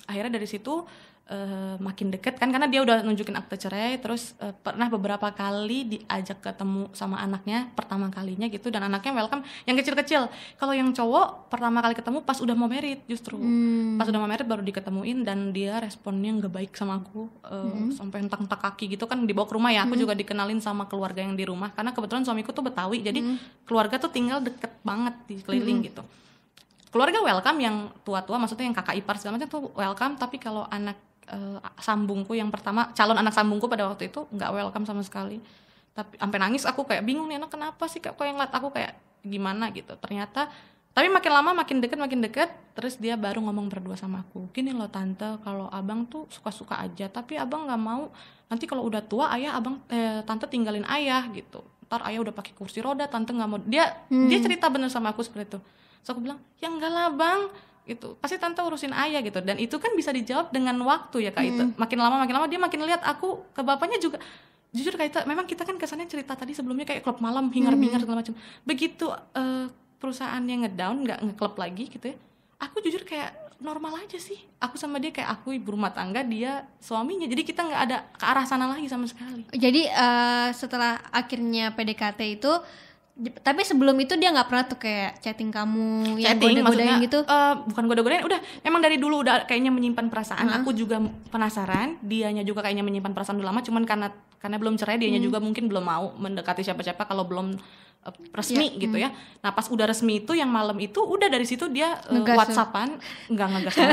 akhirnya 0.08 0.40
dari 0.40 0.48
situ 0.48 0.88
eh, 1.28 1.76
makin 1.78 2.08
deket 2.10 2.40
kan 2.40 2.50
karena 2.50 2.68
dia 2.72 2.82
udah 2.84 3.04
nunjukin 3.04 3.36
akte 3.36 3.60
cerai 3.60 4.00
terus 4.00 4.34
eh, 4.40 4.56
pernah 4.56 4.88
beberapa 4.88 5.28
kali 5.36 5.98
diajak 5.98 6.40
ketemu 6.40 6.88
sama 6.96 7.20
anaknya 7.20 7.68
pertama 7.76 8.08
kalinya 8.08 8.48
gitu 8.48 8.72
dan 8.72 8.88
anaknya 8.88 9.12
welcome. 9.16 9.44
Yang 9.68 9.84
kecil-kecil 9.84 10.32
kalau 10.56 10.74
yang 10.74 10.90
cowok 10.96 11.52
pertama 11.52 11.84
kali 11.84 11.94
ketemu 11.96 12.24
pas 12.24 12.40
udah 12.40 12.56
mau 12.56 12.72
merit 12.72 13.04
justru. 13.06 13.36
Hmm. 13.38 14.00
pas 14.00 14.08
udah 14.08 14.20
mau 14.20 14.30
merit 14.30 14.48
baru 14.48 14.64
diketemuin 14.64 15.22
dan 15.28 15.52
dia 15.52 15.78
responnya 15.84 16.32
nggak 16.42 16.54
baik 16.54 16.72
sama 16.74 17.04
aku 17.04 17.28
eh, 17.48 17.92
sampai 17.94 18.24
entak-entak 18.26 18.60
kaki 18.60 18.96
gitu 18.96 19.06
kan 19.06 19.28
dibawa 19.28 19.46
ke 19.46 19.54
rumah 19.56 19.72
ya. 19.76 19.84
Aku 19.86 20.00
juga 20.00 20.16
dikenalin 20.16 20.64
sama 20.64 20.88
keluarga 20.88 21.22
yang 21.22 21.36
di 21.36 21.44
rumah 21.44 21.76
karena 21.76 21.92
kebetulan 21.92 22.24
suamiku 22.24 22.56
tuh 22.56 22.64
betawi 22.64 23.04
jadi 23.04 23.20
keluarga 23.68 24.00
tuh 24.00 24.10
tinggal 24.10 24.40
deket 24.40 24.72
banget 24.82 25.16
di 25.28 25.36
keliling 25.44 25.84
gitu. 25.84 26.04
Keluarga 26.88 27.20
welcome 27.20 27.60
yang 27.60 27.92
tua-tua 28.08 28.40
maksudnya 28.40 28.72
yang 28.72 28.78
kakak 28.78 28.96
ipar 28.96 29.20
segala 29.20 29.38
macam 29.38 29.50
tuh 29.52 29.64
welcome 29.76 30.16
tapi 30.16 30.40
kalau 30.40 30.64
anak 30.72 30.96
eh, 31.28 31.60
sambungku 31.80 32.34
yang 32.34 32.50
pertama 32.50 32.92
calon 32.96 33.20
anak 33.20 33.36
sambungku 33.36 33.68
pada 33.68 33.88
waktu 33.88 34.10
itu 34.10 34.26
nggak 34.32 34.50
welcome 34.52 34.88
sama 34.88 35.04
sekali. 35.04 35.40
Tapi 35.92 36.18
sampai 36.18 36.38
nangis 36.38 36.64
aku 36.64 36.86
kayak 36.86 37.04
bingung 37.04 37.26
nih 37.28 37.42
anak 37.42 37.52
kenapa 37.52 37.90
sih 37.90 38.00
kok 38.00 38.18
yang 38.22 38.38
ngeliat 38.38 38.54
aku 38.54 38.70
kayak 38.72 38.98
gimana 39.26 39.70
gitu? 39.74 39.98
Ternyata 39.98 40.50
tapi 40.98 41.14
makin 41.14 41.30
lama 41.30 41.62
makin 41.62 41.78
deket 41.78 42.02
makin 42.02 42.26
deket 42.26 42.50
terus 42.74 42.98
dia 42.98 43.14
baru 43.14 43.38
ngomong 43.46 43.70
berdua 43.70 43.94
sama 43.94 44.26
aku. 44.26 44.50
Gini 44.50 44.74
loh 44.74 44.90
tante 44.90 45.38
kalau 45.46 45.70
abang 45.70 46.10
tuh 46.10 46.26
suka-suka 46.34 46.74
aja 46.82 47.06
tapi 47.06 47.38
abang 47.38 47.70
nggak 47.70 47.82
mau. 47.82 48.10
Nanti 48.50 48.66
kalau 48.66 48.82
udah 48.88 49.06
tua 49.06 49.30
ayah 49.38 49.54
abang 49.58 49.78
eh, 49.94 50.26
tante 50.26 50.50
tinggalin 50.50 50.86
ayah 50.90 51.22
gitu. 51.34 51.62
Ntar 51.86 52.02
ayah 52.10 52.26
udah 52.26 52.34
pakai 52.34 52.58
kursi 52.58 52.82
roda 52.82 53.06
tante 53.06 53.30
nggak 53.30 53.50
mau. 53.50 53.62
Dia 53.62 54.08
dia 54.10 54.40
cerita 54.42 54.74
bener 54.74 54.90
sama 54.90 55.14
aku 55.14 55.22
seperti 55.22 55.56
itu. 55.56 55.60
So 56.02 56.18
aku 56.18 56.26
bilang 56.26 56.42
ya 56.58 56.72
enggak 56.72 56.90
lah 56.90 57.14
bang 57.14 57.42
gitu. 57.88 58.20
Pasti 58.20 58.36
tante 58.36 58.60
urusin 58.60 58.92
ayah 58.92 59.24
gitu. 59.24 59.40
Dan 59.40 59.56
itu 59.58 59.80
kan 59.80 59.96
bisa 59.96 60.12
dijawab 60.12 60.52
dengan 60.52 60.76
waktu 60.84 61.26
ya 61.26 61.32
kak 61.32 61.46
itu 61.48 61.64
makin 61.80 61.98
lama 61.98 62.16
makin 62.20 62.36
lama 62.36 62.48
dia 62.52 62.60
makin 62.60 62.80
lihat 62.84 63.02
aku 63.08 63.48
ke 63.56 63.64
bapaknya 63.64 63.98
juga. 64.04 64.20
Jujur 64.76 65.00
kak 65.00 65.08
Ita, 65.08 65.20
memang 65.24 65.48
kita 65.48 65.64
kan 65.64 65.80
kesannya 65.80 66.12
cerita 66.12 66.36
tadi 66.36 66.52
sebelumnya 66.52 66.84
kayak 66.84 67.02
klub 67.02 67.24
malam 67.24 67.48
hingar 67.56 67.74
bingar 67.80 68.04
segala 68.04 68.20
macam. 68.20 68.36
Begitu 68.68 69.08
eh, 69.34 69.72
perusahaannya 69.98 70.68
ngedown 70.68 70.98
nggak 71.08 71.20
ngeklub 71.24 71.56
lagi 71.56 71.88
gitu 71.88 72.14
ya 72.14 72.18
aku 72.58 72.82
jujur 72.82 73.06
kayak 73.06 73.34
normal 73.58 73.98
aja 73.98 74.18
sih. 74.22 74.38
Aku 74.62 74.78
sama 74.78 75.02
dia 75.02 75.10
kayak 75.10 75.42
aku 75.42 75.58
ibu 75.58 75.74
rumah 75.74 75.90
tangga 75.90 76.22
dia 76.22 76.66
suaminya. 76.78 77.26
Jadi 77.26 77.42
kita 77.42 77.66
nggak 77.66 77.82
ada 77.90 77.98
ke 78.14 78.26
arah 78.26 78.46
sana 78.46 78.70
lagi 78.70 78.86
sama 78.86 79.10
sekali. 79.10 79.50
Jadi 79.50 79.90
eh, 79.90 80.50
setelah 80.54 81.02
akhirnya 81.10 81.74
PDKT 81.74 82.20
itu 82.38 82.52
tapi 83.18 83.66
sebelum 83.66 83.98
itu 83.98 84.14
dia 84.14 84.30
nggak 84.30 84.46
pernah 84.46 84.64
tuh 84.64 84.78
kayak 84.78 85.18
chatting 85.20 85.50
kamu 85.50 85.88
yang 86.16 86.38
chatting 86.38 86.54
goda-godain 86.54 86.62
maksudnya 86.62 86.96
gitu. 87.02 87.20
eh, 87.24 87.54
bukan 87.66 87.84
goda-godain 87.86 88.22
udah 88.22 88.40
emang 88.62 88.78
dari 88.78 88.96
dulu 88.96 89.16
udah 89.20 89.44
kayaknya 89.44 89.70
menyimpan 89.70 90.06
perasaan 90.08 90.46
aku 90.54 90.70
juga 90.72 91.02
penasaran 91.28 91.98
dianya 92.00 92.42
juga 92.42 92.62
kayaknya 92.62 92.86
menyimpan 92.86 93.12
perasaan 93.12 93.38
udah 93.38 93.50
lama 93.50 93.60
cuman 93.60 93.84
karena 93.84 94.08
karena 94.38 94.56
belum 94.56 94.78
cerai 94.78 94.96
dianya 94.96 95.18
Hmm. 95.18 95.28
juga 95.28 95.38
mungkin 95.40 95.66
belum 95.66 95.82
mau 95.82 96.14
mendekati 96.14 96.62
siapa-siapa 96.62 97.04
kalau 97.04 97.26
belum 97.26 97.58
Iya, 98.08 98.32
resmi 98.32 98.68
gitu 98.80 98.96
hmm. 98.96 99.04
ya 99.04 99.10
nah 99.42 99.52
pas 99.52 99.68
udah 99.68 99.84
resmi 99.84 100.22
itu 100.22 100.32
yang 100.32 100.48
malam 100.48 100.78
itu 100.78 100.96
udah 100.96 101.28
dari 101.28 101.44
situ 101.44 101.68
dia 101.68 102.00
Ngegas 102.08 102.24
tuh. 102.30 102.40
whatsappan 102.40 102.90
enggak 103.28 103.48
ngegas. 103.50 103.76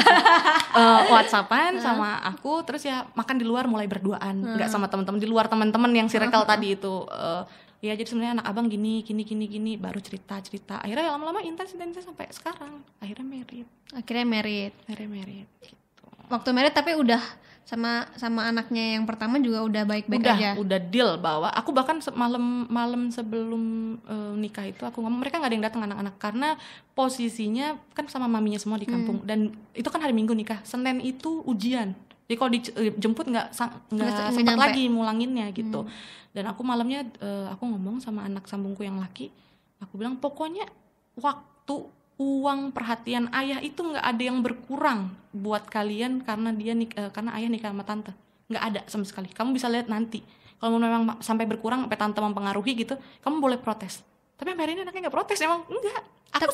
Eh, 0.75 1.02
whatsappan 1.09 1.78
sama 1.78 2.19
aku 2.21 2.62
terus 2.62 2.83
ya 2.83 3.07
makan 3.14 3.38
di 3.38 3.43
luar 3.43 3.64
mulai 3.64 3.87
berduaan 3.87 4.38
nggak 4.54 4.66
sama 4.66 4.87
teman-teman 4.87 5.19
di 5.19 5.26
luar 5.26 5.47
teman-teman 5.47 5.90
yang 5.90 6.07
circle 6.07 6.43
tadi 6.45 6.75
itu 6.75 7.07
eh, 7.07 7.43
ya 7.85 7.93
jadi 7.93 8.09
sebenarnya 8.09 8.41
anak 8.41 8.47
abang 8.49 8.67
gini 8.67 9.00
gini 9.00 9.23
gini 9.23 9.45
gini 9.45 9.73
baru 9.76 10.00
cerita 10.00 10.41
cerita 10.41 10.81
akhirnya 10.81 11.05
ya 11.05 11.12
lama-lama 11.12 11.41
intens 11.41 11.71
intens 11.71 12.00
sampai 12.00 12.26
sekarang 12.31 12.81
akhirnya 12.99 13.26
merit 13.26 13.69
Akhirnya 13.93 14.25
married. 14.25 14.73
akhirnya 14.83 15.11
merit 15.12 15.49
gitu. 15.61 16.05
Waktu 16.26 16.49
married 16.50 16.73
tapi 16.73 16.97
udah 16.97 17.21
sama 17.62 18.05
sama 18.14 18.45
anaknya 18.45 18.93
yang 18.93 19.05
pertama 19.05 19.37
juga 19.38 19.61
udah 19.61 19.83
baik-baik 19.85 20.21
udah 20.21 20.37
aja. 20.37 20.50
udah 20.55 20.81
deal 20.83 21.17
bahwa 21.17 21.49
aku 21.49 21.73
bahkan 21.73 21.97
malam 22.12 22.45
malam 22.69 23.09
sebelum 23.09 23.62
eh, 24.03 24.33
nikah 24.35 24.64
itu 24.64 24.81
aku 24.81 25.00
ngomong 25.00 25.17
mereka 25.19 25.37
nggak 25.37 25.49
ada 25.49 25.57
yang 25.57 25.64
datang 25.64 25.83
anak-anak 25.83 26.14
karena 26.19 26.49
posisinya 26.95 27.67
kan 27.93 28.07
sama 28.07 28.25
maminya 28.26 28.57
semua 28.57 28.76
di 28.76 28.85
kampung 28.85 29.21
Hmm. 29.21 29.26
dan 29.26 29.38
itu 29.73 29.88
kan 29.88 29.99
hari 29.99 30.12
minggu 30.12 30.33
nikah 30.33 30.61
senin 30.62 31.00
itu 31.00 31.45
ujian 31.45 31.93
jadi 32.25 32.37
kalau 32.40 32.50
dijemput 32.50 33.26
nggak 33.28 33.49
sang- 33.52 33.76
nggak 33.93 34.09
sempat 34.33 34.57
lagi 34.57 34.85
mulanginnya 34.88 35.47
gitu. 35.52 35.85
Hmm. 35.85 35.93
dan 36.35 36.50
aku 36.50 36.66
malamnya 36.66 37.07
eh, 37.21 37.47
aku 37.47 37.62
ngomong 37.62 38.02
sama 38.02 38.26
anak 38.26 38.49
sambungku 38.50 38.83
yang 38.83 38.99
laki. 38.99 39.31
Aku 39.78 39.95
bilang 39.95 40.19
pokoknya 40.19 40.66
waktu 41.14 41.87
uang 42.19 42.71
perhatian 42.71 43.31
ayah 43.31 43.59
itu 43.59 43.78
nggak 43.78 44.02
ada 44.02 44.23
yang 44.23 44.43
berkurang 44.43 45.14
buat 45.31 45.66
kalian 45.66 46.26
karena 46.26 46.50
dia 46.50 46.75
nik 46.75 46.90
eh, 46.97 47.11
karena 47.14 47.38
ayah 47.38 47.47
nikah 47.47 47.71
sama 47.71 47.85
tante. 47.87 48.11
Nggak 48.50 48.64
ada 48.66 48.81
sama 48.90 49.04
sekali. 49.07 49.31
Kamu 49.31 49.54
bisa 49.54 49.71
lihat 49.71 49.87
nanti. 49.87 50.26
Kalau 50.59 50.81
memang 50.81 51.02
ma- 51.04 51.21
sampai 51.21 51.45
berkurang 51.47 51.87
sampai 51.87 51.99
tante 52.00 52.19
mempengaruhi 52.19 52.73
gitu 52.73 52.99
kamu 53.21 53.38
boleh 53.38 53.59
protes. 53.61 54.02
Tapi 54.35 54.59
hari 54.59 54.75
ini 54.75 54.83
anaknya 54.83 55.07
nggak 55.07 55.14
protes 55.14 55.38
emang 55.38 55.62
enggak 55.71 56.02
aku 56.35 56.50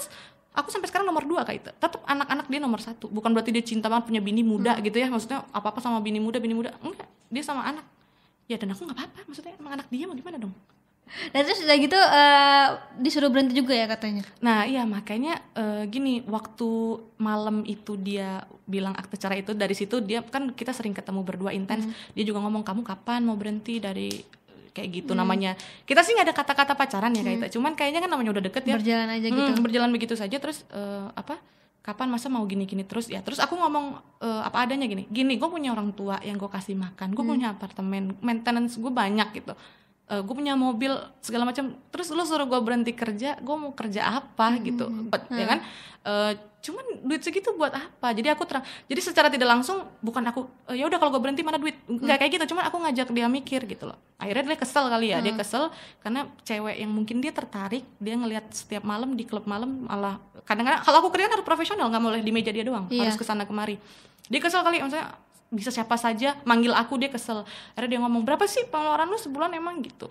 aku 0.50 0.68
sampai 0.68 0.90
sekarang 0.90 1.06
nomor 1.06 1.22
dua 1.26 1.46
kayak 1.46 1.58
itu 1.62 1.70
tetap 1.70 2.02
anak-anak 2.06 2.46
dia 2.50 2.60
nomor 2.60 2.80
satu. 2.82 3.06
Bukan 3.06 3.30
berarti 3.30 3.50
dia 3.54 3.64
cinta 3.64 3.86
banget 3.86 4.10
punya 4.10 4.22
bini 4.22 4.42
muda 4.42 4.76
gitu 4.82 4.96
ya. 4.98 5.06
Maksudnya 5.06 5.46
apa 5.50 5.66
apa 5.70 5.80
sama 5.82 6.02
bini 6.02 6.18
muda 6.18 6.42
bini 6.42 6.54
muda. 6.54 6.74
Enggak 6.82 7.06
dia 7.30 7.42
sama 7.46 7.62
anak. 7.66 7.86
Ya 8.50 8.58
dan 8.58 8.74
aku 8.74 8.82
nggak 8.86 8.98
apa-apa. 8.98 9.20
Maksudnya 9.30 9.54
emang 9.58 9.72
anak 9.78 9.86
dia 9.88 10.04
mau 10.10 10.16
gimana 10.18 10.36
dong? 10.42 10.54
Dan 11.34 11.42
terus 11.42 11.58
udah 11.66 11.76
gitu 11.78 11.98
eh, 11.98 12.68
disuruh 13.02 13.30
berhenti 13.30 13.54
juga 13.58 13.74
ya 13.74 13.90
katanya. 13.90 14.22
Nah 14.42 14.62
iya 14.66 14.86
makanya 14.86 15.42
eh, 15.58 15.82
gini 15.90 16.22
waktu 16.26 17.02
malam 17.18 17.66
itu 17.66 17.98
dia 17.98 18.46
bilang 18.70 18.94
akte 18.94 19.18
cerai 19.18 19.42
itu 19.42 19.50
dari 19.50 19.74
situ 19.74 19.98
dia 19.98 20.22
kan 20.22 20.54
kita 20.54 20.70
sering 20.70 20.94
ketemu 20.94 21.26
berdua 21.26 21.50
intens. 21.50 21.90
Dia 22.14 22.22
juga 22.22 22.38
ngomong 22.46 22.62
kamu 22.62 22.82
kapan 22.86 23.26
mau 23.26 23.34
berhenti 23.34 23.82
dari 23.82 24.22
kayak 24.72 25.04
gitu. 25.04 25.12
Namanya 25.12 25.54
kita 25.84 26.00
sih 26.06 26.14
nggak 26.14 26.26
ada 26.30 26.34
kata-kata 26.36 26.72
pacaran 26.78 27.12
ya 27.14 27.22
kayak 27.22 27.36
itu 27.46 27.58
cuman 27.58 27.74
kayaknya 27.74 28.00
kan 28.04 28.10
namanya 28.10 28.30
udah 28.38 28.44
deket 28.44 28.62
ya. 28.66 28.76
Berjalan 28.78 29.08
aja 29.10 29.26
gitu. 29.28 29.50
Hmm, 29.54 29.62
berjalan 29.64 29.90
begitu 29.90 30.14
saja 30.14 30.36
terus 30.38 30.64
eh, 30.70 31.06
apa 31.14 31.38
kapan 31.80 32.12
masa 32.12 32.28
mau 32.28 32.44
gini-gini 32.44 32.84
terus? 32.84 33.08
Ya 33.08 33.24
terus 33.24 33.40
aku 33.40 33.56
ngomong 33.58 33.98
eh, 34.22 34.42
apa 34.44 34.64
adanya 34.68 34.86
gini. 34.86 35.10
Gini 35.10 35.36
gue 35.36 35.48
punya 35.48 35.74
orang 35.74 35.90
tua 35.92 36.22
yang 36.22 36.38
gue 36.38 36.50
kasih 36.50 36.78
makan 36.78 37.12
gue 37.12 37.24
punya 37.24 37.52
apartemen 37.54 38.14
maintenance 38.22 38.78
gue 38.78 38.92
banyak 38.92 39.30
gitu 39.42 39.54
gue 40.18 40.34
punya 40.34 40.54
mobil 40.54 40.90
segala 41.18 41.44
macam. 41.44 41.70
Terus 41.88 42.10
lu 42.10 42.22
suruh 42.22 42.44
gue 42.44 42.58
berhenti 42.58 42.90
kerja 42.92 43.38
gue 43.38 43.56
mau 43.56 43.70
kerja 43.70 44.18
apa? 44.18 44.58
Gitu. 44.58 44.82
But, 45.06 45.30
ya 45.30 45.46
kan? 45.46 45.60
Eh, 46.00 46.32
cuman 46.60 46.84
duit 47.02 47.20
segitu 47.20 47.52
buat 47.54 47.70
apa? 47.70 48.10
Jadi 48.10 48.28
aku 48.28 48.44
terang 48.44 48.60
jadi 48.84 49.00
secara 49.00 49.28
tidak 49.28 49.46
langsung 49.46 49.80
bukan 50.00 50.20
aku 50.24 50.44
"Eh, 50.66 50.76
ya 50.76 50.84
udah 50.84 50.96
kalau 50.96 51.08
gue 51.10 51.20
berhenti 51.20 51.40
mana 51.40 51.56
duit? 51.56 51.76
Nggak 51.86 52.16
kayak 52.18 52.30
gitu 52.34 52.44
cuman 52.50 52.66
aku 52.66 52.76
ngajak 52.80 53.08
dia 53.10 53.28
mikir 53.28 53.60
gitu 53.64 53.84
loh. 53.84 53.96
Akhirnya 54.16 54.44
dia 54.46 54.58
kesel 54.58 54.84
kali 54.86 55.06
ya 55.08 55.20
dia 55.20 55.32
kesel 55.34 55.68
karena 55.98 56.20
cewek 56.42 56.76
yang 56.76 56.90
mungkin 56.90 57.20
dia 57.20 57.30
tertarik 57.30 57.84
dia 57.96 58.14
ngelihat 58.14 58.48
setiap 58.50 58.80
malam 58.82 59.12
di 59.12 59.24
klub 59.24 59.44
malam 59.44 59.84
malah 59.84 60.20
kadang-kadang 60.42 60.80
kalau 60.80 61.00
aku 61.00 61.08
kerja 61.10 61.28
kan 61.28 61.34
harus 61.36 61.46
profesional 61.46 61.86
nggak 61.86 62.02
boleh 62.02 62.20
di 62.20 62.28
meja 62.30 62.50
dia 62.50 62.60
doang 62.62 62.88
Iya. 62.88 63.06
harus 63.06 63.16
ke 63.16 63.22
sana 63.22 63.44
kemari. 63.44 63.76
Dia 64.26 64.38
kesel 64.38 64.60
kali 64.60 64.80
maksudnya 64.80 65.16
bisa 65.50 65.74
siapa 65.74 65.98
saja 65.98 66.38
manggil 66.46 66.70
aku 66.70 66.96
dia 66.96 67.10
kesel. 67.10 67.42
Akhirnya 67.74 67.98
dia 67.98 68.00
ngomong 68.06 68.22
berapa 68.22 68.46
sih 68.46 68.70
pengeluaran 68.70 69.10
lu 69.10 69.18
sebulan? 69.18 69.50
Emang 69.58 69.82
gitu. 69.82 70.06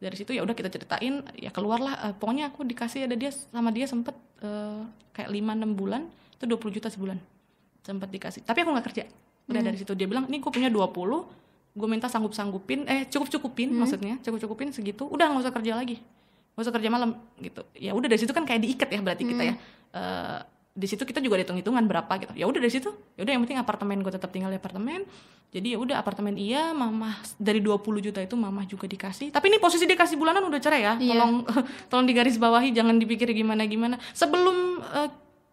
Dari 0.00 0.16
situ 0.16 0.32
ya 0.32 0.40
udah 0.40 0.56
kita 0.56 0.72
ceritain 0.72 1.20
ya 1.36 1.52
keluarlah 1.52 2.08
eh, 2.08 2.14
pokoknya 2.16 2.48
aku 2.48 2.64
dikasih 2.64 3.04
ada 3.04 3.16
dia 3.16 3.28
sama 3.30 3.68
dia 3.68 3.84
sempet 3.84 4.16
eh, 4.40 4.82
kayak 5.12 5.28
5-6 5.28 5.76
bulan 5.76 6.02
itu 6.40 6.44
20 6.48 6.76
juta 6.80 6.88
sebulan 6.88 7.20
sempet 7.84 8.08
dikasih. 8.08 8.40
Tapi 8.48 8.64
aku 8.64 8.72
nggak 8.72 8.86
kerja. 8.88 9.04
Udah 9.52 9.60
dari 9.60 9.76
situ 9.76 9.92
dia 9.92 10.08
bilang 10.08 10.24
ini 10.32 10.40
gue 10.40 10.48
punya 10.48 10.72
20 10.72 10.88
gue 11.70 11.86
minta 11.86 12.10
sanggup 12.10 12.34
sanggupin 12.34 12.82
eh 12.90 13.06
cukup 13.06 13.30
cukupin 13.30 13.70
maksudnya 13.70 14.18
cukup 14.26 14.42
cukupin 14.42 14.74
segitu 14.74 15.06
udah 15.06 15.30
nggak 15.30 15.44
usah 15.44 15.54
kerja 15.54 15.72
lagi. 15.76 16.00
Nggak 16.56 16.64
usah 16.64 16.74
kerja 16.74 16.88
malam 16.88 17.10
gitu. 17.36 17.62
Ya 17.76 17.92
udah 17.92 18.08
dari 18.08 18.20
situ 18.20 18.32
kan 18.32 18.48
kayak 18.48 18.64
diikat 18.64 18.88
ya 18.88 19.00
berarti 19.04 19.24
kita 19.28 19.42
ya. 19.44 19.54
Eh, 19.92 20.40
di 20.70 20.86
situ 20.86 21.02
kita 21.02 21.18
juga 21.18 21.34
hitung 21.34 21.58
hitungan 21.58 21.82
berapa 21.84 22.10
gitu. 22.22 22.32
Ya 22.38 22.46
udah 22.46 22.62
dari 22.62 22.70
situ. 22.70 22.94
Ya 23.18 23.26
udah 23.26 23.32
yang 23.34 23.42
penting 23.42 23.58
apartemen 23.58 24.00
gue 24.06 24.12
tetap 24.14 24.30
tinggal 24.30 24.54
di 24.54 24.58
apartemen. 24.58 25.02
Jadi 25.50 25.74
ya 25.74 25.78
udah 25.82 25.98
apartemen 25.98 26.38
iya 26.38 26.70
mamah 26.70 27.18
dari 27.42 27.58
20 27.58 27.82
juta 28.06 28.22
itu 28.22 28.38
mamah 28.38 28.70
juga 28.70 28.86
dikasih. 28.86 29.34
Tapi 29.34 29.50
ini 29.50 29.58
posisi 29.58 29.82
dia 29.82 29.98
kasih 29.98 30.14
bulanan 30.14 30.46
udah 30.46 30.60
cerai 30.62 30.82
ya. 30.86 30.94
Iya. 30.94 31.18
tolong 31.18 31.34
tolong 31.90 32.06
digaris 32.06 32.38
bawahi 32.38 32.70
jangan 32.70 33.02
dipikir 33.02 33.34
gimana 33.34 33.66
gimana 33.66 33.98
sebelum 34.14 34.78
eh, 34.78 35.10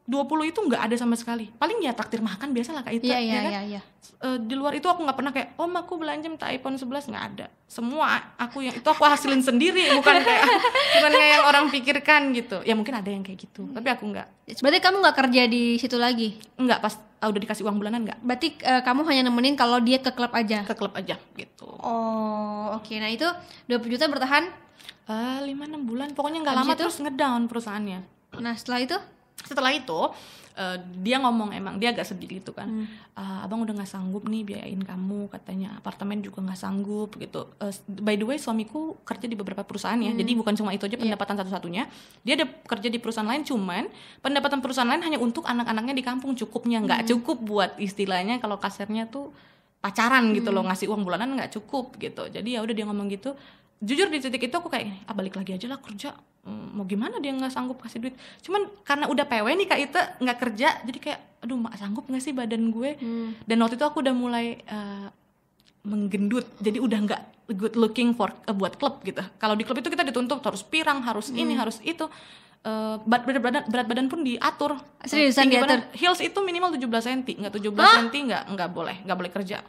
20 0.07 0.23
itu 0.47 0.59
nggak 0.61 0.81
ada 0.81 0.95
sama 0.95 1.13
sekali 1.13 1.51
paling 1.51 1.77
ya 1.77 1.91
traktir 1.91 2.19
makan 2.19 2.49
biasa 2.49 2.71
lah 2.71 2.79
kayak 2.79 2.97
itu 2.97 3.05
Iya 3.05 3.19
iya 3.19 3.27
ya 3.27 3.37
kan? 3.37 3.51
iya 3.51 3.61
iya. 3.67 3.81
Eh, 4.17 4.37
di 4.39 4.55
luar 4.55 4.71
itu 4.71 4.87
aku 4.87 5.03
nggak 5.03 5.13
pernah 5.13 5.29
kayak 5.29 5.49
om 5.55 5.69
aku 5.69 5.93
belanja 5.95 6.25
minta 6.25 6.47
iPhone 6.47 6.73
11 6.73 6.87
nggak 7.05 7.25
ada 7.27 7.45
semua 7.65 8.07
aku 8.33 8.61
yang 8.61 8.71
itu 8.73 8.87
aku 8.87 9.03
hasilin 9.03 9.39
sendiri 9.41 9.83
bukan 9.93 10.15
kayak 10.17 10.43
bukan 10.95 11.11
kayak 11.11 11.29
yang 11.29 11.43
orang 11.45 11.65
pikirkan 11.67 12.21
gitu 12.31 12.57
ya 12.61 12.71
mungkin 12.71 12.95
ada 12.95 13.05
yang 13.05 13.19
kayak 13.19 13.35
gitu 13.41 13.67
tapi 13.69 13.87
aku 13.89 14.07
nggak 14.07 14.27
Berarti 14.57 14.79
kamu 14.79 14.95
nggak 14.97 15.17
kerja 15.17 15.41
di 15.45 15.75
situ 15.75 15.97
lagi. 15.97 16.39
nggak 16.55 16.79
pas 16.79 16.95
ah, 17.19 17.27
udah 17.27 17.35
dikasih 17.37 17.67
uang 17.67 17.77
bulanan 17.77 18.01
nggak 18.01 18.19
Berarti 18.21 18.47
eh, 18.57 18.79
kamu 18.81 19.03
hanya 19.05 19.27
nemenin 19.27 19.53
kalau 19.53 19.77
dia 19.77 19.99
ke 19.99 20.09
klub 20.09 20.31
aja. 20.31 20.63
ke 20.63 20.71
klub 20.71 20.95
aja 20.95 21.19
gitu 21.33 21.67
Oh, 21.77 22.71
oke. 22.73 22.93
Nah, 22.93 23.07
itu 23.07 23.27
20 23.67 23.83
juta 23.89 24.07
bertahan. 24.07 24.47
Eh, 25.05 25.39
lima 25.43 25.63
enam 25.63 25.83
bulan 25.83 26.11
pokoknya 26.11 26.39
nggak 26.41 26.55
lama 26.57 26.67
itu? 26.69 26.79
terus 26.81 26.97
ngedown 26.97 27.45
perusahaannya 27.45 27.99
Nah, 28.35 28.53
setelah 28.53 28.79
itu 28.81 28.97
setelah 29.45 29.69
itu 29.69 30.09
eh, 30.57 30.77
dia 31.05 31.21
ngomong 31.21 31.53
emang 31.53 31.77
dia 31.77 31.93
agak 31.93 32.01
sedih 32.01 32.41
gitu 32.41 32.49
kan. 32.49 32.65
"Ah, 33.13 33.45
abang 33.45 33.61
udah 33.61 33.77
nggak 33.77 33.85
sanggup 33.85 34.25
nih 34.25 34.41
biayain 34.41 34.81
kamu 34.81 35.29
katanya. 35.29 35.77
Apartemen 35.77 36.17
juga 36.25 36.41
nggak 36.41 36.57
sanggup 36.57 37.13
gitu. 37.21 37.45
Eh, 37.61 37.69
by 37.85 38.17
the 38.17 38.25
way 38.25 38.41
suamiku 38.41 38.97
kerja 39.05 39.29
di 39.29 39.37
beberapa 39.37 39.61
perusahaan 39.61 40.01
ya. 40.01 40.09
Jadi 40.17 40.33
bukan 40.33 40.57
cuma 40.57 40.73
itu 40.73 40.89
aja 40.89 40.97
pendapatan 40.97 41.37
satu-satunya. 41.37 41.85
Dia 42.25 42.33
ada 42.41 42.49
kerja 42.65 42.89
di 42.89 42.97
perusahaan 42.97 43.29
lain 43.29 43.45
cuman 43.45 43.85
pendapatan 44.17 44.57
perusahaan 44.57 44.89
lain 44.89 45.05
hanya 45.05 45.21
untuk 45.21 45.45
anak-anaknya 45.45 45.93
di 45.93 46.01
kampung 46.01 46.33
cukupnya. 46.33 46.81
Nggak 46.81 47.05
cukup 47.13 47.37
buat 47.37 47.71
istilahnya 47.77 48.41
kalau 48.41 48.57
kasarnya 48.57 49.05
tuh 49.05 49.29
pacaran 49.77 50.33
gitu 50.33 50.49
loh 50.49 50.65
ngasih 50.65 50.89
uang 50.89 51.05
bulanan 51.05 51.37
nggak 51.37 51.53
cukup 51.53 52.01
gitu. 52.01 52.33
Jadi 52.33 52.57
ya 52.57 52.65
udah 52.65 52.73
dia 52.73 52.85
ngomong 52.89 53.13
gitu 53.13 53.37
jujur 53.79 54.07
di 54.07 54.17
titik 54.17 54.41
itu 54.41 54.53
aku 54.53 54.67
kayak 54.67 55.05
ah 55.05 55.13
balik 55.13 55.33
lagi 55.33 55.53
aja 55.53 55.67
lah 55.67 55.77
kerja. 55.77 56.17
Hmm, 56.41 56.73
mau 56.73 56.83
gimana 56.83 57.17
dia 57.17 57.29
nggak 57.29 57.49
sanggup 57.49 57.77
kasih 57.77 57.99
duit? 57.99 58.15
Cuman 58.39 58.65
karena 58.81 59.05
udah 59.05 59.23
PW 59.23 59.47
nih 59.53 59.67
kak 59.67 59.79
Ita 59.81 60.01
nggak 60.17 60.37
kerja 60.39 60.67
jadi 60.81 60.97
kayak 60.97 61.19
aduh 61.39 61.55
mak 61.55 61.75
sanggup 61.75 62.05
nggak 62.05 62.19
sih 62.19 62.31
badan 62.31 62.69
gue? 62.69 62.97
Dan 63.43 63.57
waktu 63.59 63.75
itu 63.75 63.83
aku 63.83 63.99
udah 63.99 64.11
mulai 64.11 64.57
eh, 64.59 65.07
menggendut. 65.83 66.47
Jadi 66.57 66.77
udah 66.77 66.99
nggak 66.99 67.21
good 67.49 67.75
looking 67.75 68.11
for 68.11 68.33
eh, 68.43 68.51
buat 68.51 68.75
klub 68.75 69.03
gitu. 69.03 69.21
Kalau 69.35 69.53
di 69.53 69.63
klub 69.63 69.77
itu 69.77 69.87
kita 69.87 70.01
dituntut 70.03 70.41
harus 70.41 70.61
pirang 70.61 70.99
harus 71.01 71.29
ini 71.29 71.53
harus 71.53 71.77
itu. 71.81 72.07
Eh, 72.59 72.95
berat, 72.99 73.23
berat 73.23 73.41
badan 73.41 73.63
berat 73.67 73.85
badan 73.85 74.07
pun 74.07 74.19
diatur. 74.21 74.73
Seriusan 75.01 75.45
Tinggi 75.45 75.55
diatur? 75.55 75.69
badan- 75.69 75.87
heels 75.93 76.19
itu 76.19 76.39
minimal 76.41 76.73
17 76.73 76.89
cm 77.05 77.19
nggak 77.39 77.53
17 77.53 77.77
cm 77.77 78.15
nggak 78.25 78.43
nggak 78.49 78.69
boleh 78.71 78.95
nggak 79.05 79.17
boleh 79.17 79.31
kerja. 79.31 79.61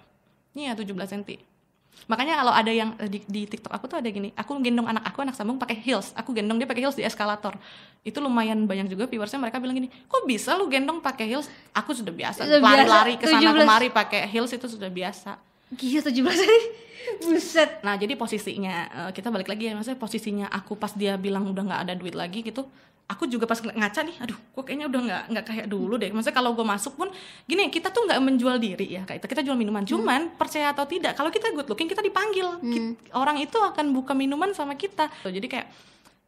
Iya 0.55 0.73
17 0.73 0.97
cm 1.13 1.58
makanya 2.07 2.39
kalau 2.39 2.53
ada 2.55 2.71
yang 2.71 2.95
eh, 3.03 3.11
di, 3.11 3.19
di 3.27 3.43
TikTok 3.51 3.73
aku 3.75 3.85
tuh 3.91 3.99
ada 3.99 4.09
gini 4.09 4.31
aku 4.39 4.55
gendong 4.63 4.87
anak 4.87 5.11
aku 5.11 5.25
anak 5.27 5.35
sambung 5.35 5.59
pakai 5.59 5.77
heels 5.81 6.15
aku 6.15 6.31
gendong 6.31 6.63
dia 6.63 6.69
pakai 6.69 6.87
heels 6.87 6.95
di 6.95 7.03
eskalator 7.03 7.59
itu 8.07 8.17
lumayan 8.23 8.65
banyak 8.69 8.87
juga 8.87 9.11
viewersnya 9.11 9.43
mereka 9.43 9.59
bilang 9.59 9.77
gini 9.77 9.89
kok 9.91 10.23
bisa 10.25 10.55
lu 10.55 10.71
gendong 10.71 11.03
pakai 11.03 11.27
heels 11.27 11.51
aku 11.75 11.93
sudah 11.93 12.15
biasa 12.15 12.47
lari-lari 12.47 13.19
ke 13.19 13.27
sana 13.27 13.51
17. 13.53 13.61
kemari 13.67 13.89
pakai 13.91 14.21
heels 14.31 14.55
itu 14.55 14.71
sudah 14.71 14.89
biasa 14.89 15.49
Gila 15.69 16.01
17 16.01 16.25
hari. 16.25 16.61
Buset. 17.25 17.81
Nah 17.85 17.97
jadi 17.97 18.17
posisinya 18.17 18.75
eh, 18.89 19.11
kita 19.13 19.29
balik 19.33 19.49
lagi 19.49 19.69
ya 19.69 19.73
maksudnya 19.77 20.01
posisinya 20.01 20.47
aku 20.49 20.77
pas 20.77 20.93
dia 20.97 21.17
bilang 21.17 21.49
udah 21.49 21.65
nggak 21.65 21.83
ada 21.89 21.95
duit 21.97 22.17
lagi 22.17 22.45
gitu 22.45 22.69
aku 23.09 23.25
juga 23.25 23.49
pas 23.49 23.57
ngaca 23.57 24.05
nih 24.05 24.21
aduh 24.21 24.37
kok 24.37 24.69
kayaknya 24.69 24.85
udah 24.85 25.01
nggak 25.01 25.23
nggak 25.33 25.45
kayak 25.49 25.67
dulu 25.67 25.97
deh. 25.97 26.13
Maksudnya 26.13 26.37
kalau 26.37 26.53
gue 26.53 26.63
masuk 26.63 26.93
pun 26.95 27.09
gini 27.45 27.67
kita 27.69 27.89
tuh 27.89 28.05
nggak 28.05 28.21
menjual 28.21 28.61
diri 28.61 28.85
ya 28.85 29.03
kayak 29.03 29.25
itu 29.25 29.29
kita 29.29 29.41
jual 29.41 29.57
minuman. 29.57 29.81
Cuman 29.83 30.37
percaya 30.37 30.71
atau 30.71 30.85
tidak 30.85 31.17
kalau 31.17 31.33
kita 31.33 31.49
good 31.51 31.65
looking 31.65 31.89
kita 31.89 32.05
dipanggil. 32.05 32.61
Ki- 32.61 33.01
orang 33.17 33.41
itu 33.41 33.57
akan 33.57 33.91
buka 33.91 34.13
minuman 34.13 34.53
sama 34.53 34.77
kita. 34.77 35.09
Jadi 35.25 35.49
kayak 35.49 35.67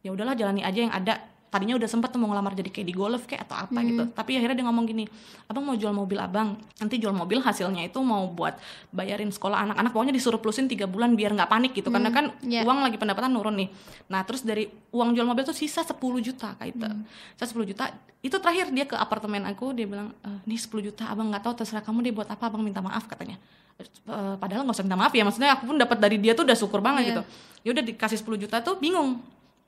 ya 0.01 0.09
udahlah 0.09 0.33
jalani 0.33 0.65
aja 0.65 0.79
yang 0.81 0.89
ada 0.89 1.21
tadinya 1.51 1.75
udah 1.75 1.89
sempet 1.91 2.15
tuh 2.15 2.19
mau 2.23 2.31
ngelamar 2.31 2.55
jadi 2.55 2.71
kayak 2.71 2.87
di 2.87 2.95
golf 2.95 3.27
kayak 3.27 3.43
atau 3.43 3.59
apa 3.67 3.79
gitu. 3.83 4.03
Tapi 4.15 4.39
akhirnya 4.39 4.63
dia 4.63 4.65
ngomong 4.71 4.85
gini 4.87 5.03
abang 5.51 5.67
mau 5.67 5.75
jual 5.75 5.91
mobil 5.91 6.15
abang. 6.15 6.55
Nanti 6.79 6.95
jual 6.95 7.11
mobil 7.11 7.43
hasilnya 7.43 7.91
itu 7.91 7.99
mau 7.99 8.23
buat 8.31 8.55
bayarin 8.95 9.27
sekolah 9.27 9.67
anak-anak 9.67 9.91
pokoknya 9.91 10.15
disuruh 10.15 10.39
plusin 10.39 10.71
tiga 10.71 10.87
bulan 10.87 11.11
biar 11.19 11.35
nggak 11.35 11.51
panik 11.51 11.75
gitu. 11.75 11.91
Karena 11.91 12.07
kan 12.07 12.31
iya. 12.47 12.63
uang 12.63 12.87
lagi 12.87 12.95
pendapatan 12.95 13.35
nurun 13.35 13.59
nih. 13.59 13.67
Nah 14.07 14.23
terus 14.23 14.47
dari 14.47 14.71
uang 14.95 15.11
jual 15.11 15.27
mobil 15.27 15.43
tuh 15.43 15.51
sisa 15.51 15.83
10 15.83 15.99
juta 16.23 16.55
kayak 16.55 16.71
itu 16.71 16.87
sisa 17.35 17.45
10 17.51 17.67
juta 17.67 17.91
itu 18.23 18.35
terakhir 18.39 18.71
dia 18.71 18.85
ke 18.87 18.95
apartemen 18.95 19.43
aku 19.43 19.75
dia 19.75 19.83
bilang 19.83 20.15
"Eh, 20.23 20.39
nih 20.47 20.55
10 20.55 20.79
juta 20.79 21.11
abang 21.11 21.27
nggak 21.35 21.43
tahu 21.43 21.53
terserah 21.59 21.83
kamu 21.83 21.99
deh 22.07 22.13
buat 22.15 22.31
apa 22.31 22.47
abang 22.47 22.63
minta 22.63 22.79
maaf 22.79 23.11
katanya. 23.11 23.35
Eh, 23.81 24.35
padahal 24.39 24.63
nggak 24.63 24.77
usah 24.79 24.85
minta 24.87 24.95
maaf 24.95 25.11
ya 25.11 25.27
maksudnya 25.27 25.51
aku 25.59 25.67
pun 25.67 25.75
dapat 25.75 25.97
dari 25.99 26.15
dia 26.15 26.31
tuh 26.31 26.47
udah 26.47 26.55
syukur 26.55 26.79
banget 26.79 27.01
Iya. 27.03 27.09
gitu. 27.11 27.21
Ya 27.67 27.69
udah 27.75 27.83
dikasih 27.83 28.17
10 28.23 28.39
juta 28.39 28.63
tuh 28.63 28.79
bingung 28.79 29.19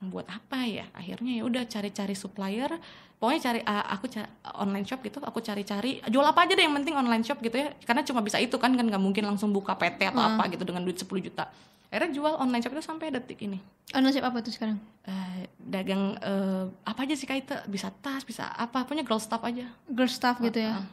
buat 0.09 0.27
apa 0.27 0.63
ya? 0.65 0.87
Akhirnya 0.91 1.39
ya 1.39 1.43
udah 1.43 1.63
cari-cari 1.67 2.15
supplier. 2.15 2.71
Pokoknya 3.19 3.39
cari 3.39 3.59
ah, 3.63 3.87
aku 3.95 4.11
cari 4.11 4.27
online 4.59 4.83
shop 4.83 4.99
gitu 4.99 5.23
aku 5.23 5.39
cari-cari 5.39 6.03
jual 6.11 6.27
apa 6.27 6.43
aja 6.43 6.59
deh 6.59 6.63
yang 6.65 6.75
penting 6.75 6.95
online 6.95 7.23
shop 7.23 7.39
gitu 7.39 7.55
ya. 7.55 7.71
Karena 7.83 8.03
cuma 8.03 8.19
bisa 8.19 8.39
itu 8.39 8.55
kan 8.59 8.75
kan 8.75 8.83
nggak 8.83 8.99
mungkin 8.99 9.23
langsung 9.23 9.55
buka 9.55 9.75
PT 9.79 10.11
atau 10.11 10.23
apa 10.23 10.47
gitu 10.51 10.63
dengan 10.67 10.83
duit 10.83 10.99
10 10.99 11.07
juta. 11.19 11.47
Akhirnya 11.93 12.09
jual 12.09 12.33
online 12.35 12.59
shop 12.65 12.73
itu 12.73 12.83
sampai 12.83 13.13
detik 13.13 13.39
ini. 13.45 13.61
Oh, 13.93 14.01
nasib 14.01 14.25
apa 14.25 14.41
tuh 14.41 14.49
sekarang? 14.49 14.81
Eh, 15.05 15.45
dagang 15.61 16.17
eh, 16.17 16.65
apa 16.83 16.99
aja 17.05 17.13
sih 17.13 17.29
kayak 17.29 17.69
bisa 17.69 17.93
tas 18.01 18.25
bisa 18.25 18.49
apa 18.49 18.81
punya 18.83 19.05
girl 19.05 19.21
stuff 19.21 19.45
aja. 19.45 19.69
Girl 19.87 20.09
stuff 20.09 20.41
gitu 20.41 20.57
ya. 20.57 20.81
Ah, 20.81 20.85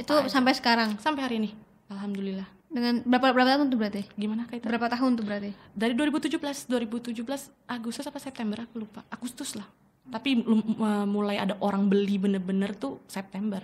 Itu 0.00 0.16
sampai 0.32 0.56
sekarang. 0.56 0.96
sampai 0.96 1.22
hari 1.26 1.36
ini 1.44 1.50
alhamdulillah 1.90 2.59
Dengan 2.70 3.02
berapa 3.02 3.34
berapa 3.34 3.50
tahun 3.58 3.66
tuh 3.66 3.78
berarti? 3.82 4.02
gimana 4.14 4.46
kayak 4.46 4.62
Berapa 4.62 4.86
tahun 4.86 5.18
tuh 5.18 5.24
berarti? 5.26 5.50
dari 5.74 5.92
2017 5.98 6.38
2017 6.70 7.18
Agustus 7.66 8.06
apa 8.06 8.18
September 8.22 8.62
aku 8.62 8.86
lupa. 8.86 9.02
Agustus 9.10 9.58
lah. 9.58 9.66
Tapi 10.06 10.42
uh, 10.46 11.06
mulai 11.06 11.38
ada 11.38 11.58
orang 11.58 11.90
beli 11.90 12.14
bener-bener 12.18 12.70
tuh 12.78 13.02
September. 13.10 13.58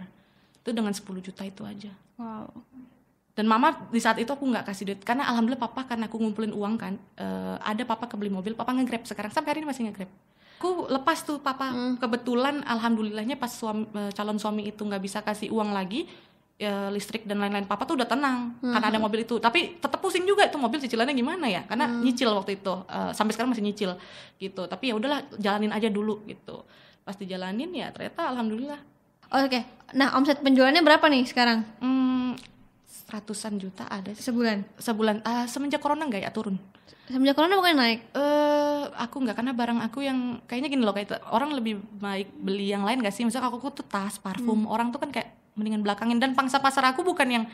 Itu 0.59 0.75
dengan 0.75 0.91
10 0.91 1.07
juta 1.23 1.47
itu 1.47 1.63
aja. 1.63 1.95
Wow. 2.17 2.49
dan 3.37 3.45
mama 3.45 3.69
di 3.93 4.01
saat 4.01 4.17
itu 4.17 4.33
aku 4.33 4.49
nggak 4.49 4.65
kasih 4.65 4.85
duit. 4.89 5.01
Karena 5.05 5.29
alhamdulillah 5.29 5.61
papa 5.61 5.85
karena 5.85 6.09
aku 6.09 6.17
ngumpulin 6.17 6.57
uang 6.57 6.75
kan 6.81 6.97
eh, 7.21 7.57
ada 7.61 7.85
papa 7.85 8.09
kebeli 8.09 8.33
mobil 8.33 8.57
papa 8.57 8.73
ngegrab. 8.73 9.05
Sekarang 9.05 9.29
sampai 9.29 9.53
hari 9.53 9.61
ini 9.61 9.69
masih 9.69 9.85
ngegrab. 9.87 10.09
Aku 10.57 10.89
lepas 10.89 11.21
tuh 11.21 11.37
papa. 11.37 11.69
Kebetulan 12.01 12.65
alhamdulillahnya 12.65 13.37
pas 13.37 13.53
suami, 13.53 13.85
eh, 13.93 14.09
calon 14.17 14.41
suami 14.41 14.73
itu 14.73 14.81
nggak 14.81 15.03
bisa 15.05 15.21
kasih 15.21 15.53
uang 15.53 15.77
lagi 15.77 16.09
ya, 16.57 16.89
listrik 16.89 17.29
dan 17.29 17.41
lain-lain. 17.41 17.69
Papa 17.69 17.85
tuh 17.85 18.01
udah 18.01 18.09
tenang 18.09 18.57
karena 18.61 18.87
ada 18.89 18.99
mobil 19.01 19.23
itu. 19.25 19.37
Tapi 19.37 19.77
tetap 19.77 20.01
pusing 20.01 20.25
juga 20.25 20.49
itu 20.49 20.57
mobil 20.57 20.81
cicilannya 20.81 21.15
gimana 21.17 21.47
ya? 21.49 21.63
Karena 21.69 21.89
nyicil 21.89 22.33
waktu 22.33 22.61
itu. 22.61 22.75
Eh, 22.89 23.13
sampai 23.13 23.33
sekarang 23.37 23.53
masih 23.53 23.65
nyicil 23.65 23.91
gitu. 24.41 24.65
Tapi 24.65 24.93
ya 24.93 24.95
udahlah 24.97 25.21
jalanin 25.37 25.73
aja 25.73 25.89
dulu 25.93 26.25
gitu. 26.29 26.65
Pas 27.05 27.15
dijalanin 27.15 27.71
ya 27.71 27.93
ternyata 27.93 28.33
alhamdulillah. 28.33 28.81
Oh, 29.31 29.43
Oke. 29.43 29.63
Nah, 29.95 30.15
omset 30.19 30.39
penjualannya 30.43 30.83
berapa 30.83 31.07
nih 31.07 31.27
sekarang? 31.27 31.63
hmm, 31.83 32.39
ratusan 33.07 33.59
juta 33.59 33.87
ada 33.87 34.11
sih. 34.15 34.23
Sebulan. 34.27 34.67
sebulan. 34.79 35.17
Ah, 35.23 35.47
semenjak 35.47 35.79
corona 35.79 36.07
nggak 36.07 36.27
ya? 36.27 36.31
Turun. 36.35 36.59
Semenjak 37.07 37.39
corona 37.39 37.55
bukan 37.55 37.79
naik. 37.79 38.01
eh 38.19 38.83
aku 38.99 39.23
nggak. 39.23 39.37
Karena 39.39 39.53
barang 39.55 39.79
aku 39.87 40.03
yang 40.03 40.43
kayaknya 40.47 40.69
gini 40.71 40.83
loh 40.83 40.95
kayak 40.95 41.07
itu, 41.11 41.15
orang 41.31 41.55
lebih 41.55 41.79
baik 42.03 42.35
beli 42.35 42.71
yang 42.75 42.83
lain 42.83 42.99
gak 43.03 43.15
sih? 43.15 43.23
Misalnya 43.23 43.51
aku, 43.51 43.63
aku 43.63 43.83
tuh 43.83 43.87
tas 43.87 44.19
parfum. 44.19 44.67
Orang 44.67 44.91
tuh 44.91 44.99
kan 44.99 45.15
kayak 45.15 45.31
mendingan 45.57 45.83
belakangin. 45.83 46.21
Dan 46.21 46.37
pangsa 46.37 46.61
pasar 46.61 46.85
aku 46.93 47.03
bukan 47.03 47.29
yang 47.29 47.45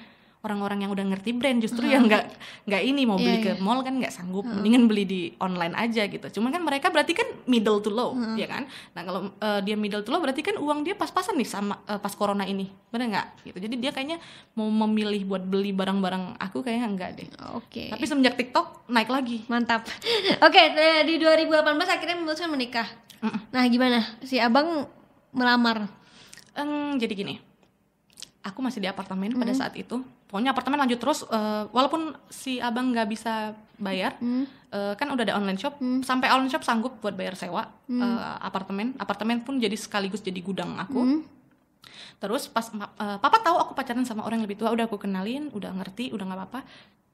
orang-orang 0.43 0.83
yang 0.83 0.91
udah 0.91 1.07
ngerti 1.07 1.31
brand 1.39 1.63
justru 1.63 1.87
yang 1.87 2.03
nggak 2.11 2.27
nggak 2.67 2.83
ini 2.83 3.07
mau 3.07 3.15
beli 3.15 3.39
Iya, 3.39 3.55
ke 3.55 3.63
mall 3.63 3.79
kan 3.87 3.95
nggak 3.95 4.11
sanggup. 4.11 4.43
Mendingan 4.43 4.91
beli 4.91 5.07
di 5.07 5.21
online 5.39 5.71
aja 5.79 6.03
gitu. 6.11 6.27
Cuman 6.39 6.51
kan 6.51 6.63
mereka 6.67 6.91
berarti 6.91 7.15
kan 7.15 7.31
middle 7.47 7.79
to 7.79 7.95
low 7.95 8.19
ya 8.35 8.51
kan? 8.51 8.67
Nah 8.93 9.03
kalau 9.07 9.21
eh, 9.39 9.61
dia 9.63 9.79
middle 9.79 10.03
to 10.03 10.11
low 10.11 10.19
berarti 10.19 10.43
kan 10.43 10.59
uang 10.59 10.83
dia 10.83 10.99
pas-pasan 10.99 11.39
nih 11.39 11.47
sama 11.47 11.79
eh, 11.87 11.95
pas 12.03 12.11
corona 12.19 12.43
ini. 12.43 12.67
Bener 12.91 13.15
nggak? 13.15 13.27
Gitu. 13.47 13.59
Jadi 13.71 13.75
dia 13.79 13.95
kayaknya 13.95 14.19
mau 14.59 14.67
memilih 14.67 15.31
buat 15.31 15.47
beli 15.47 15.71
barang-barang 15.71 16.43
aku 16.43 16.67
kayaknya 16.67 16.87
enggak 16.91 17.11
deh. 17.23 17.29
Oke. 17.55 17.95
tapi 17.95 18.05
semenjak 18.11 18.35
TikTok 18.35 18.91
naik 18.91 19.15
lagi. 19.15 19.47
Mantap. 19.47 19.87
Oke, 20.47 20.59
eh, 20.59 21.07
di 21.07 21.23
2018 21.23 21.55
akhirnya 21.87 22.17
memutuskan 22.19 22.51
menikah. 22.51 22.91
Nah, 23.55 23.63
gimana? 23.71 24.03
Si 24.27 24.43
Abang 24.43 24.91
melamar. 25.31 25.87
Eng, 26.59 26.99
jadi 26.99 27.15
gini, 27.15 27.35
aku 28.43 28.59
masih 28.59 28.83
di 28.83 28.89
apartemen 28.91 29.31
pada 29.39 29.55
saat 29.55 29.75
itu. 29.79 30.03
Pokoknya 30.27 30.51
apartemen 30.51 30.79
lanjut 30.81 30.99
terus, 30.99 31.23
eh, 31.25 31.65
walaupun 31.71 32.11
si 32.27 32.59
abang 32.59 32.91
nggak 32.91 33.07
bisa 33.07 33.55
bayar, 33.79 34.19
eh, 34.71 34.95
kan 34.99 35.07
udah 35.11 35.23
ada 35.23 35.39
online 35.39 35.57
shop. 35.57 35.79
Sampai 36.03 36.27
online 36.29 36.51
shop 36.51 36.67
sanggup 36.67 36.99
buat 36.99 37.15
bayar 37.15 37.39
sewa 37.39 37.71
eh, 38.03 38.23
apartemen. 38.43 38.99
Apartemen 38.99 39.41
pun 39.43 39.57
jadi 39.57 39.75
sekaligus 39.75 40.21
jadi 40.21 40.43
gudang 40.43 40.75
aku. 40.77 41.01
Terus 42.19 42.47
pas 42.47 42.67
eh, 42.75 43.19
papa 43.19 43.39
tahu 43.43 43.57
aku 43.59 43.73
pacaran 43.75 44.03
sama 44.03 44.23
orang 44.23 44.43
yang 44.43 44.47
lebih 44.51 44.59
tua, 44.59 44.71
udah 44.71 44.87
aku 44.87 44.99
kenalin, 44.99 45.51
udah 45.55 45.71
ngerti, 45.75 46.11
udah 46.11 46.25
nggak 46.27 46.39
apa-apa. 46.39 46.61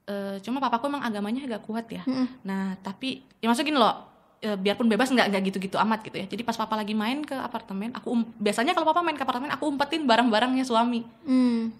Eh, 0.09 0.37
cuma 0.41 0.57
papaku 0.57 0.89
emang 0.89 1.05
agamanya 1.05 1.45
agak 1.45 1.61
kuat 1.69 1.85
ya. 1.93 2.01
Nah 2.41 2.73
tapi 2.81 3.21
ya 3.37 3.45
maksudnya 3.45 3.69
gini 3.69 3.77
loh, 3.77 3.95
eh, 4.39 4.55
biarpun 4.55 4.87
bebas 4.87 5.09
nggak 5.09 5.27
nggak 5.29 5.43
gitu-gitu 5.47 5.77
amat 5.77 5.99
gitu 6.01 6.15
ya. 6.15 6.25
Jadi 6.25 6.41
pas 6.41 6.55
papa 6.55 6.75
lagi 6.75 6.91
main 6.93 7.19
ke 7.21 7.33
apartemen, 7.33 7.91
aku 7.91 8.07
um- 8.09 8.29
biasanya 8.35 8.71
kalau 8.71 8.87
papa 8.87 8.99
main 8.99 9.13
ke 9.13 9.21
apartemen, 9.21 9.49
aku 9.49 9.67
umpetin 9.67 10.03
barang-barangnya 10.03 10.63
suami. 10.63 11.03
Hmm. 11.23 11.75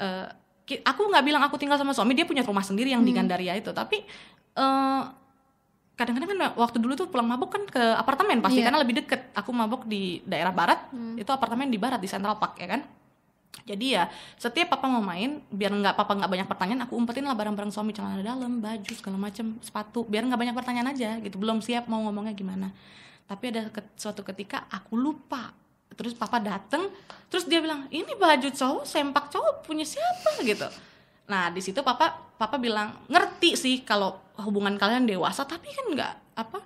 Ki- 0.63 0.81
aku 0.81 1.01
nggak 1.07 1.23
bilang 1.23 1.41
aku 1.41 1.55
tinggal 1.55 1.75
sama 1.75 1.91
suami, 1.91 2.13
dia 2.13 2.23
punya 2.23 2.43
rumah 2.43 2.61
sendiri 2.61 2.91
yang 2.91 3.01
di 3.01 3.09
Gandaria 3.11 3.55
itu. 3.55 3.71
Tapi 3.71 4.03
eh, 4.53 5.01
kadang-kadang 5.95 6.29
kan 6.31 6.39
waktu 6.55 6.77
dulu 6.77 6.95
tuh 6.95 7.07
pulang 7.07 7.27
mabuk 7.27 7.51
kan 7.51 7.63
ke 7.65 7.83
apartemen 7.93 8.39
pasti 8.39 8.59
Iya. 8.59 8.71
karena 8.71 8.79
lebih 8.79 9.03
deket. 9.03 9.31
Aku 9.35 9.51
mabuk 9.51 9.83
di 9.83 10.23
daerah 10.23 10.51
barat, 10.51 10.87
itu 11.15 11.27
apartemen 11.27 11.67
di 11.67 11.75
barat 11.75 11.99
di 11.99 12.07
Central 12.07 12.39
Park 12.39 12.55
ya 12.55 12.67
kan. 12.69 12.81
Jadi 13.69 13.93
ya 13.93 14.09
setiap 14.37 14.73
papa 14.73 14.89
mau 14.89 15.01
main, 15.01 15.45
biar 15.53 15.69
nggak 15.69 15.93
papa 15.93 16.17
nggak 16.17 16.31
banyak 16.31 16.47
pertanyaan, 16.49 16.81
aku 16.89 16.97
umpetin 16.97 17.25
lah 17.25 17.37
barang-barang 17.37 17.69
suami 17.69 17.93
celana 17.93 18.21
dalam, 18.25 18.57
baju 18.57 18.93
segala 18.97 19.17
macam, 19.21 19.61
sepatu, 19.61 20.05
biar 20.09 20.25
nggak 20.25 20.39
banyak 20.41 20.55
pertanyaan 20.57 20.89
aja 20.89 21.21
gitu. 21.21 21.37
Belum 21.37 21.61
siap 21.61 21.85
mau 21.85 22.01
ngomongnya 22.01 22.33
gimana. 22.33 22.73
Tapi 23.29 23.53
ada 23.53 23.69
ke- 23.69 23.93
suatu 23.93 24.25
ketika 24.25 24.65
aku 24.73 24.97
lupa. 24.97 25.53
Terus 25.93 26.17
papa 26.17 26.39
dateng, 26.41 26.89
terus 27.27 27.45
dia 27.45 27.61
bilang 27.61 27.85
ini 27.93 28.09
baju 28.17 28.49
cowok, 28.49 28.87
sempak 28.87 29.29
cowok 29.29 29.67
punya 29.67 29.85
siapa 29.85 30.41
gitu. 30.41 30.65
Nah 31.29 31.53
di 31.53 31.61
situ 31.61 31.85
papa 31.85 32.15
papa 32.39 32.57
bilang 32.57 33.05
ngerti 33.05 33.53
sih 33.53 33.75
kalau 33.85 34.17
hubungan 34.41 34.79
kalian 34.79 35.05
dewasa, 35.05 35.45
tapi 35.45 35.69
kan 35.69 35.85
nggak 35.93 36.13
apa 36.39 36.59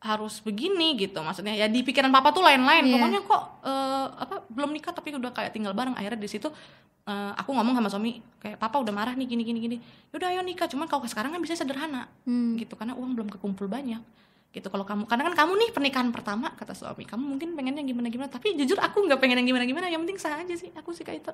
harus 0.00 0.40
begini 0.40 0.96
gitu 0.96 1.20
maksudnya. 1.20 1.52
Ya 1.52 1.68
di 1.68 1.84
pikiran 1.84 2.08
papa 2.08 2.32
tuh 2.32 2.40
lain-lain. 2.40 2.88
Iya. 2.88 2.94
pokoknya 2.96 3.20
kok 3.22 3.42
eh, 3.62 4.06
apa 4.16 4.34
belum 4.48 4.70
nikah 4.72 4.92
tapi 4.92 5.12
udah 5.12 5.30
kayak 5.30 5.52
tinggal 5.52 5.76
bareng. 5.76 5.92
Akhirnya 5.92 6.16
di 6.16 6.28
situ 6.28 6.48
eh, 7.04 7.32
aku 7.36 7.52
ngomong 7.52 7.76
sama 7.76 7.88
suami 7.92 8.18
kayak 8.40 8.56
papa 8.56 8.80
udah 8.80 8.92
marah 8.92 9.12
nih 9.12 9.28
gini 9.28 9.42
gini 9.44 9.58
gini. 9.60 9.76
Yaudah 10.10 10.32
ayo 10.32 10.40
nikah. 10.40 10.66
Cuman 10.66 10.88
kalau 10.88 11.04
sekarang 11.04 11.30
kan 11.30 11.40
bisa 11.40 11.52
sederhana 11.52 12.08
Hmm. 12.24 12.56
gitu. 12.56 12.74
Karena 12.74 12.96
uang 12.96 13.12
belum 13.12 13.28
kekumpul 13.28 13.68
banyak 13.68 14.00
gitu. 14.50 14.66
Kalau 14.66 14.82
kamu 14.82 15.06
karena 15.06 15.30
kan 15.30 15.34
kamu 15.46 15.52
nih 15.62 15.70
pernikahan 15.70 16.08
pertama 16.10 16.50
kata 16.58 16.74
suami. 16.74 17.06
Kamu 17.06 17.22
mungkin 17.22 17.54
pengennya 17.54 17.86
gimana 17.86 18.10
gimana 18.10 18.26
tapi 18.26 18.58
jujur 18.58 18.82
aku 18.82 19.06
nggak 19.06 19.22
pengen 19.22 19.38
yang 19.42 19.54
gimana 19.54 19.64
gimana 19.66 19.86
yang 19.86 20.02
penting 20.02 20.18
sah 20.18 20.42
aja 20.42 20.54
sih 20.58 20.74
aku 20.74 20.90
sih 20.90 21.06
kayak 21.06 21.22
itu. 21.22 21.32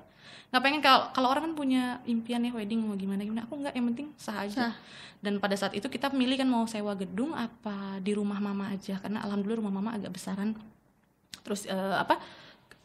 Nggak 0.53 0.63
pengen 0.63 0.81
kalau 0.85 1.01
kalau 1.17 1.29
orang 1.33 1.49
kan 1.51 1.55
punya 1.57 1.83
impian 2.05 2.45
ya 2.45 2.53
wedding 2.53 2.85
mau 2.85 2.93
gimana 2.93 3.25
gimana 3.25 3.49
aku 3.49 3.57
nggak 3.57 3.75
yang 3.75 3.87
penting 3.93 4.07
sah 4.21 4.45
aja. 4.45 4.73
Sah. 4.73 4.75
dan 5.17 5.41
pada 5.41 5.57
saat 5.57 5.73
itu 5.73 5.89
kita 5.89 6.13
milih 6.13 6.37
kan 6.37 6.47
mau 6.47 6.69
sewa 6.69 6.93
gedung 6.93 7.33
apa 7.33 7.99
di 8.05 8.13
rumah 8.13 8.37
mama 8.37 8.69
aja. 8.69 9.01
Karena 9.01 9.25
alhamdulillah 9.25 9.65
rumah 9.65 9.75
mama 9.81 9.91
agak 9.97 10.13
besaran. 10.13 10.53
Terus 11.41 11.65
eh, 11.65 11.97
apa 11.97 12.21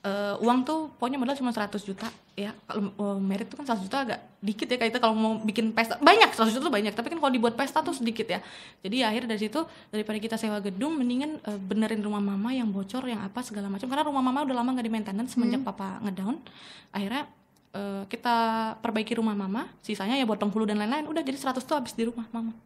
eh, 0.02 0.36
uang 0.42 0.66
tuh 0.66 0.90
pokoknya 0.98 1.22
modal 1.22 1.38
cuma 1.38 1.54
100 1.54 1.78
juta. 1.86 2.10
Ya 2.34 2.58
kalau 2.66 2.90
eh, 2.90 3.20
merit 3.22 3.48
tuh 3.50 3.62
kan 3.62 3.66
100 3.70 3.86
juta 3.86 3.98
agak 4.02 4.20
dikit 4.42 4.66
ya 4.66 4.78
kayak 4.82 4.92
itu 4.98 5.00
kalau 5.00 5.14
mau 5.14 5.34
bikin 5.46 5.78
pesta 5.78 6.02
banyak 6.02 6.34
100 6.34 6.58
juta 6.58 6.64
tuh 6.66 6.74
banyak. 6.74 6.94
Tapi 6.94 7.08
kan 7.14 7.18
kalau 7.22 7.34
dibuat 7.34 7.54
pesta 7.54 7.86
tuh 7.86 7.94
sedikit 7.94 8.26
ya. 8.26 8.40
Jadi 8.82 9.06
ya 9.06 9.14
akhirnya 9.14 9.38
dari 9.38 9.42
situ 9.46 9.62
daripada 9.94 10.18
kita 10.18 10.36
sewa 10.42 10.58
gedung 10.60 10.98
mendingan 10.98 11.38
eh, 11.46 11.60
benerin 11.62 12.02
rumah 12.02 12.22
mama 12.22 12.50
yang 12.50 12.70
bocor 12.74 13.06
yang 13.06 13.22
apa 13.22 13.46
segala 13.46 13.70
macam. 13.70 13.86
Karena 13.86 14.04
rumah 14.10 14.24
mama 14.26 14.42
udah 14.42 14.56
lama 14.58 14.70
nggak 14.74 14.86
di 14.90 14.94
maintenance 14.94 15.32
semenjak 15.38 15.62
papa 15.62 16.02
ngedown. 16.02 16.42
Akhirnya 16.90 17.30
eh, 17.78 18.04
kita 18.10 18.36
perbaiki 18.82 19.14
rumah 19.22 19.38
mama. 19.38 19.70
Sisanya 19.86 20.18
ya 20.18 20.26
buat 20.26 20.42
penghulu 20.42 20.66
dan 20.66 20.82
lain-lain. 20.82 21.06
Udah 21.06 21.22
jadi 21.22 21.38
100 21.38 21.62
tuh 21.62 21.78
habis 21.78 21.94
di 21.94 22.10
rumah 22.10 22.26
mama. 22.34 22.58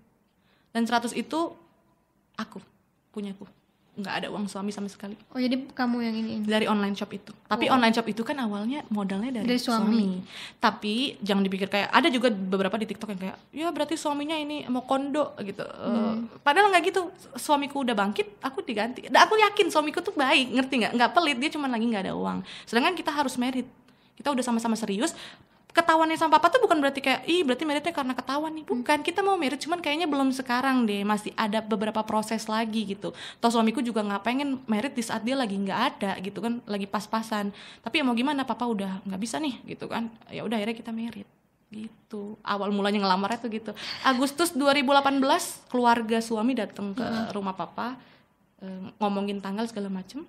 Dan 0.72 0.88
100 0.88 1.12
itu 1.16 1.52
aku 2.36 2.60
punyaku 3.16 3.48
nggak 3.96 4.16
ada 4.22 4.28
uang 4.28 4.52
suami 4.52 4.76
sama 4.76 4.92
sekali 4.92 5.16
Oh 5.32 5.40
jadi 5.40 5.56
kamu 5.56 5.98
yang 6.04 6.16
ini. 6.16 6.32
ini. 6.40 6.46
dari 6.48 6.68
online 6.68 6.96
shop 6.96 7.12
itu. 7.16 7.32
Tapi 7.48 7.72
online 7.72 7.96
shop 7.96 8.08
itu 8.12 8.22
kan 8.28 8.36
awalnya 8.44 8.84
modalnya 8.92 9.32
dari, 9.42 9.48
Dari 9.48 9.60
suami. 9.60 10.20
Tapi 10.60 11.16
jangan 11.24 11.44
dipikir 11.48 11.72
kayak 11.72 11.96
ada 11.96 12.12
juga 12.12 12.28
beberapa 12.32 12.76
di 12.76 12.88
TikTok 12.92 13.16
yang 13.16 13.22
kayak 13.22 13.38
ya 13.56 13.68
berarti 13.72 13.96
suaminya 13.96 14.36
ini 14.36 14.68
mau 14.68 14.84
kondo 14.84 15.32
gitu. 15.40 15.64
Eh, 15.64 16.14
padahal 16.44 16.76
nggak 16.76 16.84
gitu. 16.92 17.08
Suamiku 17.40 17.88
udah 17.88 17.96
bangkit, 17.96 18.44
aku 18.44 18.64
diganti. 18.68 19.08
Dan 19.08 19.24
aku 19.24 19.40
yakin 19.40 19.72
suamiku 19.72 20.04
tuh 20.04 20.12
baik, 20.12 20.52
ngerti 20.52 20.74
nggak? 20.86 20.92
Nggak 21.00 21.12
pelit, 21.16 21.38
dia 21.40 21.50
cuma 21.56 21.72
lagi 21.72 21.86
nggak 21.88 22.04
ada 22.12 22.14
uang. 22.16 22.44
Sedangkan 22.68 22.94
kita 23.00 23.12
harus 23.16 23.40
merit. 23.40 23.68
Kita 24.16 24.32
udah 24.32 24.44
sama-sama 24.44 24.76
serius. 24.76 25.16
Ketahuannya 25.76 26.16
sama 26.16 26.40
papa 26.40 26.48
tuh 26.48 26.64
bukan 26.64 26.80
berarti 26.80 27.04
kayak 27.04 27.28
ih 27.28 27.44
berarti 27.44 27.68
meritnya 27.68 27.92
karena 27.92 28.16
ketahuan 28.16 28.56
nih. 28.56 28.64
Bukan 28.64 29.00
kita 29.04 29.20
mau 29.20 29.36
merit 29.36 29.60
cuman 29.60 29.84
kayaknya 29.84 30.08
belum 30.08 30.32
sekarang 30.32 30.88
deh 30.88 31.04
masih 31.04 31.36
ada 31.36 31.60
beberapa 31.60 32.00
proses 32.08 32.48
lagi 32.48 32.96
gitu. 32.96 33.12
Toh 33.44 33.52
suamiku 33.52 33.84
juga 33.84 34.00
nggak 34.00 34.24
pengen 34.24 34.64
merit 34.72 34.96
di 34.96 35.04
saat 35.04 35.28
dia 35.28 35.36
lagi 35.36 35.60
nggak 35.60 35.80
ada 36.00 36.12
gitu 36.24 36.40
kan 36.40 36.64
lagi 36.64 36.88
pas-pasan. 36.88 37.52
Tapi 37.84 38.00
ya 38.00 38.04
mau 38.08 38.16
gimana 38.16 38.48
papa 38.48 38.64
udah 38.64 39.04
nggak 39.04 39.20
bisa 39.20 39.36
nih 39.36 39.60
gitu 39.76 39.92
kan. 39.92 40.08
Ya 40.32 40.48
udah 40.48 40.56
akhirnya 40.56 40.80
kita 40.80 40.96
merit 40.96 41.28
gitu. 41.76 42.40
Awal 42.40 42.72
mulanya 42.72 43.04
ngelamarnya 43.04 43.44
tuh 43.44 43.52
gitu. 43.52 43.72
Agustus 44.08 44.56
2018 44.56 45.20
keluarga 45.68 46.24
suami 46.24 46.56
datang 46.56 46.96
ke 46.96 47.04
rumah 47.36 47.52
papa 47.52 48.00
eh, 48.64 48.96
ngomongin 49.04 49.44
tanggal 49.44 49.68
segala 49.68 49.92
macem. 49.92 50.24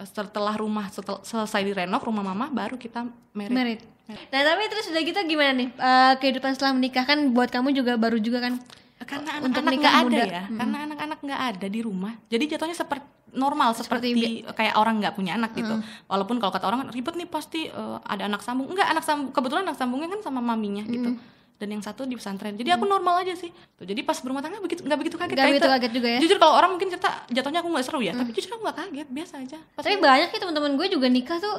Setelah 0.00 0.56
rumah 0.56 0.92
setel- 0.92 1.24
selesai 1.24 1.60
direnov 1.64 2.04
rumah 2.04 2.24
mama 2.24 2.48
baru 2.48 2.76
kita 2.76 3.04
merit, 3.32 3.52
Merit. 3.52 3.80
Nah 4.12 4.40
tapi 4.42 4.62
terus 4.66 4.86
udah 4.90 5.02
gitu 5.02 5.18
gimana 5.26 5.52
nih? 5.54 5.68
Eh, 5.70 6.12
kehidupan 6.18 6.54
setelah 6.54 6.72
menikah? 6.74 7.04
Kan 7.04 7.30
buat 7.32 7.48
kamu 7.48 7.72
juga 7.72 7.94
baru 7.96 8.18
juga 8.18 8.40
kan? 8.42 8.58
karena 9.00 9.40
Untuk 9.40 9.64
anak-anak 9.64 9.72
nikah 9.74 9.80
nggak 9.80 9.96
ada 9.96 10.04
muda. 10.06 10.24
ya 10.28 10.42
karena 10.54 10.76
anak-anak 10.86 11.18
nggak 11.24 11.40
ada 11.40 11.66
di 11.66 11.80
rumah. 11.80 12.12
Jadi 12.28 12.44
jatuhnya 12.52 12.76
seperti 12.76 13.06
normal 13.30 13.78
seperti, 13.78 14.42
kayak 14.42 14.74
orang 14.74 14.98
nggak 14.98 15.14
punya 15.14 15.38
anak 15.38 15.54
gitu. 15.56 15.74
Walaupun 16.06 16.36
kalau 16.36 16.52
kata 16.52 16.66
orang 16.68 16.90
ribet 16.90 17.14
nih 17.16 17.26
pasti 17.26 17.66
eh, 17.66 17.98
ada 18.04 18.28
anak 18.28 18.44
sambung. 18.44 18.68
Nggak 18.70 18.88
anak 18.92 19.04
sambung 19.06 19.28
kebetulan 19.32 19.62
anak 19.66 19.78
sambungnya 19.80 20.08
kan 20.12 20.20
sama 20.20 20.44
maminya 20.44 20.84
gitu. 20.84 21.16
Dan 21.60 21.76
yang 21.76 21.82
satu 21.84 22.08
di 22.08 22.16
pesantren. 22.16 22.56
Jadi 22.56 22.72
aku 22.72 22.88
normal 22.88 23.20
aja 23.20 23.36
sih. 23.36 23.52
Tuh, 23.76 23.84
jadi 23.84 24.00
pas 24.00 24.16
berumah 24.20 24.40
tangga 24.40 24.64
begitu 24.64 24.80
nggak 24.80 24.96
begitu 25.00 25.16
kaget. 25.20 25.36
Gak 25.36 25.48
begitu 25.52 25.66
itu. 25.68 25.74
kaget 25.76 25.92
juga 25.92 26.08
ya? 26.08 26.18
jujur 26.24 26.38
kalau 26.40 26.54
orang 26.56 26.70
mungkin 26.72 26.88
cerita 26.88 27.10
jatuhnya 27.28 27.60
aku 27.60 27.68
nggak 27.68 27.84
seru 27.84 28.00
ya. 28.00 28.12
Tapi 28.16 28.30
jujur 28.32 28.50
aku 28.56 28.62
nggak 28.64 28.78
kaget. 28.84 29.08
Biasa 29.12 29.34
aja. 29.44 29.58
Pas 29.76 29.82
Tapi 29.84 29.96
banyak 29.96 30.28
sih 30.28 30.40
teman-teman 30.40 30.72
gue 30.76 30.86
juga 30.88 31.06
nikah 31.08 31.36
tuh 31.40 31.56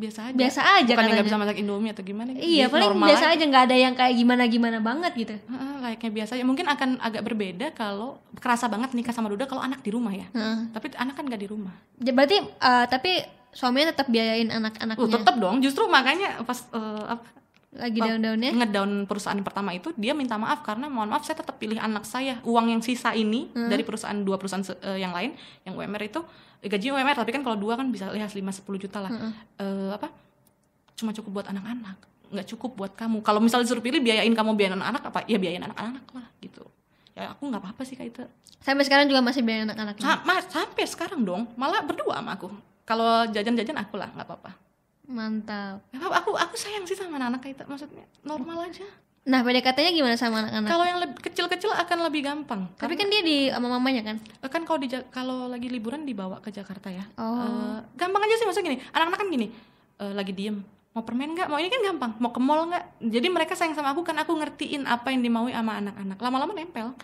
biasa 0.00 0.20
aja 0.26 0.36
biasa 0.36 0.60
aja 0.80 0.92
bukan 0.92 1.04
yang 1.04 1.14
nggak 1.14 1.28
bisa 1.28 1.38
masak 1.38 1.56
indomie 1.56 1.92
atau 1.92 2.00
gimana 2.00 2.28
gitu. 2.32 2.40
Iya 2.42 2.64
paling 2.66 2.88
normal 2.88 3.06
biasa 3.12 3.24
aja 3.28 3.44
nggak 3.44 3.64
ada 3.68 3.76
yang 3.76 3.94
kayak 3.94 4.14
gimana-gimana 4.16 4.78
banget 4.80 5.12
gitu. 5.14 5.34
Heeh, 5.36 5.72
layaknya 5.80 6.10
biasa 6.10 6.32
ya 6.34 6.44
mungkin 6.44 6.66
akan 6.66 6.88
agak 6.98 7.22
berbeda 7.22 7.66
kalau 7.72 8.16
kerasa 8.34 8.66
banget 8.66 8.96
nikah 8.96 9.12
sama 9.12 9.28
Duda 9.28 9.44
kalau 9.44 9.60
anak 9.60 9.80
di 9.80 9.92
rumah 9.92 10.10
ya 10.10 10.26
Heeh. 10.32 10.72
tapi 10.72 10.96
anak 10.96 11.14
kan 11.14 11.28
gak 11.28 11.38
di 11.38 11.48
rumah 11.48 11.76
Ya, 12.00 12.16
Berarti 12.16 12.40
eh, 12.40 12.84
tapi 12.88 13.12
suaminya 13.50 13.90
tetap 13.90 14.06
biayain 14.06 14.48
anak-anaknya. 14.48 15.02
uh, 15.02 15.10
tetap 15.10 15.34
dong 15.36 15.58
justru 15.58 15.84
makanya 15.84 16.38
pas 16.40 16.64
apa, 16.70 17.22
Lagi 17.70 18.02
daun-daunnya. 18.02 18.50
ngedown 18.50 19.06
perusahaan 19.06 19.38
pertama 19.40 19.70
itu 19.70 19.94
dia 19.94 20.10
minta 20.10 20.34
maaf 20.34 20.60
karena 20.60 20.90
mohon 20.90 21.06
maaf 21.06 21.22
saya 21.22 21.38
tetap 21.38 21.54
pilih 21.54 21.78
anak 21.78 22.02
saya. 22.02 22.42
Uang 22.42 22.66
yang 22.66 22.82
sisa 22.82 23.14
ini 23.14 23.46
dari 23.68 23.86
perusahaan 23.86 24.16
dua 24.16 24.34
perusahaan 24.36 24.62
eh, 24.82 24.98
yang 24.98 25.14
lain 25.14 25.38
yang 25.62 25.78
UMR 25.78 26.02
itu 26.02 26.18
eh, 26.58 26.66
gaji 26.66 26.90
UMR 26.90 27.14
tapi 27.14 27.30
kan 27.30 27.40
kalau 27.40 27.54
dua 27.54 27.74
kan 27.74 27.86
bisa 27.86 28.10
lihat 28.10 28.26
5 28.26 28.42
10 28.42 28.66
juta 28.76 28.98
lah. 28.98 29.10
Eh, 29.56 29.90
apa? 29.92 30.10
Cuma 30.94 31.10
cukup 31.12 31.30
buat 31.32 31.46
anak-anak 31.46 31.98
nggak 32.30 32.46
cukup 32.48 32.70
buat 32.74 32.92
kamu. 32.94 33.22
Kalau 33.22 33.38
misalnya 33.38 33.66
disuruh 33.66 33.82
pilih 33.82 33.98
biayain 33.98 34.30
kamu 34.30 34.54
biayain 34.54 34.74
anak-anak 34.74 35.02
apa? 35.04 35.20
Ya 35.26 35.38
biayain 35.38 35.62
anak-anak 35.62 36.06
lah 36.10 36.26
gitu. 36.38 36.62
Ya 37.14 37.30
aku 37.30 37.46
nggak 37.46 37.58
apa-apa 37.58 37.82
sih 37.82 37.94
kak 37.94 38.06
itu 38.08 38.22
Sampai 38.58 38.82
sekarang 38.82 39.06
juga 39.06 39.18
masih 39.18 39.42
biayain 39.42 39.66
anak-anaknya. 39.66 40.02
Sa- 40.02 40.22
sampai 40.58 40.86
sekarang 40.86 41.22
dong. 41.22 41.46
Malah 41.54 41.82
berdua 41.82 42.18
sama 42.18 42.34
aku. 42.34 42.50
Kalau 42.82 43.30
jajan-jajan 43.30 43.78
aku 43.78 43.94
lah 43.94 44.10
nggak 44.10 44.26
apa-apa 44.26 44.69
Mantap. 45.10 45.82
Apa-apa, 45.90 46.16
aku 46.22 46.30
aku 46.38 46.54
sayang 46.54 46.86
sih 46.86 46.94
sama 46.94 47.18
anak-anak 47.18 47.40
kayak 47.42 47.54
itu 47.58 47.64
maksudnya 47.66 48.06
normal 48.22 48.70
aja. 48.70 48.86
Nah 49.28 49.44
PDKT-nya 49.44 49.92
gimana 49.92 50.16
sama 50.16 50.40
anak-anak? 50.40 50.68
kalau 50.70 50.84
yang 50.88 50.98
kecil-kecil 51.20 51.70
akan 51.76 51.98
lebih 52.08 52.24
gampang. 52.24 52.64
Tapi 52.80 52.96
kan 52.96 53.12
dia 53.12 53.20
di 53.20 53.52
sama 53.52 53.68
mamanya 53.68 54.00
kan? 54.06 54.16
kan 54.48 54.62
kalau 54.64 54.78
di 54.80 54.88
kalau 55.12 55.44
lagi 55.50 55.68
liburan 55.68 56.08
dibawa 56.08 56.40
ke 56.40 56.48
Jakarta 56.48 56.88
ya. 56.88 57.04
Oh. 57.20 57.36
Eh, 57.36 57.78
gampang 58.00 58.22
aja 58.24 58.34
sih 58.40 58.46
maksudnya 58.48 58.72
gini. 58.72 58.78
Anak-anak 58.96 59.18
kan 59.20 59.28
gini 59.28 59.46
eh, 60.00 60.12
lagi 60.16 60.32
diem. 60.32 60.64
Mau 60.96 61.04
permen 61.04 61.36
nggak? 61.36 61.46
Mau 61.52 61.60
ini 61.60 61.68
kan 61.68 61.82
gampang. 61.84 62.12
Mau 62.16 62.32
ke 62.32 62.40
mall 62.40 62.64
nggak? 62.72 62.84
Jadi 63.12 63.28
mereka 63.28 63.52
sayang 63.52 63.76
sama 63.76 63.92
aku 63.92 64.02
kan 64.02 64.16
aku 64.16 64.32
ngertiin 64.34 64.88
apa 64.88 65.12
yang 65.12 65.20
dimaui 65.20 65.52
sama 65.52 65.78
anak-anak. 65.78 66.18
Lama-lama 66.18 66.52
nempel. 66.56 66.96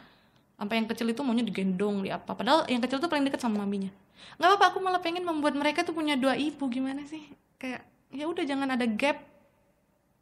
Sampai 0.56 0.80
yang 0.80 0.88
kecil 0.88 1.12
itu 1.12 1.20
maunya 1.20 1.44
digendong 1.44 2.00
di 2.00 2.08
apa. 2.08 2.32
Padahal 2.32 2.64
yang 2.66 2.80
kecil 2.80 2.96
tuh 2.96 3.12
paling 3.12 3.28
deket 3.28 3.44
sama 3.44 3.60
maminya. 3.60 3.92
Nggak 4.40 4.48
apa-apa 4.56 4.64
aku 4.72 4.78
malah 4.80 5.04
pengen 5.04 5.22
membuat 5.22 5.52
mereka 5.52 5.84
tuh 5.84 5.92
punya 5.92 6.16
dua 6.16 6.32
ibu. 6.34 6.64
Gimana 6.66 7.04
sih? 7.04 7.28
Kayak 7.60 7.84
ya 8.10 8.24
udah 8.26 8.44
jangan 8.46 8.68
ada 8.74 8.86
gap. 8.86 9.18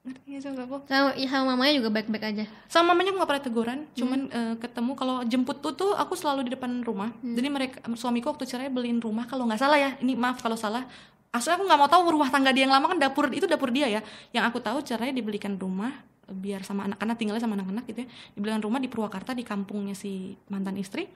Ngerti 0.04 0.36
nggak 0.36 0.42
sih 0.44 0.52
Sama, 0.84 1.10
ya, 1.16 1.28
sama 1.32 1.56
mamanya 1.56 1.72
juga 1.80 1.88
baik-baik 1.88 2.24
aja. 2.28 2.44
sama 2.68 2.92
mamanya 2.92 3.16
aku 3.16 3.24
nggak 3.24 3.30
pernah 3.32 3.44
teguran 3.48 3.78
cuman 3.96 4.20
eh, 4.28 4.54
ketemu. 4.60 4.92
Kalau 5.00 5.16
jemput 5.24 5.58
tuh 5.64 5.72
tuh 5.72 5.90
aku 5.96 6.12
selalu 6.12 6.44
di 6.44 6.50
depan 6.52 6.84
rumah. 6.84 7.08
Jadi 7.24 7.48
mereka 7.48 7.80
suamiku 7.96 8.28
waktu 8.36 8.44
cerai 8.44 8.68
beliin 8.68 9.00
rumah 9.00 9.24
kalau 9.24 9.48
nggak 9.48 9.60
salah 9.64 9.80
ya. 9.80 9.96
Ini 10.04 10.12
maaf 10.12 10.44
kalau 10.44 10.60
salah. 10.60 10.84
Asli 11.32 11.50
aku 11.56 11.64
nggak 11.64 11.80
mau 11.80 11.88
tahu 11.88 12.14
rumah 12.14 12.28
tangga 12.28 12.52
dia 12.52 12.68
yang 12.68 12.74
lama 12.76 12.84
kan 12.92 13.00
dapur 13.00 13.32
itu 13.32 13.48
dapur 13.48 13.72
dia 13.72 13.88
ya. 13.88 14.04
Yang 14.36 14.44
aku 14.52 14.58
tahu 14.60 14.78
cerai 14.84 15.16
dibelikan 15.16 15.56
rumah 15.56 15.90
biar 16.28 16.60
sama 16.64 16.84
anak-anak 16.84 17.16
tinggalnya 17.16 17.40
sama 17.40 17.56
anak-anak 17.56 17.88
gitu 17.88 18.04
ya. 18.04 18.08
Dibelikan 18.36 18.60
rumah 18.60 18.84
di 18.84 18.92
Purwakarta 18.92 19.32
di 19.32 19.40
kampungnya 19.40 19.96
si 19.96 20.36
mantan 20.52 20.76
istri 20.76 21.08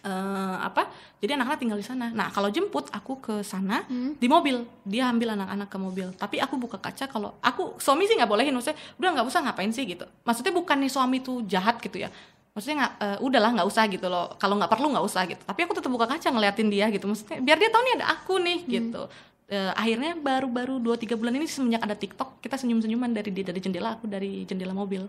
eh 0.00 0.56
apa? 0.64 0.88
Jadi 1.20 1.36
anak-anak 1.36 1.60
tinggal 1.60 1.78
di 1.78 1.84
sana. 1.84 2.08
Nah 2.08 2.32
kalau 2.32 2.48
jemput 2.48 2.88
aku 2.88 3.20
ke 3.20 3.34
sana 3.44 3.84
di 3.90 4.26
mobil. 4.28 4.64
Dia 4.88 5.12
ambil 5.12 5.36
anak-anak 5.36 5.68
ke 5.68 5.76
mobil. 5.76 6.06
Tapi 6.16 6.40
aku 6.40 6.56
buka 6.56 6.80
kaca 6.80 7.04
kalau 7.04 7.36
aku 7.44 7.76
suami 7.76 8.08
sih 8.08 8.16
nggak 8.16 8.30
bolehin. 8.30 8.54
Maksudnya 8.56 8.80
udah 8.96 9.08
nggak 9.20 9.26
usah 9.28 9.40
ngapain 9.44 9.70
sih 9.70 9.84
gitu. 9.84 10.08
Maksudnya 10.24 10.52
bukan 10.56 10.76
nih 10.80 10.92
suami 10.92 11.20
tuh 11.20 11.44
jahat 11.44 11.76
gitu 11.84 12.00
ya. 12.00 12.08
Maksudnya 12.56 12.76
nggak 12.80 12.92
eh, 13.04 13.18
udahlah 13.20 13.50
nggak 13.60 13.68
usah 13.68 13.84
gitu 13.92 14.06
loh. 14.08 14.32
Kalau 14.40 14.56
nggak 14.56 14.72
perlu 14.72 14.88
nggak 14.88 15.04
usah 15.04 15.22
gitu. 15.28 15.42
Tapi 15.44 15.60
aku 15.68 15.72
tetap 15.76 15.90
buka 15.92 16.06
kaca 16.08 16.28
ngeliatin 16.32 16.68
dia 16.72 16.88
gitu. 16.88 17.04
Maksudnya 17.04 17.38
biar 17.44 17.58
dia 17.60 17.68
tahu 17.68 17.82
nih 17.84 17.94
ada 18.00 18.06
aku 18.16 18.34
nih 18.40 18.58
gitu. 18.64 19.02
Eh, 19.50 19.72
akhirnya 19.76 20.14
baru-baru 20.16 20.78
2-3 20.78 21.18
bulan 21.18 21.34
ini 21.36 21.44
semenjak 21.44 21.82
ada 21.82 21.98
TikTok 21.98 22.38
kita 22.38 22.54
senyum-senyuman 22.54 23.10
dari 23.10 23.34
dia 23.34 23.44
dari 23.44 23.60
jendela 23.60 24.00
aku 24.00 24.08
dari 24.08 24.48
jendela 24.48 24.72
mobil. 24.72 25.04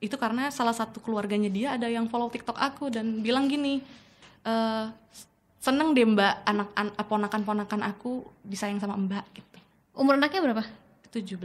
Itu 0.00 0.16
karena 0.16 0.48
salah 0.48 0.72
satu 0.72 1.04
keluarganya 1.04 1.52
dia 1.52 1.76
ada 1.76 1.84
yang 1.84 2.08
follow 2.08 2.32
TikTok 2.32 2.56
aku 2.56 2.88
dan 2.88 3.20
bilang 3.20 3.44
gini 3.46 3.84
eh 4.42 4.86
seneng 5.58 5.94
deh 5.94 6.02
mbak 6.02 6.42
anak 6.42 6.68
an, 6.74 6.90
ponakan-ponakan 6.98 7.86
aku 7.86 8.26
disayang 8.42 8.78
sama 8.78 8.98
mbak 8.98 9.22
gitu 9.32 9.58
Umur 9.92 10.16
anaknya 10.16 10.40
berapa? 10.42 10.64
17 11.12 11.36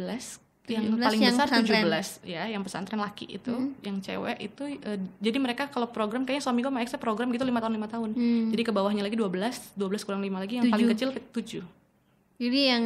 yang 0.68 0.84
17 0.96 1.00
paling 1.00 1.22
yang 1.22 1.36
besar 1.36 1.48
pesantren. 1.48 1.84
17 2.24 2.28
ya 2.28 2.44
yang 2.48 2.62
pesantren 2.64 3.00
laki 3.00 3.26
itu 3.30 3.54
yang 3.80 4.04
cewek 4.04 4.36
itu 4.42 4.62
eh, 4.80 5.00
jadi 5.20 5.38
mereka 5.40 5.72
kalau 5.72 5.88
program 5.88 6.28
kayaknya 6.28 6.44
suami 6.44 6.60
gue 6.60 6.68
sama 6.68 7.00
program 7.00 7.32
gitu 7.32 7.48
lima 7.48 7.64
tahun 7.64 7.74
lima 7.76 7.88
tahun 7.88 8.10
Hmm. 8.16 8.52
jadi 8.52 8.62
ke 8.68 8.72
bawahnya 8.72 9.04
lagi 9.04 9.16
12 9.16 9.80
12 9.80 10.04
kurang 10.04 10.20
5 10.20 10.44
lagi 10.44 10.54
yang 10.60 10.68
paling 10.68 10.88
Tujuh. 10.92 10.96
kecil 10.96 11.10
ke 11.16 11.20
7 11.64 11.64
Jadi 12.38 12.60
yang 12.70 12.84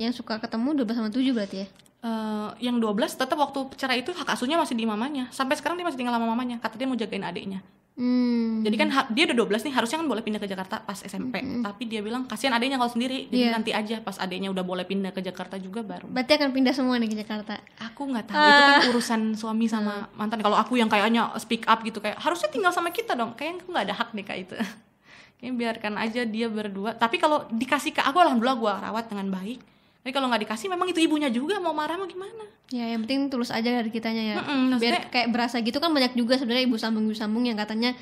yang 0.00 0.12
suka 0.16 0.40
ketemu 0.40 0.80
12 0.80 0.96
sama 0.96 1.10
7 1.12 1.28
berarti 1.34 1.56
ya? 1.60 1.68
Eh, 2.04 2.48
yang 2.60 2.76
12 2.76 3.16
tetap 3.16 3.32
waktu 3.40 3.64
cerai 3.80 4.04
itu 4.04 4.12
hak 4.12 4.28
asuhnya 4.28 4.60
masih 4.60 4.76
di 4.76 4.84
mamanya 4.84 5.24
sampai 5.32 5.56
sekarang 5.56 5.80
dia 5.80 5.88
masih 5.88 5.96
tinggal 5.96 6.12
sama 6.12 6.28
mamanya 6.28 6.60
kata 6.60 6.76
dia 6.76 6.84
mau 6.84 7.00
jagain 7.00 7.24
adiknya 7.24 7.64
Hmm. 7.94 8.66
Jadi 8.66 8.74
kan 8.74 8.90
dia 9.14 9.22
udah 9.30 9.54
12 9.54 9.70
nih 9.70 9.70
harusnya 9.70 10.02
kan 10.02 10.10
boleh 10.10 10.18
pindah 10.18 10.42
ke 10.42 10.50
Jakarta 10.50 10.82
pas 10.82 10.98
SMP. 10.98 11.38
Tapi 11.62 11.86
dia 11.86 12.02
bilang 12.02 12.26
kasihan 12.26 12.50
adiknya 12.50 12.74
kalau 12.74 12.90
sendiri. 12.90 13.30
Jadi 13.30 13.38
Iya. 13.38 13.54
nanti 13.54 13.70
aja 13.70 14.02
pas 14.02 14.18
adiknya 14.18 14.50
udah 14.50 14.66
boleh 14.66 14.82
pindah 14.82 15.14
ke 15.14 15.22
Jakarta 15.22 15.62
juga 15.62 15.86
baru. 15.86 16.10
Berarti 16.10 16.34
akan 16.34 16.50
pindah 16.50 16.74
semua 16.74 16.98
nih 16.98 17.06
ke 17.06 17.22
Jakarta. 17.22 17.54
Aku 17.78 18.10
nggak 18.10 18.26
tahu 18.26 18.34
itu 18.34 18.62
kan 18.66 18.82
urusan 18.90 19.20
suami 19.38 19.70
sama 19.70 20.10
mantan. 20.18 20.42
Kalau 20.42 20.58
aku 20.58 20.74
yang 20.74 20.90
kayaknya 20.90 21.38
speak 21.38 21.70
up 21.70 21.86
gitu 21.86 22.02
kayak 22.02 22.18
harusnya 22.18 22.50
tinggal 22.50 22.74
sama 22.74 22.90
kita 22.90 23.14
dong. 23.14 23.38
Kayaknya 23.38 23.62
aku 23.62 23.68
nggak 23.70 23.86
ada 23.86 23.94
hak 23.94 24.08
deh 24.10 24.24
kayak 24.26 24.40
itu. 24.50 24.54
Kayaknya 25.38 25.54
biarkan 25.54 25.94
aja 25.94 26.20
dia 26.26 26.46
berdua. 26.50 26.98
Tapi 26.98 27.22
kalau 27.22 27.46
dikasih 27.46 27.94
ke 27.94 28.02
aku 28.02 28.18
alhamdulillah 28.18 28.58
gua 28.58 28.74
rawat 28.90 29.06
dengan 29.06 29.30
baik. 29.30 29.62
Tapi 30.04 30.12
kalau 30.12 30.28
nggak 30.28 30.44
dikasih 30.44 30.68
memang 30.68 30.84
itu 30.86 31.00
ibunya 31.00 31.26
juga 31.28 31.56
mau 31.56 31.72
marah 31.72 31.96
mau 31.96 32.04
gimana? 32.04 32.44
Ya 32.68 32.92
yang 32.92 33.00
penting 33.02 33.26
tulus 33.26 33.48
aja 33.48 33.64
dari 33.64 33.88
kitanya 33.88 34.20
ya. 34.22 34.34
Mm-mm, 34.36 34.76
Biar 34.76 35.00
maksudnya- 35.00 35.08
kayak 35.08 35.28
berasa 35.32 35.56
gitu 35.58 35.80
kan 35.80 35.88
banyak 35.88 36.12
juga 36.12 36.36
sebenarnya 36.36 36.64
ibu 36.64 36.76
sambung 36.76 37.02
ibu 37.02 37.16
sambung 37.16 37.40
yang 37.42 37.56
katanya 37.56 37.96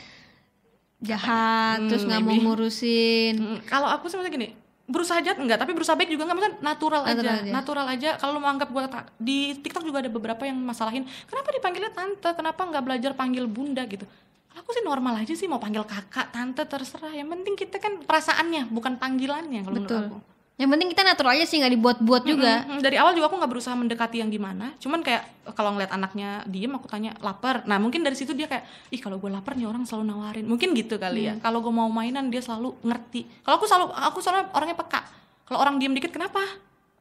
jahat 0.98 1.78
Hmm, 1.78 1.86
terus 1.86 2.02
nggak 2.04 2.20
mau 2.20 2.34
ngurusin. 2.34 3.34
Mm, 3.34 3.58
kalau 3.64 3.86
aku 3.86 4.06
sih 4.06 4.14
maksudnya 4.14 4.34
gini 4.36 4.48
berusaha 4.82 5.18
jahat 5.20 5.38
enggak 5.38 5.56
tapi 5.56 5.72
berusaha 5.72 5.94
baik 5.94 6.10
juga 6.10 6.26
enggak 6.26 6.36
maksudnya 6.36 6.56
natural, 6.60 7.02
Natural 7.02 7.22
aja 7.22 7.32
aja. 7.38 7.52
natural 7.52 7.86
aja. 7.86 8.10
Kalau 8.18 8.32
lu 8.32 8.40
menganggap 8.40 8.68
ta- 8.88 9.08
di 9.16 9.38
TikTok 9.56 9.82
juga 9.82 9.98
ada 9.98 10.10
beberapa 10.10 10.42
yang 10.42 10.58
masalahin 10.58 11.06
kenapa 11.24 11.48
dipanggilnya 11.50 11.92
tante? 11.92 12.28
Kenapa 12.28 12.60
nggak 12.60 12.82
belajar 12.82 13.10
panggil 13.12 13.46
bunda 13.46 13.82
gitu? 13.84 14.06
Aku 14.52 14.68
sih 14.70 14.82
normal 14.82 15.16
aja 15.16 15.32
sih 15.32 15.46
mau 15.46 15.56
panggil 15.56 15.82
kakak 15.82 16.28
tante 16.28 16.62
terserah. 16.62 17.10
Yang 17.10 17.28
penting 17.30 17.54
kita 17.56 17.78
kan 17.78 17.98
perasaannya 18.00 18.68
bukan 18.68 18.94
panggilannya 18.96 19.62
kalau 19.62 19.78
menurut 19.80 20.02
aku 20.02 20.16
Yang 20.60 20.68
penting 20.68 20.88
kita 20.92 21.02
natural 21.02 21.32
aja 21.32 21.46
sih 21.48 21.56
nggak 21.58 21.74
dibuat-buat 21.74 22.22
juga. 22.28 22.62
Mm-mm. 22.68 22.84
dari 22.84 23.00
awal 23.00 23.16
juga 23.16 23.32
aku 23.32 23.36
nggak 23.40 23.52
berusaha 23.56 23.74
mendekati 23.74 24.20
yang 24.20 24.28
gimana. 24.28 24.76
Cuman 24.78 25.00
kayak 25.00 25.24
kalau 25.56 25.74
ngeliat 25.74 25.90
anaknya 25.90 26.44
diem 26.44 26.70
aku 26.76 26.86
tanya 26.86 27.16
lapar? 27.24 27.64
Nah 27.64 27.80
mungkin 27.80 28.04
dari 28.04 28.14
situ 28.14 28.36
dia 28.36 28.46
kayak 28.46 28.92
ih 28.92 29.00
kalau 29.00 29.16
gue 29.16 29.32
lapar 29.32 29.56
nih 29.56 29.64
orang 29.64 29.88
selalu 29.88 30.12
nawarin. 30.12 30.44
Mungkin 30.44 30.76
gitu 30.76 31.00
kali 31.00 31.32
ya. 31.32 31.34
Kalau 31.40 31.64
gue 31.64 31.72
mau 31.72 31.88
mainan 31.88 32.28
dia 32.28 32.44
selalu 32.44 32.76
ngerti. 32.84 33.26
Kalau 33.42 33.54
aku 33.58 33.66
selalu 33.66 33.86
aku 33.96 34.18
selalu 34.20 34.52
orangnya 34.52 34.76
peka. 34.76 35.00
Kalau 35.48 35.58
orang 35.58 35.80
diem 35.80 35.96
dikit 35.96 36.12
kenapa? 36.12 36.44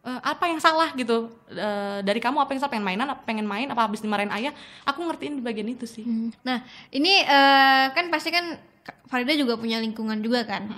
Eh, 0.01 0.19
apa 0.25 0.49
yang 0.49 0.57
salah? 0.57 0.89
Gitu. 0.95 1.29
Eh, 1.51 1.99
dari 2.01 2.17
kamu 2.23 2.41
apa 2.41 2.55
yang 2.55 2.65
salah? 2.65 2.73
Pengen 2.73 2.87
mainan 2.87 3.07
apa 3.11 3.21
pengen 3.21 3.45
main 3.45 3.67
apa 3.69 3.83
habis 3.85 4.01
dimarahin 4.01 4.31
ayah? 4.31 4.55
Aku 4.87 5.03
ngertiin 5.05 5.37
di 5.37 5.43
bagian 5.43 5.69
itu 5.69 5.85
sih. 5.85 6.07
Hmm. 6.07 6.33
Nah, 6.41 6.63
ini 6.89 7.21
eh, 7.21 7.85
kan 7.93 8.07
pasti 8.09 8.31
kan 8.31 8.57
Farida 9.11 9.35
juga 9.37 9.59
punya 9.59 9.77
lingkungan 9.77 10.23
juga 10.23 10.41
kan, 10.47 10.71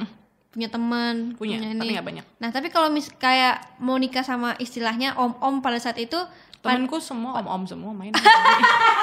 punya 0.54 0.70
teman, 0.70 1.34
punya 1.34 1.58
ini. 1.58 1.76
tapi 1.76 1.92
nggak 1.92 2.06
banyak 2.06 2.26
Nah, 2.38 2.50
tapi 2.50 2.70
kalau 2.70 2.88
mis 2.88 3.10
kayak 3.10 3.82
mau 3.82 3.98
nikah 3.98 4.22
sama 4.22 4.54
istilahnya 4.56 5.18
om-om 5.18 5.60
pada 5.60 5.78
saat 5.78 5.98
itu, 5.98 6.16
temanku 6.62 7.02
semua 7.02 7.36
om 7.36 7.48
om 7.50 7.64
semua 7.66 7.92
main 7.92 8.14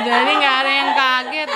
jadi 0.00 0.30
nggak 0.32 0.56
ada 0.56 0.72
yang 0.72 0.90
kaget 0.92 1.48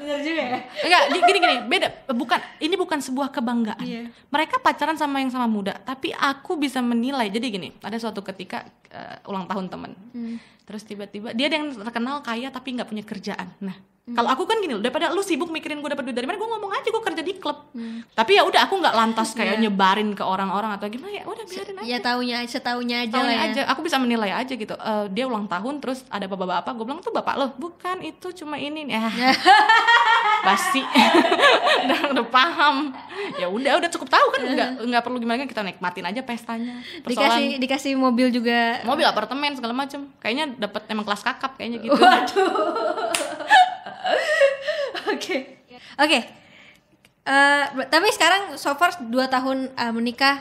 bener 0.00 0.18
juga 0.20 0.42
ya? 0.42 0.58
Enggak, 0.80 1.02
gini 1.22 1.38
gini, 1.38 1.56
beda. 1.66 1.88
Bukan 2.10 2.38
ini 2.58 2.74
bukan 2.74 2.98
sebuah 2.98 3.28
kebanggaan. 3.28 3.84
Iya. 3.84 4.08
Mereka 4.26 4.58
pacaran 4.58 4.96
sama 4.96 5.20
yang 5.20 5.28
sama 5.28 5.44
muda, 5.44 5.76
tapi 5.78 6.10
aku 6.10 6.56
bisa 6.56 6.80
menilai. 6.80 7.28
Jadi 7.28 7.46
gini, 7.46 7.68
ada 7.78 7.94
suatu 7.94 8.24
ketika 8.24 8.64
eh, 8.88 9.20
ulang 9.28 9.44
tahun 9.44 9.68
temen, 9.68 9.92
Hmm. 10.10 10.36
terus 10.64 10.82
tiba-tiba 10.82 11.30
dia 11.30 11.46
ada 11.46 11.56
yang 11.56 11.68
terkenal 11.70 12.24
kaya 12.24 12.48
tapi 12.48 12.74
nggak 12.74 12.88
punya 12.88 13.04
kerjaan. 13.04 13.52
Nah, 13.60 13.76
Hmm. 14.02 14.16
kalau 14.16 14.26
aku 14.28 14.42
kan 14.42 14.58
gini, 14.58 14.72
loh, 14.72 14.80
daripada 14.80 15.08
lu 15.08 15.20
sibuk 15.20 15.48
mikirin 15.48 15.78
gue 15.78 15.86
dapat 15.86 16.02
duit 16.02 16.12
dari 16.12 16.24
mana, 16.24 16.34
gue 16.34 16.48
ngomong 16.48 16.72
aja 16.72 16.88
gue 16.88 17.02
kerja 17.04 17.20
di 17.20 17.36
klub. 17.36 17.68
Hmm. 17.70 18.00
Tapi 18.10 18.32
ya 18.32 18.42
udah, 18.42 18.64
aku 18.64 18.74
nggak 18.76 18.90
lantas 18.92 19.28
kayak 19.38 19.54
Iya. 19.54 19.62
nyebarin 19.62 20.10
ke 20.12 20.24
orang-orang 20.24 20.72
atau 20.72 20.88
gimana 20.88 21.12
ya, 21.12 21.22
udah 21.22 21.44
biarin 21.44 21.76
aja. 21.76 21.86
Ya 21.86 21.98
taunya 21.98 22.36
setaunya 22.42 22.96
aja 23.02 23.12
Taunya 23.12 23.28
lah 23.30 23.36
ya. 23.38 23.50
aja, 23.52 23.62
aku 23.68 23.80
bisa 23.80 23.96
menilai 23.96 24.32
aja 24.32 24.50
gitu. 24.50 24.72
Eh, 24.72 25.04
dia 25.10 25.24
ulang 25.24 25.46
tahun, 25.46 25.78
terus 25.78 26.02
ada 26.08 26.24
bapak-bapak, 26.24 26.72
gue 26.72 26.84
bilang 26.84 26.98
tuh 26.98 27.12
bapak 27.12 27.34
lo, 27.36 27.46
bukan 27.54 28.00
itu 28.00 28.32
cuma 28.34 28.56
ini 28.56 28.82
nih. 28.84 28.96
Ah, 28.96 29.12
basi, 30.48 30.80
udah, 31.84 32.00
udah 32.10 32.26
paham. 32.26 32.76
Ya 33.36 33.46
udah, 33.46 33.78
udah 33.78 33.90
cukup 33.90 34.08
tahu 34.08 34.26
kan, 34.32 34.40
nggak 34.42 34.68
nggak 34.82 35.02
perlu 35.02 35.18
gimana 35.18 35.44
kita 35.44 35.60
nikmatin 35.60 36.02
aja 36.02 36.20
pestanya. 36.20 36.80
Dikasih 36.98 37.04
Persoalan 37.04 37.60
dikasih 37.60 37.92
mobil 37.94 38.32
juga. 38.32 38.80
mobil, 38.82 39.04
apartemen 39.04 39.52
segala 39.52 39.70
macem. 39.70 40.08
Kayaknya 40.18 40.56
dapat 40.58 40.88
emang 40.88 41.04
kelas 41.04 41.20
kakap 41.20 41.54
kayaknya 41.54 41.78
gitu. 41.80 42.00
Oke. 45.12 45.36
Oke. 45.96 46.20
Eh, 47.20 47.64
tapi 47.86 48.08
sekarang 48.10 48.56
so 48.56 48.72
far 48.74 48.96
2 48.98 49.12
tahun 49.26 49.70
eh, 49.70 49.92
menikah 49.92 50.40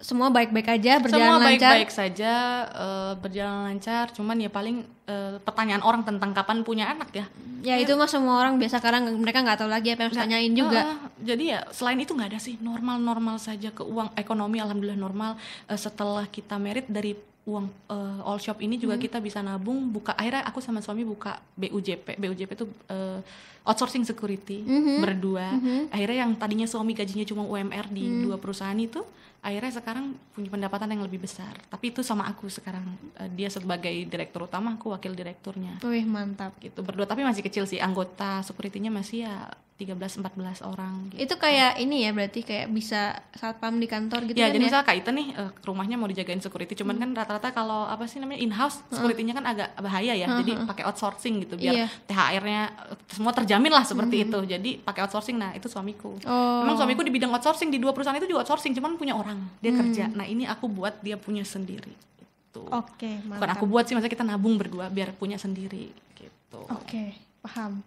semua 0.00 0.32
baik-baik 0.32 0.80
aja, 0.80 0.96
berjalan 0.96 1.12
Semua 1.28 1.36
lancar. 1.38 1.76
baik-baik 1.76 1.90
saja, 1.90 2.32
eh, 2.66 3.12
berjalan 3.16 3.68
lancar. 3.68 4.08
Cuman 4.10 4.36
ya 4.36 4.48
paling 4.48 4.80
eh, 5.04 5.36
pertanyaan 5.38 5.80
orang 5.80 6.02
tentang 6.02 6.30
kapan 6.30 6.62
punya 6.62 6.88
anak 6.88 7.10
ya. 7.10 7.26
Ya 7.60 7.76
itu 7.76 7.92
mah 7.92 8.08
semua 8.08 8.40
orang 8.40 8.56
biasa 8.56 8.80
nggak- 8.80 9.20
mereka 9.20 9.44
nggak 9.44 9.58
tahu 9.58 9.68
lagi 9.68 9.92
apa 9.92 10.00
yang 10.00 10.08
harus 10.08 10.20
tanyain 10.20 10.52
juga. 10.54 10.80
Heeh, 10.80 10.98
jadi 11.20 11.44
ya 11.46 11.60
selain 11.68 12.00
itu 12.00 12.16
nggak 12.16 12.32
ada 12.32 12.40
sih 12.40 12.56
normal-normal 12.58 13.36
saja 13.36 13.68
keuang 13.70 14.08
ekonomi 14.14 14.56
alhamdulillah 14.56 14.96
normal 14.96 15.36
Eh, 15.66 15.76
setelah 15.76 16.24
kita 16.26 16.56
merit 16.56 16.88
dari 16.88 17.12
uang 17.42 17.66
eh, 17.88 18.20
all 18.22 18.36
shop 18.36 18.58
ini 18.58 18.74
Hmm. 18.74 18.82
juga 18.82 18.94
kita 18.96 19.18
bisa 19.18 19.40
nabung 19.40 19.88
buka 19.88 20.12
akhirnya 20.12 20.44
aku 20.44 20.58
sama 20.58 20.78
suami 20.78 21.02
buka 21.02 21.40
BUJP 21.54 22.16
BUJP 22.16 22.50
itu 22.54 22.66
eh, 22.86 23.20
outsourcing 23.62 24.02
security 24.02 24.60
Mhm. 24.60 24.96
berdua 24.98 25.46
akhirnya 25.88 26.18
yang 26.20 26.32
tadinya 26.34 26.64
suami 26.64 26.92
gajinya 26.92 27.24
cuma 27.24 27.42
UMR 27.42 27.88
di 27.88 28.02
Hmm. 28.02 28.22
dua 28.22 28.36
perusahaan 28.36 28.76
itu 28.76 29.00
akhirnya 29.40 29.72
sekarang 29.72 30.04
punya 30.30 30.48
pendapatan 30.48 30.88
yang 30.90 31.00
lebih 31.00 31.16
besar 31.18 31.56
tapi 31.66 31.88
itu 31.88 32.00
sama 32.00 32.24
aku 32.24 32.46
sekarang 32.46 32.84
Eh, 33.16 33.28
dia 33.30 33.48
sebagai 33.48 33.92
direktur 34.04 34.44
utama 34.44 34.74
aku 34.74 34.90
wakil 34.90 35.12
direkturnya 35.12 35.80
Wih 35.82 36.04
mantap. 36.04 36.52
gitu 36.58 36.80
berdua 36.80 37.04
tapi 37.04 37.20
masih 37.20 37.40
kecil 37.40 37.64
sih 37.64 37.78
anggota 37.78 38.40
security-nya 38.42 38.88
masih 38.90 39.24
ya 39.24 39.48
13 39.80 39.96
14 40.20 40.28
orang 40.62 41.08
gitu. 41.08 41.24
Itu 41.24 41.34
kayak 41.34 41.80
ini 41.80 42.04
ya 42.04 42.12
berarti 42.12 42.40
kayak 42.40 42.68
bisa 42.68 43.00
satpam 43.32 43.74
di 43.74 43.84
kantor 43.84 44.28
gitu 44.28 44.36
ya 44.36 44.44
kan 44.44 44.52
jadi 44.52 44.58
ya? 44.58 44.66
misalnya 44.66 44.84
Kak 44.84 44.96
Ita 44.96 45.10
nih 45.10 45.26
eh, 45.32 45.50
rumahnya 45.60 45.96
mau 45.96 46.04
dijagain 46.04 46.36
security 46.38 46.76
cuman 46.76 46.96
kan 46.96 47.10
rata-rata 47.10 47.48
kalau 47.50 47.84
apa 47.84 48.04
sih 48.04 48.18
namanya 48.18 48.38
in 48.38 48.50
house 48.50 48.84
security-nya 48.88 49.32
kan 49.32 49.46
agak 49.46 49.72
bahaya 49.74 50.12
ya 50.12 50.28
jadi 50.36 50.52
pakai 50.64 50.84
outsourcing 50.84 51.40
gitu 51.40 51.56
biar 51.56 51.72
Iya. 51.74 51.86
THR-nya 52.04 52.62
eh, 52.86 52.96
semua 53.08 53.32
terjamin 53.32 53.70
lah 53.70 53.82
seperti 53.82 54.16
itu 54.22 54.38
jadi 54.44 54.70
pakai 54.78 55.00
outsourcing 55.02 55.34
nah 55.34 55.50
itu 55.50 55.64
suamiku 55.64 56.12
Oh. 56.22 56.60
Memang 56.60 56.76
suamiku 56.76 57.00
di 57.00 57.08
bidang 57.08 57.30
outsourcing 57.30 57.68
di 57.68 57.78
dua 57.78 57.90
perusahaan 57.90 58.14
itu 58.14 58.26
juga 58.26 58.42
outsourcing 58.42 58.70
cuman 58.72 58.94
punya 58.94 59.14
orang 59.14 59.40
dia 59.58 59.72
kerja 59.72 60.04
nah 60.08 60.22
ini 60.22 60.44
aku 60.44 60.68
buat 60.68 61.00
dia 61.00 61.16
punya 61.16 61.40
sendiri 61.40 61.88
gitu 62.18 62.66
Oke, 62.66 63.22
bukan 63.22 63.40
mantap. 63.40 63.56
aku 63.56 63.64
buat 63.64 63.84
sih 63.84 63.94
maksudnya 63.94 64.12
kita 64.12 64.24
nabung 64.24 64.54
berdua 64.54 64.86
biar 64.86 65.12
punya 65.12 65.34
sendiri 65.34 65.88
gitu 66.12 66.60
Oke, 66.68 67.14
paham. 67.40 67.80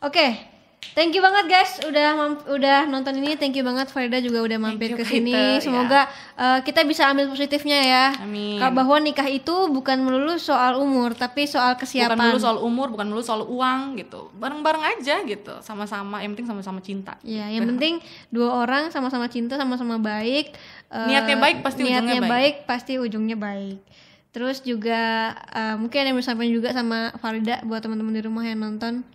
Oke. 0.00 0.26
Thank 0.92 1.16
you 1.16 1.24
banget 1.24 1.48
guys 1.48 1.80
udah 1.82 2.08
udah 2.52 2.84
nonton 2.84 3.16
ini. 3.16 3.32
Thank 3.34 3.56
you 3.56 3.64
banget 3.64 3.88
Farida 3.88 4.20
juga 4.20 4.44
udah 4.44 4.58
mampir 4.60 4.92
ke 4.92 5.00
sini. 5.02 5.32
Ita, 5.56 5.64
Semoga 5.64 6.04
eh, 6.36 6.60
kita 6.60 6.84
bisa 6.84 7.08
ambil 7.08 7.32
positifnya 7.32 7.80
ya. 7.80 8.04
Amin. 8.20 8.60
Bahwa 8.60 9.00
nikah 9.00 9.24
itu 9.24 9.72
bukan 9.72 9.96
melulu 9.98 10.36
soal 10.36 10.76
umur, 10.76 11.16
tapi 11.16 11.48
soal 11.48 11.80
kesiapan. 11.80 12.12
bukan 12.12 12.28
dulu 12.28 12.38
soal 12.38 12.58
umur 12.60 12.86
bukan 12.92 13.06
dulu 13.08 13.22
soal 13.22 13.42
uang 13.42 13.96
gitu 13.96 14.28
bareng-bareng 14.36 14.84
aja 14.92 15.24
gitu 15.24 15.54
sama-sama 15.60 16.20
yang 16.20 16.36
penting 16.36 16.50
sama-sama 16.50 16.78
cinta 16.78 17.16
Ya, 17.24 17.48
yang 17.48 17.64
penting 17.66 18.04
dua 18.28 18.52
orang 18.58 18.92
sama-sama 18.92 19.26
cinta, 19.26 19.56
sama-sama 19.56 19.96
baik. 19.96 20.52
eh, 20.88 21.06
Niatnya 21.08 21.40
baik, 21.40 21.56
pasti 21.64 21.80
niatnya 21.82 22.20
ujungnya 22.20 22.22
baik. 22.28 22.54
pasti 22.68 22.92
ujungnya 23.00 23.36
baik. 23.40 23.80
Terus 24.28 24.60
juga 24.60 25.00
eh, 25.48 25.74
mungkin 25.74 25.96
ada 25.98 26.08
yang 26.08 26.18
bisa 26.18 26.36
sampaikan 26.36 26.52
juga 26.52 26.68
sama 26.70 27.16
Farida 27.16 27.64
buat 27.64 27.80
teman-teman 27.80 28.12
di 28.12 28.20
rumah 28.20 28.44
yang 28.44 28.60
nonton. 28.60 29.08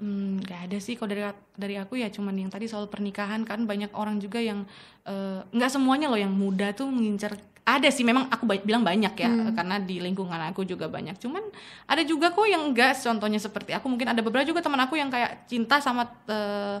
Hmm, 0.00 0.40
nggak 0.40 0.60
ada 0.72 0.78
sih. 0.80 0.96
Kalau 0.96 1.12
dari 1.12 1.22
dari 1.60 1.76
aku 1.76 2.00
ya 2.00 2.08
cuman 2.08 2.32
yang 2.32 2.48
tadi 2.48 2.64
soal 2.64 2.88
pernikahan 2.88 3.44
kan. 3.44 3.68
Banyak 3.68 3.92
orang 3.92 4.16
juga 4.16 4.40
yang 4.40 4.64
eh, 5.04 5.44
nggak 5.52 5.70
semuanya 5.70 6.08
loh 6.08 6.16
yang 6.16 6.32
muda 6.32 6.72
tuh 6.72 6.88
mengincar 6.88 7.36
ada 7.60 7.86
sih 7.92 8.02
memang 8.02 8.26
aku 8.32 8.48
ba- 8.48 8.64
bilang 8.64 8.80
banyak 8.82 9.14
ya 9.14 9.30
karena 9.52 9.76
di 9.78 10.00
lingkungan 10.00 10.40
aku 10.50 10.64
juga 10.64 10.88
banyak. 10.88 11.20
Cuman 11.20 11.44
ada 11.84 12.02
juga 12.02 12.32
kok 12.32 12.48
yang 12.48 12.72
enggak 12.72 12.96
contohnya 12.96 13.36
seperti 13.36 13.76
aku. 13.76 13.86
Mungkin 13.92 14.08
ada 14.08 14.24
beberapa 14.24 14.42
juga 14.48 14.64
teman 14.64 14.80
aku 14.80 14.96
yang 14.96 15.12
kayak 15.12 15.44
cinta 15.44 15.78
sama 15.84 16.08
eh, 16.26 16.80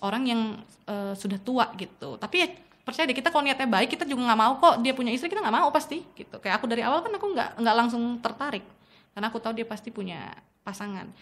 orang 0.00 0.24
yang 0.24 0.40
eh, 0.88 1.12
sudah 1.12 1.36
tua 1.36 1.68
gitu. 1.76 2.16
Tapi 2.16 2.36
ya 2.40 2.48
percaya 2.80 3.04
deh 3.04 3.16
kita 3.16 3.28
kalau 3.28 3.44
niatnya 3.44 3.68
baik 3.68 3.92
kita 3.96 4.08
juga 4.08 4.32
nggak 4.32 4.40
mau 4.40 4.52
kok 4.56 4.74
dia 4.80 4.92
punya 4.96 5.12
istri 5.12 5.28
kita 5.28 5.44
nggak 5.44 5.56
mau 5.60 5.68
pasti 5.68 6.00
gitu. 6.16 6.40
Kayak 6.40 6.64
aku 6.64 6.66
dari 6.72 6.80
awal 6.80 7.04
kan 7.04 7.12
aku 7.12 7.28
nggak 7.28 7.60
nggak 7.60 7.76
langsung 7.76 8.02
tertarik. 8.24 8.64
Karena 9.12 9.28
aku 9.28 9.38
tahu 9.38 9.52
dia 9.52 9.68
pasti 9.68 9.92
punya 9.92 10.32
pasangan 10.64 11.12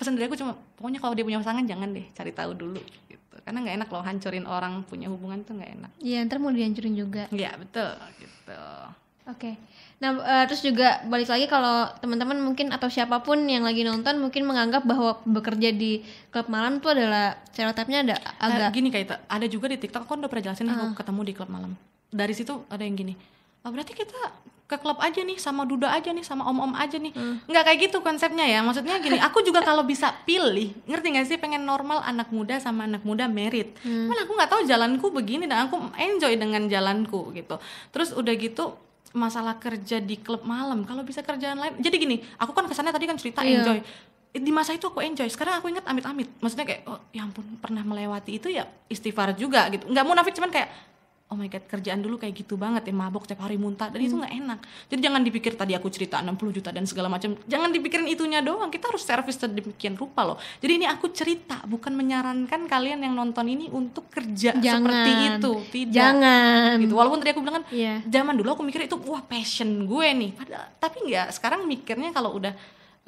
pesan 0.00 0.16
dari 0.16 0.24
aku 0.26 0.40
cuma 0.40 0.56
pokoknya 0.80 0.98
kalau 1.04 1.12
dia 1.12 1.24
punya 1.28 1.38
pasangan 1.44 1.64
jangan 1.68 1.92
deh 1.92 2.06
cari 2.16 2.32
tahu 2.32 2.56
dulu 2.56 2.80
gitu. 3.12 3.36
Karena 3.44 3.60
nggak 3.60 3.76
enak 3.84 3.88
loh 3.92 4.00
hancurin 4.00 4.46
orang 4.48 4.80
punya 4.88 5.12
hubungan 5.12 5.44
tuh 5.44 5.60
nggak 5.60 5.70
enak. 5.76 5.90
Iya, 6.00 6.24
ntar 6.24 6.40
mau 6.40 6.48
dihancurin 6.48 6.96
juga. 6.96 7.28
ya 7.28 7.52
betul 7.60 7.92
gitu. 8.16 8.60
Oke. 9.28 9.60
Nah, 10.00 10.16
eh, 10.16 10.44
terus 10.48 10.64
juga 10.64 11.04
balik 11.04 11.28
lagi 11.28 11.44
kalau 11.44 11.86
teman-teman 12.00 12.40
mungkin 12.40 12.72
atau 12.72 12.88
siapa 12.88 13.20
pun 13.20 13.44
yang 13.44 13.62
lagi 13.68 13.84
nonton 13.84 14.16
mungkin 14.16 14.48
menganggap 14.48 14.88
bahwa 14.88 15.20
bekerja 15.28 15.76
di 15.76 16.00
klub 16.32 16.48
malam 16.48 16.80
itu 16.80 16.88
adalah 16.88 17.36
stereotipnya 17.52 18.08
ada 18.08 18.16
agak 18.40 18.72
Nah, 18.72 18.72
gini 18.72 18.88
kayak 18.88 19.28
ada 19.28 19.46
juga 19.46 19.68
di 19.68 19.76
TikTok 19.76 20.08
aku 20.08 20.24
udah 20.24 20.30
pernah 20.32 20.44
jelasin 20.50 20.72
nih 20.72 20.74
aku 20.74 20.96
ketemu 21.04 21.20
di 21.28 21.32
klub 21.36 21.52
malam. 21.52 21.76
Dari 22.10 22.32
situ 22.32 22.64
ada 22.72 22.80
yang 22.80 22.96
gini 22.96 23.14
oh, 23.64 23.70
berarti 23.70 23.92
kita 23.92 24.20
ke 24.70 24.78
klub 24.78 25.02
aja 25.02 25.18
nih 25.18 25.34
sama 25.34 25.66
duda 25.66 25.90
aja 25.90 26.14
nih 26.14 26.22
sama 26.22 26.46
om-om 26.46 26.70
aja 26.78 26.94
nih. 26.94 27.10
Nggak 27.50 27.62
kayak 27.66 27.78
gitu 27.90 27.98
konsepnya 27.98 28.46
ya. 28.46 28.62
Maksudnya 28.62 29.02
gini 29.02 29.18
aku 29.18 29.42
juga 29.42 29.66
kalau 29.66 29.82
bisa 29.82 30.14
pilih 30.22 30.70
ngerti 30.86 31.06
nggak 31.10 31.26
sih? 31.26 31.36
Pengen 31.42 31.66
normal 31.66 32.06
anak 32.06 32.30
muda 32.30 32.62
sama 32.62 32.86
anak 32.86 33.02
muda 33.02 33.26
merit. 33.26 33.74
Cuman 33.82 34.14
aku 34.14 34.30
nggak 34.30 34.50
tahu 34.54 34.62
jalanku 34.62 35.10
begini 35.10 35.50
dan 35.50 35.66
aku 35.66 35.74
enjoy 35.98 36.38
dengan 36.38 36.70
jalanku 36.70 37.34
gitu. 37.34 37.58
Terus 37.90 38.14
udah 38.14 38.30
gitu 38.38 38.78
masalah 39.10 39.58
kerja 39.58 39.98
di 39.98 40.22
klub 40.22 40.46
malam 40.46 40.86
kalau 40.86 41.02
bisa 41.02 41.26
kerjaan 41.26 41.58
lain. 41.58 41.74
Jadi 41.82 41.96
gini 41.98 42.16
aku 42.38 42.54
kan 42.54 42.70
kesannya 42.70 42.94
tadi 42.94 43.10
kan 43.10 43.18
cerita 43.18 43.42
Iya. 43.42 43.58
enjoy. 43.66 43.78
Di 44.30 44.52
masa 44.54 44.70
itu 44.70 44.86
aku 44.86 45.02
enjoy 45.02 45.26
sekarang 45.26 45.58
aku 45.58 45.66
ingat 45.66 45.82
amit-amit. 45.90 46.30
Maksudnya 46.38 46.62
kayak 46.62 46.86
oh 46.86 47.02
ya 47.10 47.26
ampun 47.26 47.42
pernah 47.58 47.82
melewati 47.82 48.38
itu 48.38 48.46
ya 48.46 48.70
istighfar 48.86 49.34
juga 49.34 49.66
gitu. 49.74 49.90
Nggak 49.90 50.06
munafik 50.06 50.38
cuman 50.38 50.54
kayak 50.54 50.70
oh 51.30 51.38
my 51.38 51.46
god 51.46 51.62
kerjaan 51.64 52.02
dulu 52.02 52.18
kayak 52.18 52.34
gitu 52.34 52.58
banget 52.58 52.90
ya 52.90 52.94
mabok 52.94 53.22
tiap 53.22 53.38
hari 53.40 53.54
muntah. 53.54 53.86
Dan 53.86 54.02
itu 54.02 54.18
nggak 54.18 54.34
enak. 54.34 54.58
Jadi 54.90 55.00
jangan 55.00 55.20
dipikir 55.22 55.54
tadi 55.54 55.78
aku 55.78 55.86
cerita 55.86 56.18
60 56.18 56.34
juta 56.58 56.74
dan 56.74 56.84
segala 56.84 57.06
macam. 57.06 57.38
Jangan 57.46 57.70
dipikirin 57.70 58.10
itunya 58.10 58.42
doang 58.42 58.66
kita 58.66 58.90
harus 58.90 59.06
servis 59.06 59.38
sedemikian 59.38 59.94
rupa 59.94 60.26
loh. 60.26 60.36
Jadi 60.58 60.82
ini 60.82 60.86
aku 60.90 61.14
cerita 61.14 61.62
bukan 61.64 61.94
menyarankan 61.94 62.66
kalian 62.66 63.06
yang 63.06 63.14
nonton 63.14 63.46
ini 63.46 63.70
untuk 63.70 64.10
kerja 64.10 64.58
Jangan. 64.58 64.82
seperti 64.82 65.10
itu. 65.38 65.52
Tidak. 65.70 65.94
Jangan. 65.94 66.74
gitu. 66.82 66.94
Walaupun 66.98 67.18
tadi 67.22 67.30
aku 67.30 67.40
bilang 67.46 67.62
kan 67.62 67.66
Iya. 67.70 68.02
zaman 68.10 68.34
dulu 68.34 68.48
aku 68.50 68.62
mikir 68.66 68.90
itu 68.90 68.98
wah 69.06 69.22
passion 69.22 69.86
gue 69.86 70.08
nih. 70.10 70.30
Padahal 70.34 70.66
tapi 70.76 71.06
nggak 71.06 71.30
sekarang 71.30 71.62
mikirnya 71.64 72.10
kalau 72.10 72.34
udah 72.34 72.50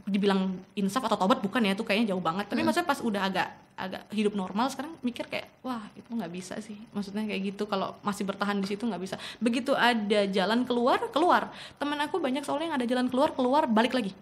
dibilang 0.02 0.58
insaf 0.74 1.06
atau 1.06 1.14
tobat 1.14 1.38
bukan 1.38 1.62
ya 1.62 1.72
itu 1.78 1.86
kayaknya 1.86 2.14
jauh 2.14 2.22
banget. 2.22 2.50
Tapi 2.50 2.66
maksudnya 2.66 2.88
pas 2.88 2.98
udah 2.98 3.22
agak 3.22 3.48
agak 3.72 4.02
hidup 4.12 4.36
normal 4.36 4.68
sekarang 4.68 4.92
mikir 5.00 5.26
kayak 5.26 5.48
wah 5.62 5.82
itu 5.94 6.10
nggak 6.10 6.32
bisa 6.32 6.58
sih. 6.58 6.76
Maksudnya 6.90 7.22
kayak 7.26 7.54
gitu 7.54 7.64
kalau 7.70 7.94
masih 8.02 8.26
bertahan 8.26 8.58
di 8.58 8.66
situ 8.66 8.82
nggak 8.82 9.02
bisa. 9.02 9.16
Begitu 9.38 9.72
ada 9.72 10.26
jalan 10.26 10.66
keluar 10.66 10.98
keluar. 11.14 11.54
Temen 11.78 11.98
aku 12.02 12.18
banyak 12.18 12.42
soalnya 12.42 12.72
yang 12.72 12.76
ada 12.78 12.86
jalan 12.86 13.06
keluar 13.08 13.30
keluar 13.32 13.64
balik 13.70 13.94
lagi. 13.94 14.12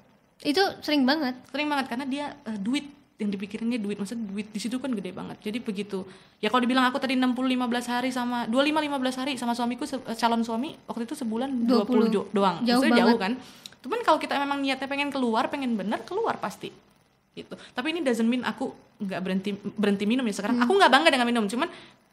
Itu 0.41 0.61
sering 0.81 1.05
banget. 1.05 1.37
sering 1.53 1.69
banget 1.69 1.87
karena 1.89 2.05
dia 2.05 2.27
eh, 2.45 2.57
duit. 2.61 2.87
Yang 3.21 3.37
dipikirinnya 3.37 3.77
duit. 3.77 4.01
Maksudnya 4.01 4.25
duit 4.33 4.49
di 4.49 4.61
situ 4.61 4.81
kan 4.81 4.89
gede 4.97 5.13
banget. 5.13 5.37
Jadi 5.45 5.61
begitu. 5.61 6.09
Ya 6.41 6.49
kalau 6.49 6.65
dibilang 6.65 6.89
aku 6.89 6.97
tadi 6.97 7.21
60 7.21 7.37
15 7.37 7.93
hari 7.93 8.09
sama 8.09 8.49
25 8.49 8.81
15 8.81 9.21
hari 9.21 9.33
sama 9.37 9.53
suamiku 9.53 9.85
eh, 9.85 10.17
calon 10.17 10.41
suami 10.41 10.73
waktu 10.89 11.05
itu 11.05 11.13
sebulan 11.17 11.69
20, 11.69 12.09
20. 12.09 12.17
jo- 12.17 12.29
doang. 12.33 12.65
Jauh 12.65 12.81
maksudnya 12.81 13.01
jauh 13.05 13.17
kan 13.21 13.33
cuman 13.81 14.01
kalau 14.05 14.19
kita 14.21 14.37
memang 14.37 14.61
niatnya 14.61 14.89
pengen 14.89 15.09
keluar 15.09 15.49
pengen 15.49 15.75
bener 15.75 16.01
keluar 16.05 16.37
pasti. 16.37 16.69
Gitu. 17.33 17.55
Tapi 17.55 17.87
ini 17.95 18.01
doesn't 18.05 18.27
mean 18.27 18.43
aku 18.43 18.75
nggak 19.01 19.21
berhenti 19.23 19.51
berhenti 19.57 20.05
minum 20.05 20.27
ya. 20.27 20.35
Sekarang 20.37 20.61
aku 20.61 20.73
nggak 20.77 20.93
bangga 20.93 21.11
dengan 21.15 21.29
minum. 21.29 21.45
Cuman 21.49 21.69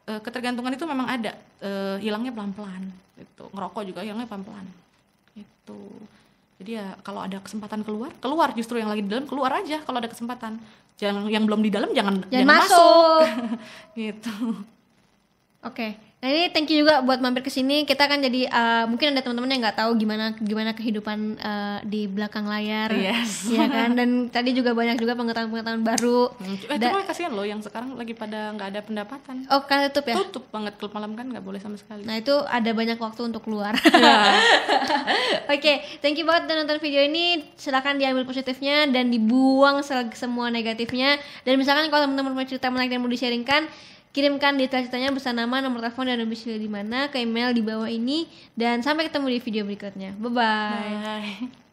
eh, 0.08 0.20
ketergantungan 0.22 0.72
itu 0.72 0.84
memang 0.88 1.06
ada. 1.10 1.36
Eh, 1.60 1.96
hilangnya 2.00 2.32
pelan 2.32 2.54
pelan 2.54 2.82
gitu. 3.18 3.50
Ngerokok 3.52 3.82
juga 3.84 4.00
hilangnya 4.06 4.30
pelan 4.30 4.44
pelan 4.46 4.66
gitu. 5.36 5.82
Jadi 6.58 6.70
ya 6.74 6.98
kalau 7.06 7.22
ada 7.22 7.38
kesempatan 7.42 7.84
keluar 7.84 8.10
keluar. 8.18 8.48
Justru 8.56 8.80
yang 8.80 8.88
lagi 8.88 9.04
di 9.04 9.10
dalam 9.10 9.28
keluar 9.28 9.52
aja 9.58 9.82
kalau 9.84 9.98
ada 10.00 10.08
kesempatan. 10.08 10.56
Jangan 10.98 11.30
yang 11.30 11.46
belum 11.46 11.62
di 11.62 11.70
dalam 11.70 11.90
jangan 11.94 12.26
Jangan 12.26 12.48
masuk. 12.48 13.22
gitu. 14.00 14.34
Oke. 15.62 16.07
Nah 16.18 16.26
ini 16.26 16.50
thank 16.50 16.66
you 16.66 16.82
juga 16.82 16.98
buat 16.98 17.22
mampir 17.22 17.40
ke 17.40 17.48
sini. 17.48 17.86
Kita 17.86 18.04
kan 18.04 18.18
jadi 18.18 18.40
eh, 18.44 18.84
mungkin 18.84 19.14
ada 19.14 19.22
teman-teman 19.22 19.46
yang 19.48 19.62
nggak 19.62 19.78
tahu 19.78 19.94
gimana 19.94 20.34
gimana 20.36 20.74
kehidupan 20.74 21.18
eh, 21.32 21.78
di 21.84 22.06
belakang 22.06 22.42
layar, 22.44 22.90
Yes. 22.90 23.46
Iya 23.54 23.64
kan. 23.64 23.94
Dan 23.94 24.08
tadi 24.26 24.50
juga 24.50 24.74
banyak 24.74 24.98
juga 24.98 25.14
pengetahuan-pengetahuan 25.14 25.86
baru. 25.86 26.34
eh, 26.42 26.74
Da- 26.74 26.90
cuma 26.90 27.06
kasihan 27.06 27.30
loh 27.30 27.46
yang 27.46 27.62
sekarang 27.62 27.94
lagi 27.94 28.12
pada 28.12 28.50
nggak 28.50 28.68
ada 28.68 28.80
pendapatan 28.82 29.46
Oh 29.46 29.62
kan 29.62 29.86
tutup 29.86 30.10
ya. 30.10 30.18
tutup 30.18 30.44
banget 30.48 30.74
klub 30.74 30.90
malam 30.90 31.14
kan 31.14 31.22
nggak 31.24 31.38
boleh 31.40 31.58
sama 31.58 31.78
sekali 31.78 32.02
Nah 32.02 32.18
itu 32.18 32.34
ada 32.34 32.70
banyak 32.72 32.98
waktu 32.98 33.20
untuk 33.24 33.42
keluar. 33.42 33.78
Ya. 33.88 34.34
Oke, 35.54 35.72
thank 35.98 36.14
you 36.14 36.24
banget 36.24 36.46
udah 36.46 36.56
nonton 36.58 36.78
video 36.78 36.98
ini. 37.00 37.46
Silahkan 37.54 37.94
diambil 37.94 38.22
positifnya 38.24 38.86
dan 38.86 39.06
dibuang 39.08 39.80
se- 39.80 39.94
semua 40.14 40.48
negatifnya. 40.48 41.14
Dan 41.42 41.56
misalkan 41.56 41.86
kalau 41.88 42.06
teman-teman 42.06 42.34
punya 42.34 42.48
cerita 42.48 42.68
menarik 42.68 42.90
dan 42.90 42.98
mau 42.98 43.06
di-sharingkan, 43.06 43.66
kirimkan 44.12 44.56
detail 44.56 44.84
ceritanya 44.86 45.12
bersama 45.12 45.44
nama, 45.44 45.64
nomor 45.64 45.84
telepon, 45.84 46.08
dan 46.08 46.18
domisili 46.20 46.56
di 46.58 46.70
mana 46.70 47.08
ke 47.12 47.20
email 47.20 47.52
di 47.52 47.62
bawah 47.62 47.88
ini. 47.88 48.28
Dan 48.56 48.80
sampai 48.80 49.08
ketemu 49.08 49.36
di 49.36 49.40
video 49.40 49.62
berikutnya. 49.68 50.16
Bye-bye. 50.16 51.50
Bye. 51.50 51.66